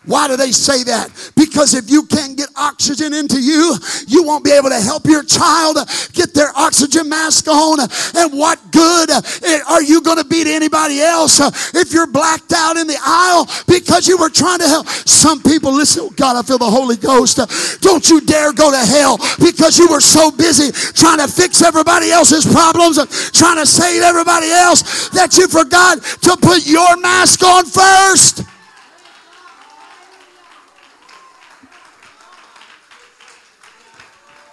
Why 0.07 0.29
do 0.29 0.37
they 0.37 0.53
say 0.53 0.85
that? 0.85 1.09
Because 1.35 1.73
if 1.73 1.91
you 1.91 2.05
can't 2.05 2.37
get 2.37 2.49
oxygen 2.57 3.15
into 3.15 3.41
you, 3.41 3.75
you 4.07 4.23
won't 4.23 4.45
be 4.45 4.53
able 4.53 4.69
to 4.69 4.81
help 4.81 5.07
your 5.07 5.25
child 5.25 5.79
get 6.13 6.35
their 6.35 6.53
oxygen 6.55 7.09
mask 7.09 7.49
on. 7.49 7.81
And 7.81 8.33
what 8.33 8.61
good 8.71 9.11
eh, 9.11 9.61
are 9.69 9.83
you 9.83 10.03
going 10.03 10.19
to 10.19 10.25
be 10.25 10.45
to 10.45 10.51
anybody 10.51 11.01
else 11.01 11.41
eh, 11.41 11.51
if 11.75 11.93
you're 11.93 12.07
blacked 12.07 12.53
out 12.53 12.77
in 12.77 12.87
the 12.87 12.99
aisle 13.01 13.49
because 13.67 14.07
you 14.07 14.19
were 14.19 14.29
trying 14.29 14.59
to 14.59 14.69
help? 14.69 14.89
Some 14.89 15.43
people, 15.43 15.73
listen, 15.73 16.03
oh 16.05 16.11
God, 16.11 16.37
I 16.37 16.43
feel 16.47 16.59
the 16.59 16.71
Holy 16.71 16.97
Ghost. 16.97 17.41
Don't 17.81 18.09
you 18.09 18.21
dare 18.21 18.53
go 18.53 18.71
to 18.71 18.85
hell 18.85 19.17
because 19.41 19.79
you 19.79 19.89
were 19.89 20.03
so 20.03 20.31
busy 20.31 20.71
trying 20.93 21.19
to 21.19 21.29
fix 21.29 21.63
everybody 21.63 22.11
else's 22.11 22.45
problems, 22.45 22.99
trying 23.33 23.57
to 23.57 23.67
save 23.67 24.03
everybody 24.03 24.51
else 24.51 25.09
that 25.11 25.39
you 25.39 25.49
forgot 25.49 26.03
to 26.03 26.37
put 26.37 26.67
your 26.67 26.97
mask 26.99 27.43
on 27.43 27.65
first. 27.65 28.45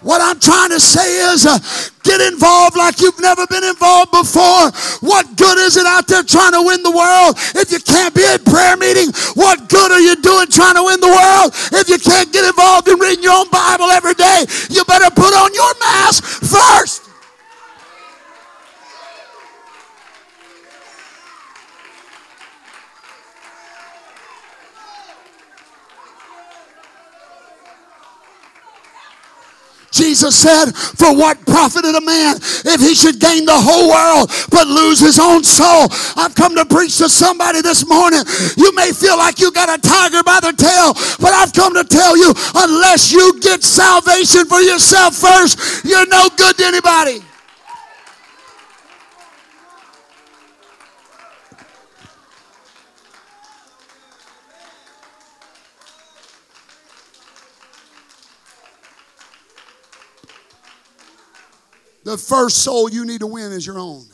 What 0.02 0.20
I'm 0.20 0.40
trying 0.40 0.70
to 0.72 0.80
say 0.80 1.32
is 1.32 1.46
uh, 1.46 1.60
get 2.02 2.22
involved 2.34 2.76
like 2.76 3.00
you've 3.02 3.20
never 3.22 3.46
been 3.46 3.64
involved 3.64 4.10
before. 4.10 4.74
What 5.06 5.38
good 5.38 5.58
is 5.60 5.78
it 5.78 5.86
out 5.86 6.08
there 6.08 6.24
trying 6.24 6.54
to 6.54 6.62
win 6.66 6.82
the 6.82 6.90
world 6.90 7.38
if 7.54 7.72
you 7.72 7.80
can't 7.80 8.14
be 8.14 8.26
at 8.26 8.44
prayer 8.44 8.78
meeting? 8.78 9.14
What 9.38 9.70
good 9.70 9.92
are 9.92 10.02
you 10.02 10.18
doing 10.18 10.48
trying 10.50 10.76
to 10.76 10.84
win 10.84 11.00
the 11.00 11.14
world 11.14 11.54
if 11.78 11.88
you 11.88 12.00
can't 12.00 12.34
get 12.34 12.46
involved 12.46 12.88
in 12.88 12.98
reading 12.98 13.24
your 13.24 13.46
own 13.46 13.50
Bible 13.52 13.94
every 13.94 14.16
day? 14.16 14.46
You 14.70 14.84
better 14.86 15.14
put 15.14 15.34
on 15.38 15.54
your 15.54 15.74
mask 15.80 16.24
first. 16.26 17.11
Jesus 29.92 30.36
said, 30.36 30.72
For 30.72 31.16
what 31.16 31.46
profited 31.46 31.96
a 31.96 32.02
man 32.02 32.38
if 32.66 32.80
he 32.80 32.96
should 32.96 33.20
gain 33.20 33.46
the 33.46 33.60
whole 33.60 33.92
world 33.92 34.32
but 34.50 34.68
lose 34.68 35.00
his 35.00 35.20
own 35.20 35.44
soul? 35.44 35.88
I've 36.16 36.34
come 36.34 36.56
to 36.56 36.66
preach 36.66 36.98
to 36.98 37.10
somebody 37.10 37.62
this 37.62 37.88
morning. 37.88 38.24
You 38.56 38.74
may 38.74 38.92
feel 38.92 39.18
like 39.18 39.40
you 39.40 39.52
got 39.52 39.68
a 39.68 39.80
tiger 39.82 40.24
by 40.24 40.40
the 40.40 40.54
tail, 40.56 40.96
but 41.20 41.34
I've 41.34 41.54
come 41.54 41.76
to 41.76 41.84
tell 41.84 42.16
you 42.16 42.34
unless 42.56 43.12
you 43.12 43.40
get 43.42 43.64
salvation 43.64 44.46
for 44.46 44.62
yourself 44.62 45.16
first, 45.16 45.84
you're 45.86 46.08
no 46.08 46.30
good 46.38 46.58
to 46.58 46.66
anybody. 46.66 47.22
The 62.04 62.18
first 62.18 62.64
soul 62.64 62.90
you 62.90 63.06
need 63.06 63.20
to 63.20 63.28
win 63.28 63.52
is 63.52 63.66
your 63.66 63.78
own. 63.78 64.06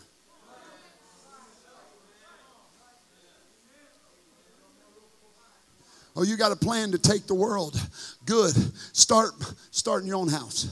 Oh, 6.15 6.23
you 6.23 6.35
got 6.35 6.51
a 6.51 6.55
plan 6.55 6.91
to 6.91 6.97
take 6.97 7.27
the 7.27 7.35
world. 7.35 7.79
Good. 8.25 8.55
Start 8.95 9.31
start 9.69 10.01
in 10.01 10.07
your 10.07 10.17
own 10.17 10.29
house. 10.29 10.69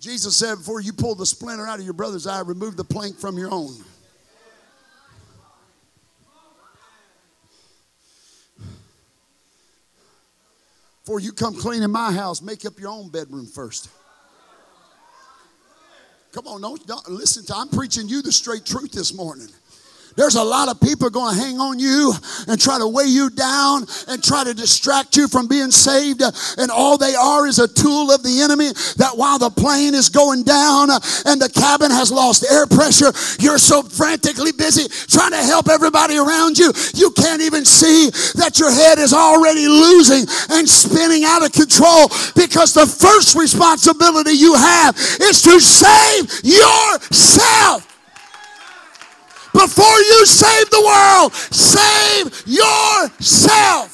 Jesus 0.00 0.36
said, 0.36 0.56
before 0.56 0.80
you 0.80 0.92
pull 0.92 1.14
the 1.14 1.24
splinter 1.24 1.66
out 1.66 1.78
of 1.78 1.84
your 1.84 1.94
brother's 1.94 2.26
eye, 2.26 2.40
remove 2.40 2.76
the 2.76 2.84
plank 2.84 3.18
from 3.18 3.38
your 3.38 3.50
own. 3.50 3.74
Before 11.04 11.20
you 11.20 11.32
come 11.32 11.54
clean 11.54 11.82
in 11.82 11.90
my 11.90 12.12
house, 12.12 12.40
make 12.40 12.64
up 12.64 12.80
your 12.80 12.88
own 12.88 13.10
bedroom 13.10 13.44
first. 13.44 13.90
Come 16.32 16.46
on, 16.46 16.62
don't, 16.62 16.86
don't 16.86 17.06
listen 17.10 17.44
to 17.44 17.54
I'm 17.54 17.68
preaching 17.68 18.08
you 18.08 18.22
the 18.22 18.32
straight 18.32 18.64
truth 18.64 18.92
this 18.92 19.12
morning. 19.12 19.48
There's 20.16 20.36
a 20.36 20.44
lot 20.44 20.68
of 20.68 20.80
people 20.80 21.10
going 21.10 21.34
to 21.34 21.40
hang 21.40 21.58
on 21.58 21.78
you 21.78 22.12
and 22.46 22.60
try 22.60 22.78
to 22.78 22.86
weigh 22.86 23.10
you 23.10 23.30
down 23.30 23.86
and 24.08 24.22
try 24.22 24.44
to 24.44 24.54
distract 24.54 25.16
you 25.16 25.26
from 25.26 25.48
being 25.48 25.70
saved. 25.70 26.22
And 26.58 26.70
all 26.70 26.96
they 26.96 27.14
are 27.14 27.46
is 27.46 27.58
a 27.58 27.66
tool 27.66 28.12
of 28.12 28.22
the 28.22 28.40
enemy 28.42 28.70
that 28.96 29.12
while 29.16 29.38
the 29.38 29.50
plane 29.50 29.94
is 29.94 30.08
going 30.08 30.44
down 30.44 30.90
and 31.26 31.40
the 31.40 31.50
cabin 31.52 31.90
has 31.90 32.12
lost 32.12 32.46
air 32.50 32.66
pressure, 32.66 33.12
you're 33.40 33.58
so 33.58 33.82
frantically 33.82 34.52
busy 34.52 34.88
trying 35.08 35.32
to 35.32 35.42
help 35.42 35.68
everybody 35.68 36.16
around 36.16 36.58
you. 36.58 36.72
You 36.94 37.10
can't 37.10 37.42
even 37.42 37.64
see 37.64 38.10
that 38.38 38.58
your 38.58 38.70
head 38.70 38.98
is 38.98 39.12
already 39.12 39.66
losing 39.66 40.26
and 40.50 40.68
spinning 40.68 41.24
out 41.24 41.44
of 41.44 41.52
control 41.52 42.08
because 42.36 42.72
the 42.72 42.86
first 42.86 43.34
responsibility 43.34 44.32
you 44.32 44.54
have 44.54 44.94
is 45.20 45.42
to 45.42 45.58
save 45.60 46.30
yourself. 46.44 47.93
Before 49.54 49.98
you 50.00 50.26
save 50.26 50.68
the 50.70 50.82
world, 50.84 51.32
save 51.32 52.42
yourself. 52.44 53.93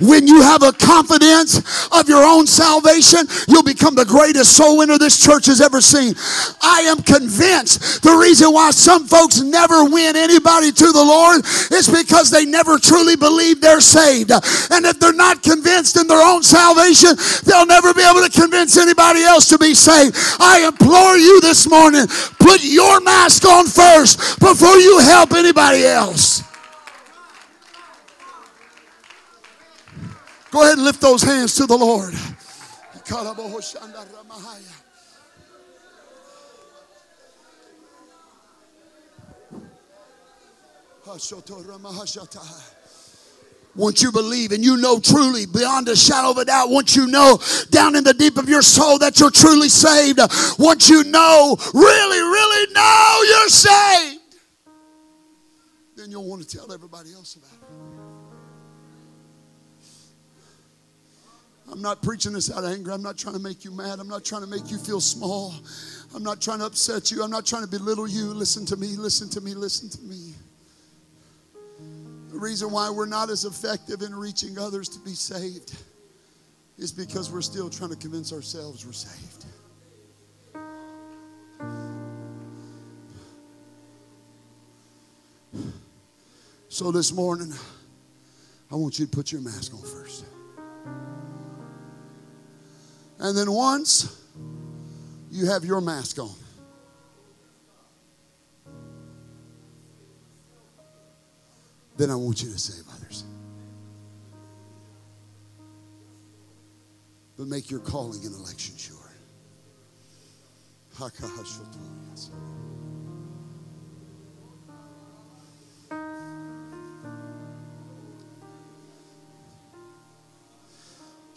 When 0.00 0.26
you 0.26 0.40
have 0.40 0.62
a 0.62 0.72
confidence 0.72 1.60
of 1.92 2.08
your 2.08 2.24
own 2.24 2.46
salvation, 2.46 3.28
you'll 3.48 3.62
become 3.62 3.94
the 3.94 4.04
greatest 4.04 4.56
soul 4.56 4.78
winner 4.78 4.96
this 4.96 5.22
church 5.22 5.46
has 5.46 5.60
ever 5.60 5.80
seen. 5.80 6.14
I 6.62 6.88
am 6.88 7.02
convinced 7.02 8.02
the 8.02 8.16
reason 8.16 8.52
why 8.52 8.70
some 8.70 9.06
folks 9.06 9.40
never 9.42 9.84
win 9.84 10.16
anybody 10.16 10.72
to 10.72 10.92
the 10.92 11.04
Lord 11.04 11.44
is 11.72 11.88
because 11.88 12.30
they 12.30 12.46
never 12.46 12.78
truly 12.78 13.16
believe 13.16 13.60
they're 13.60 13.80
saved. 13.80 14.32
And 14.32 14.86
if 14.86 14.98
they're 14.98 15.12
not 15.12 15.42
convinced 15.42 15.96
in 15.96 16.06
their 16.06 16.24
own 16.26 16.42
salvation, 16.42 17.14
they'll 17.44 17.66
never 17.66 17.92
be 17.92 18.02
able 18.02 18.26
to 18.26 18.32
convince 18.32 18.76
anybody 18.76 19.22
else 19.22 19.48
to 19.48 19.58
be 19.58 19.74
saved. 19.74 20.16
I 20.40 20.66
implore 20.66 21.16
you 21.16 21.40
this 21.40 21.68
morning, 21.68 22.06
put 22.38 22.64
your 22.64 23.00
mask 23.00 23.44
on 23.44 23.66
first 23.66 24.40
before 24.40 24.78
you 24.78 24.98
help 24.98 25.32
anybody 25.32 25.84
else. 25.84 26.49
Go 30.50 30.62
ahead 30.62 30.78
and 30.78 30.84
lift 30.84 31.00
those 31.00 31.22
hands 31.22 31.54
to 31.56 31.66
the 31.66 31.76
Lord. 31.76 32.14
Once 43.76 44.02
you 44.02 44.10
believe 44.10 44.50
and 44.52 44.64
you 44.64 44.76
know 44.76 44.98
truly, 44.98 45.46
beyond 45.46 45.88
a 45.88 45.94
shadow 45.94 46.30
of 46.30 46.38
a 46.38 46.44
doubt, 46.44 46.68
once 46.68 46.96
you 46.96 47.06
know 47.06 47.38
down 47.70 47.94
in 47.94 48.02
the 48.02 48.12
deep 48.12 48.36
of 48.36 48.48
your 48.48 48.62
soul 48.62 48.98
that 48.98 49.20
you're 49.20 49.30
truly 49.30 49.68
saved, 49.68 50.18
once 50.58 50.88
you 50.88 51.04
know, 51.04 51.56
really, 51.72 52.18
really 52.18 52.72
know 52.72 53.22
you're 53.28 53.48
saved, 53.48 54.20
then 55.96 56.10
you'll 56.10 56.28
want 56.28 56.42
to 56.42 56.56
tell 56.56 56.72
everybody 56.72 57.12
else 57.12 57.36
about 57.36 57.52
it. 57.52 57.89
I'm 61.70 61.80
not 61.80 62.02
preaching 62.02 62.32
this 62.32 62.50
out 62.50 62.64
of 62.64 62.72
anger. 62.72 62.90
I'm 62.90 63.02
not 63.02 63.16
trying 63.16 63.34
to 63.34 63.40
make 63.40 63.64
you 63.64 63.70
mad. 63.70 64.00
I'm 64.00 64.08
not 64.08 64.24
trying 64.24 64.42
to 64.42 64.48
make 64.48 64.70
you 64.70 64.78
feel 64.78 65.00
small. 65.00 65.54
I'm 66.14 66.22
not 66.22 66.40
trying 66.40 66.58
to 66.58 66.66
upset 66.66 67.10
you. 67.10 67.22
I'm 67.22 67.30
not 67.30 67.46
trying 67.46 67.62
to 67.62 67.68
belittle 67.68 68.08
you. 68.08 68.34
Listen 68.34 68.66
to 68.66 68.76
me, 68.76 68.88
listen 68.96 69.28
to 69.30 69.40
me, 69.40 69.54
listen 69.54 69.88
to 69.90 70.02
me. 70.02 70.34
The 72.32 72.38
reason 72.38 72.70
why 72.70 72.90
we're 72.90 73.06
not 73.06 73.30
as 73.30 73.44
effective 73.44 74.02
in 74.02 74.14
reaching 74.14 74.58
others 74.58 74.88
to 74.90 74.98
be 75.00 75.14
saved 75.14 75.76
is 76.78 76.92
because 76.92 77.30
we're 77.30 77.40
still 77.40 77.68
trying 77.68 77.90
to 77.90 77.96
convince 77.96 78.32
ourselves 78.32 78.84
we're 78.84 78.92
saved. 78.92 79.44
So 86.68 86.90
this 86.90 87.12
morning, 87.12 87.52
I 88.70 88.76
want 88.76 88.98
you 88.98 89.06
to 89.06 89.10
put 89.10 89.32
your 89.32 89.40
mask 89.40 89.74
on 89.74 89.82
first. 89.82 90.24
And 93.20 93.36
then 93.36 93.52
once 93.52 94.18
you 95.30 95.46
have 95.46 95.62
your 95.62 95.82
mask 95.82 96.18
on, 96.18 96.34
then 101.98 102.10
I 102.10 102.14
want 102.14 102.42
you 102.42 102.50
to 102.50 102.58
save 102.58 102.84
others. 102.96 103.24
But 107.36 107.46
make 107.46 107.70
your 107.70 107.80
calling 107.80 108.24
and 108.24 108.34
election 108.34 108.76
sure. 108.78 108.96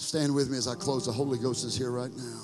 Stand 0.03 0.35
with 0.35 0.49
me 0.49 0.57
as 0.57 0.67
I 0.67 0.75
close. 0.75 1.05
The 1.05 1.13
Holy 1.13 1.39
Ghost 1.39 1.63
is 1.63 1.77
here 1.77 1.89
right 1.89 2.11
now. 2.15 2.41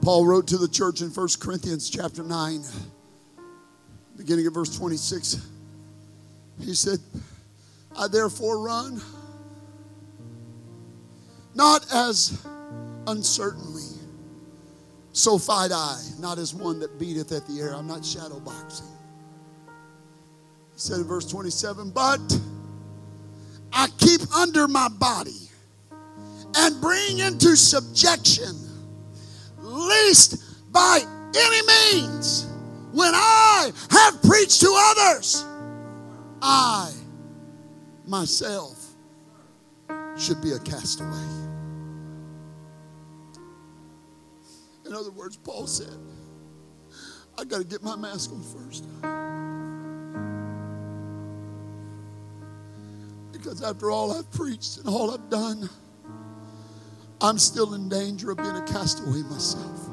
Paul 0.00 0.24
wrote 0.24 0.46
to 0.48 0.56
the 0.56 0.68
church 0.68 1.00
in 1.02 1.08
1 1.08 1.28
Corinthians 1.40 1.90
chapter 1.90 2.22
9, 2.22 2.62
beginning 4.16 4.46
of 4.46 4.54
verse 4.54 4.74
26. 4.76 5.48
He 6.60 6.74
said, 6.74 7.00
I 7.98 8.06
therefore 8.06 8.60
run, 8.60 9.00
not 11.54 11.84
as 11.92 12.46
uncertainly, 13.08 13.98
so 15.12 15.38
fight 15.38 15.72
I, 15.72 16.00
not 16.20 16.38
as 16.38 16.54
one 16.54 16.78
that 16.80 16.98
beateth 17.00 17.32
at 17.32 17.46
the 17.48 17.60
air. 17.60 17.74
I'm 17.74 17.88
not 17.88 18.04
shadow 18.04 18.38
boxing. 18.38 18.86
He 20.72 20.78
said 20.78 21.00
in 21.00 21.04
verse 21.04 21.26
27, 21.26 21.90
but 21.90 22.20
I 23.72 23.88
keep 23.98 24.20
under 24.34 24.68
my 24.68 24.88
body 24.88 25.48
and 26.56 26.80
bring 26.80 27.18
into 27.18 27.56
subjection, 27.56 28.54
least 29.58 30.72
by 30.72 31.00
any 31.36 31.66
means, 31.66 32.46
when 32.92 33.12
I 33.14 33.70
have 33.90 34.22
preached 34.22 34.60
to 34.62 34.72
others, 34.74 35.44
I 36.40 36.92
myself 38.06 38.86
should 40.16 40.40
be 40.40 40.52
a 40.52 40.58
castaway. 40.60 41.46
In 44.86 44.94
other 44.94 45.10
words, 45.10 45.36
Paul 45.36 45.66
said, 45.66 45.92
I 47.38 47.44
got 47.44 47.58
to 47.58 47.64
get 47.64 47.82
my 47.82 47.96
mask 47.96 48.30
on 48.32 48.42
first. 48.42 48.84
Because 53.36 53.62
after 53.62 53.90
all 53.90 54.12
I've 54.12 54.30
preached 54.32 54.78
and 54.78 54.88
all 54.88 55.12
I've 55.12 55.28
done, 55.30 55.68
I'm 57.20 57.38
still 57.38 57.74
in 57.74 57.88
danger 57.88 58.30
of 58.30 58.38
being 58.38 58.56
a 58.56 58.62
castaway 58.62 59.22
myself. 59.22 59.88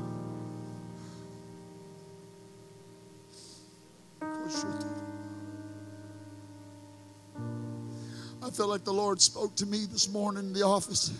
I 8.41 8.49
felt 8.49 8.69
like 8.69 8.83
the 8.83 8.93
Lord 8.93 9.21
spoke 9.21 9.55
to 9.57 9.65
me 9.65 9.85
this 9.91 10.09
morning 10.09 10.45
in 10.45 10.53
the 10.53 10.63
office, 10.63 11.11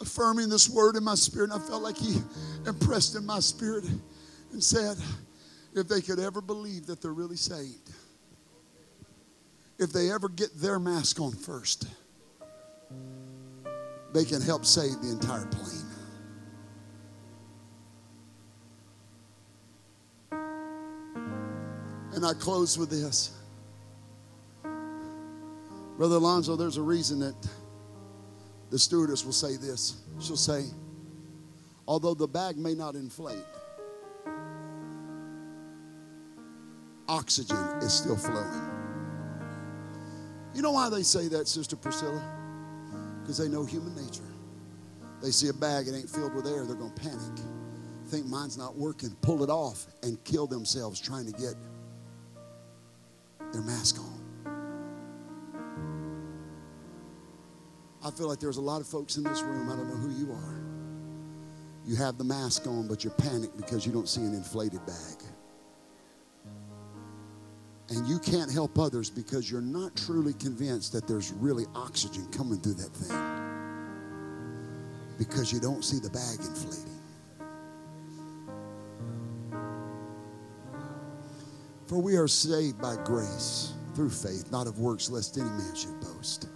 affirming 0.00 0.48
this 0.48 0.68
word 0.68 0.96
in 0.96 1.04
my 1.04 1.14
spirit. 1.14 1.50
And 1.50 1.62
I 1.62 1.66
felt 1.66 1.82
like 1.82 1.96
He 1.96 2.16
impressed 2.66 3.16
in 3.16 3.24
my 3.24 3.40
spirit 3.40 3.84
and 4.52 4.62
said, 4.62 4.96
if 5.74 5.86
they 5.88 6.00
could 6.00 6.18
ever 6.18 6.40
believe 6.40 6.86
that 6.86 7.00
they're 7.02 7.12
really 7.12 7.36
saved, 7.36 7.90
if 9.78 9.92
they 9.92 10.10
ever 10.10 10.28
get 10.28 10.50
their 10.56 10.78
mask 10.78 11.20
on 11.20 11.32
first, 11.32 11.86
they 14.12 14.24
can 14.24 14.40
help 14.40 14.64
save 14.64 15.00
the 15.00 15.10
entire 15.10 15.46
plane. 15.46 15.84
And 22.14 22.26
I 22.26 22.32
close 22.34 22.76
with 22.76 22.90
this. 22.90 23.36
Brother 25.96 26.16
Alonzo, 26.16 26.56
there's 26.56 26.76
a 26.76 26.82
reason 26.82 27.20
that 27.20 27.34
the 28.70 28.78
stewardess 28.78 29.24
will 29.24 29.32
say 29.32 29.56
this. 29.56 30.02
She'll 30.20 30.36
say, 30.36 30.64
although 31.86 32.14
the 32.14 32.26
bag 32.26 32.56
may 32.56 32.74
not 32.74 32.96
inflate, 32.96 33.44
oxygen 37.08 37.56
is 37.80 37.92
still 37.92 38.16
flowing. 38.16 38.77
You 40.54 40.62
know 40.62 40.72
why 40.72 40.88
they 40.88 41.02
say 41.02 41.28
that, 41.28 41.46
Sister 41.46 41.76
Priscilla? 41.76 42.22
Because 43.20 43.38
they 43.38 43.48
know 43.48 43.64
human 43.64 43.94
nature. 43.94 44.22
They 45.22 45.30
see 45.30 45.48
a 45.48 45.52
bag, 45.52 45.88
it 45.88 45.94
ain't 45.94 46.08
filled 46.08 46.34
with 46.34 46.46
air, 46.46 46.64
they're 46.64 46.76
going 46.76 46.92
to 46.92 47.00
panic. 47.00 47.44
Think 48.06 48.26
mine's 48.26 48.56
not 48.56 48.76
working, 48.76 49.10
pull 49.20 49.42
it 49.42 49.50
off, 49.50 49.86
and 50.02 50.22
kill 50.24 50.46
themselves 50.46 51.00
trying 51.00 51.26
to 51.26 51.32
get 51.32 51.54
their 53.52 53.62
mask 53.62 53.98
on. 53.98 54.18
I 58.04 58.10
feel 58.10 58.28
like 58.28 58.38
there's 58.38 58.56
a 58.56 58.62
lot 58.62 58.80
of 58.80 58.86
folks 58.86 59.16
in 59.16 59.24
this 59.24 59.42
room, 59.42 59.70
I 59.70 59.76
don't 59.76 59.88
know 59.88 59.96
who 59.96 60.24
you 60.24 60.32
are. 60.32 60.60
You 61.84 61.96
have 61.96 62.16
the 62.16 62.24
mask 62.24 62.66
on, 62.66 62.86
but 62.86 63.02
you're 63.02 63.14
panicked 63.14 63.56
because 63.56 63.84
you 63.84 63.92
don't 63.92 64.08
see 64.08 64.20
an 64.20 64.34
inflated 64.34 64.84
bag. 64.86 65.22
And 67.90 68.06
you 68.06 68.18
can't 68.18 68.52
help 68.52 68.78
others 68.78 69.08
because 69.08 69.50
you're 69.50 69.62
not 69.62 69.96
truly 69.96 70.34
convinced 70.34 70.92
that 70.92 71.08
there's 71.08 71.32
really 71.32 71.64
oxygen 71.74 72.26
coming 72.30 72.60
through 72.60 72.74
that 72.74 72.90
thing. 72.90 73.16
Because 75.18 75.52
you 75.52 75.58
don't 75.58 75.82
see 75.82 75.98
the 75.98 76.10
bag 76.10 76.38
inflating. 76.38 76.84
For 81.86 81.98
we 81.98 82.16
are 82.16 82.28
saved 82.28 82.80
by 82.80 82.96
grace 83.04 83.72
through 83.94 84.10
faith, 84.10 84.52
not 84.52 84.66
of 84.66 84.78
works, 84.78 85.10
lest 85.10 85.38
any 85.38 85.48
man 85.48 85.74
should 85.74 85.98
boast. 86.00 86.48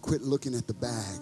Quit 0.00 0.22
looking 0.22 0.54
at 0.54 0.68
the 0.68 0.74
bag 0.74 1.20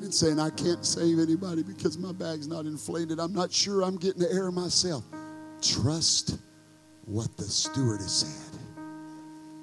and 0.00 0.14
saying, 0.14 0.38
I 0.38 0.50
can't 0.50 0.86
save 0.86 1.18
anybody 1.18 1.64
because 1.64 1.98
my 1.98 2.12
bag's 2.12 2.46
not 2.46 2.66
inflated. 2.66 3.18
I'm 3.18 3.34
not 3.34 3.52
sure 3.52 3.82
I'm 3.82 3.96
getting 3.96 4.22
the 4.22 4.32
air 4.32 4.52
myself. 4.52 5.04
Trust 5.62 6.38
what 7.04 7.36
the 7.36 7.44
steward 7.44 8.00
has 8.00 8.20
said. 8.20 8.60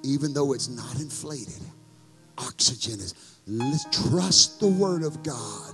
Even 0.04 0.32
though 0.32 0.52
it's 0.52 0.68
not 0.68 1.00
inflated, 1.00 1.62
oxygen 2.38 3.00
is. 3.00 3.14
Let's 3.46 3.84
trust 4.08 4.60
the 4.60 4.68
word 4.68 5.02
of 5.02 5.22
God. 5.22 5.72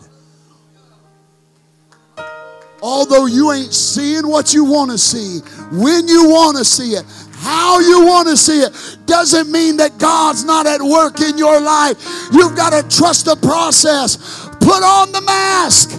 Although 2.80 3.26
you 3.26 3.50
ain't 3.52 3.72
seeing 3.72 4.28
what 4.28 4.52
you 4.52 4.64
want 4.64 4.90
to 4.90 4.98
see, 4.98 5.40
when 5.72 6.06
you 6.06 6.28
want 6.28 6.58
to 6.58 6.64
see 6.64 6.90
it, 6.90 7.04
how 7.32 7.80
you 7.80 8.04
want 8.04 8.28
to 8.28 8.36
see 8.36 8.60
it, 8.60 8.98
doesn't 9.06 9.50
mean 9.50 9.78
that 9.78 9.98
God's 9.98 10.44
not 10.44 10.66
at 10.66 10.80
work 10.82 11.20
in 11.20 11.38
your 11.38 11.60
life. 11.60 11.96
You've 12.32 12.54
got 12.54 12.70
to 12.70 12.96
trust 12.96 13.24
the 13.24 13.36
process. 13.36 14.48
Put 14.60 14.82
on 14.82 15.12
the 15.12 15.20
mask 15.22 15.92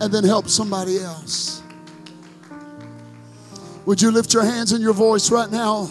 and 0.00 0.12
then 0.12 0.24
help 0.24 0.48
somebody 0.48 0.98
else. 0.98 1.59
Would 3.86 4.00
you 4.02 4.10
lift 4.10 4.34
your 4.34 4.44
hands 4.44 4.72
and 4.72 4.82
your 4.82 4.92
voice 4.92 5.30
right 5.30 5.50
now? 5.50 5.90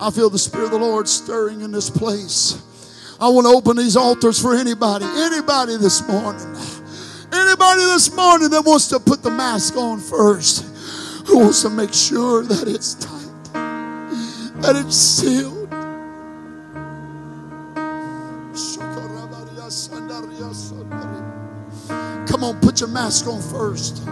I 0.00 0.10
feel 0.10 0.30
the 0.30 0.38
Spirit 0.38 0.66
of 0.66 0.70
the 0.72 0.78
Lord 0.78 1.08
stirring 1.08 1.60
in 1.60 1.72
this 1.72 1.90
place. 1.90 2.62
I 3.20 3.28
want 3.28 3.46
to 3.46 3.52
open 3.52 3.76
these 3.76 3.96
altars 3.96 4.40
for 4.40 4.54
anybody, 4.54 5.04
anybody 5.04 5.76
this 5.76 6.06
morning. 6.06 6.46
Anybody 7.32 7.80
this 7.80 8.14
morning 8.14 8.48
that 8.50 8.62
wants 8.64 8.86
to 8.88 9.00
put 9.00 9.22
the 9.22 9.30
mask 9.30 9.76
on 9.76 9.98
first, 9.98 10.64
who 11.26 11.40
wants 11.40 11.62
to 11.62 11.70
make 11.70 11.92
sure 11.92 12.44
that 12.44 12.68
it's 12.68 12.94
tight, 12.94 13.52
that 14.62 14.76
it's 14.76 14.96
sealed. 14.96 15.68
Come 22.28 22.44
on, 22.44 22.60
put 22.60 22.80
your 22.80 22.88
mask 22.88 23.26
on 23.26 23.42
first. 23.42 24.06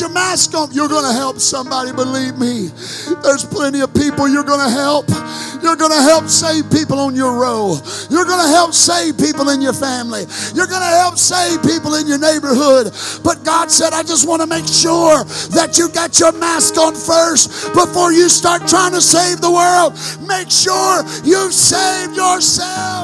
Your 0.00 0.10
mask 0.10 0.54
on. 0.54 0.70
You're 0.70 0.88
going 0.88 1.04
to 1.04 1.12
help 1.12 1.38
somebody, 1.38 1.92
believe 1.92 2.38
me. 2.38 2.68
There's 3.22 3.44
plenty 3.44 3.80
of 3.80 3.92
people 3.94 4.28
you're 4.28 4.44
going 4.44 4.62
to 4.64 4.70
help. 4.70 5.08
You're 5.62 5.76
going 5.76 5.90
to 5.90 6.02
help 6.02 6.28
save 6.28 6.70
people 6.70 7.00
on 7.00 7.16
your 7.16 7.34
row. 7.34 7.76
You're 8.10 8.24
going 8.24 8.40
to 8.44 8.48
help 8.48 8.74
save 8.74 9.18
people 9.18 9.48
in 9.48 9.60
your 9.60 9.72
family. 9.72 10.24
You're 10.54 10.70
going 10.70 10.82
to 10.86 10.94
help 11.02 11.18
save 11.18 11.62
people 11.62 11.96
in 11.96 12.06
your 12.06 12.18
neighborhood. 12.18 12.92
But 13.24 13.44
God 13.44 13.70
said, 13.70 13.92
I 13.92 14.02
just 14.02 14.28
want 14.28 14.40
to 14.42 14.46
make 14.46 14.68
sure 14.68 15.24
that 15.56 15.78
you 15.78 15.88
got 15.88 16.20
your 16.20 16.32
mask 16.32 16.78
on 16.78 16.94
first 16.94 17.74
before 17.74 18.12
you 18.12 18.28
start 18.28 18.68
trying 18.68 18.92
to 18.92 19.00
save 19.00 19.40
the 19.40 19.50
world. 19.50 19.98
Make 20.28 20.50
sure 20.50 21.02
you've 21.24 21.54
saved 21.54 22.14
yourself. 22.16 22.97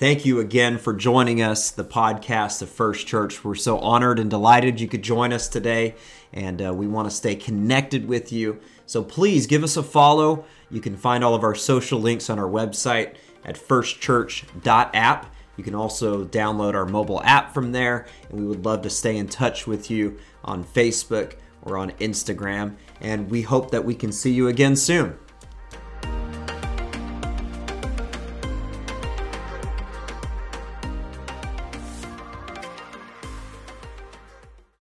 Thank 0.00 0.24
you 0.24 0.40
again 0.40 0.78
for 0.78 0.94
joining 0.94 1.42
us, 1.42 1.70
the 1.70 1.84
podcast 1.84 2.62
of 2.62 2.70
First 2.70 3.06
Church. 3.06 3.44
We're 3.44 3.54
so 3.54 3.78
honored 3.80 4.18
and 4.18 4.30
delighted 4.30 4.80
you 4.80 4.88
could 4.88 5.02
join 5.02 5.30
us 5.30 5.46
today, 5.46 5.94
and 6.32 6.64
uh, 6.64 6.72
we 6.72 6.86
want 6.86 7.10
to 7.10 7.14
stay 7.14 7.34
connected 7.34 8.08
with 8.08 8.32
you. 8.32 8.60
So 8.86 9.04
please 9.04 9.46
give 9.46 9.62
us 9.62 9.76
a 9.76 9.82
follow. 9.82 10.46
You 10.70 10.80
can 10.80 10.96
find 10.96 11.22
all 11.22 11.34
of 11.34 11.44
our 11.44 11.54
social 11.54 12.00
links 12.00 12.30
on 12.30 12.38
our 12.38 12.48
website 12.48 13.16
at 13.44 13.56
firstchurch.app. 13.56 15.34
You 15.58 15.64
can 15.64 15.74
also 15.74 16.24
download 16.24 16.72
our 16.72 16.86
mobile 16.86 17.20
app 17.22 17.52
from 17.52 17.72
there, 17.72 18.06
and 18.30 18.40
we 18.40 18.46
would 18.46 18.64
love 18.64 18.80
to 18.84 18.90
stay 18.90 19.18
in 19.18 19.28
touch 19.28 19.66
with 19.66 19.90
you 19.90 20.18
on 20.42 20.64
Facebook 20.64 21.34
or 21.60 21.76
on 21.76 21.90
Instagram. 22.00 22.76
And 23.02 23.30
we 23.30 23.42
hope 23.42 23.70
that 23.72 23.84
we 23.84 23.94
can 23.94 24.12
see 24.12 24.32
you 24.32 24.48
again 24.48 24.76
soon. 24.76 25.18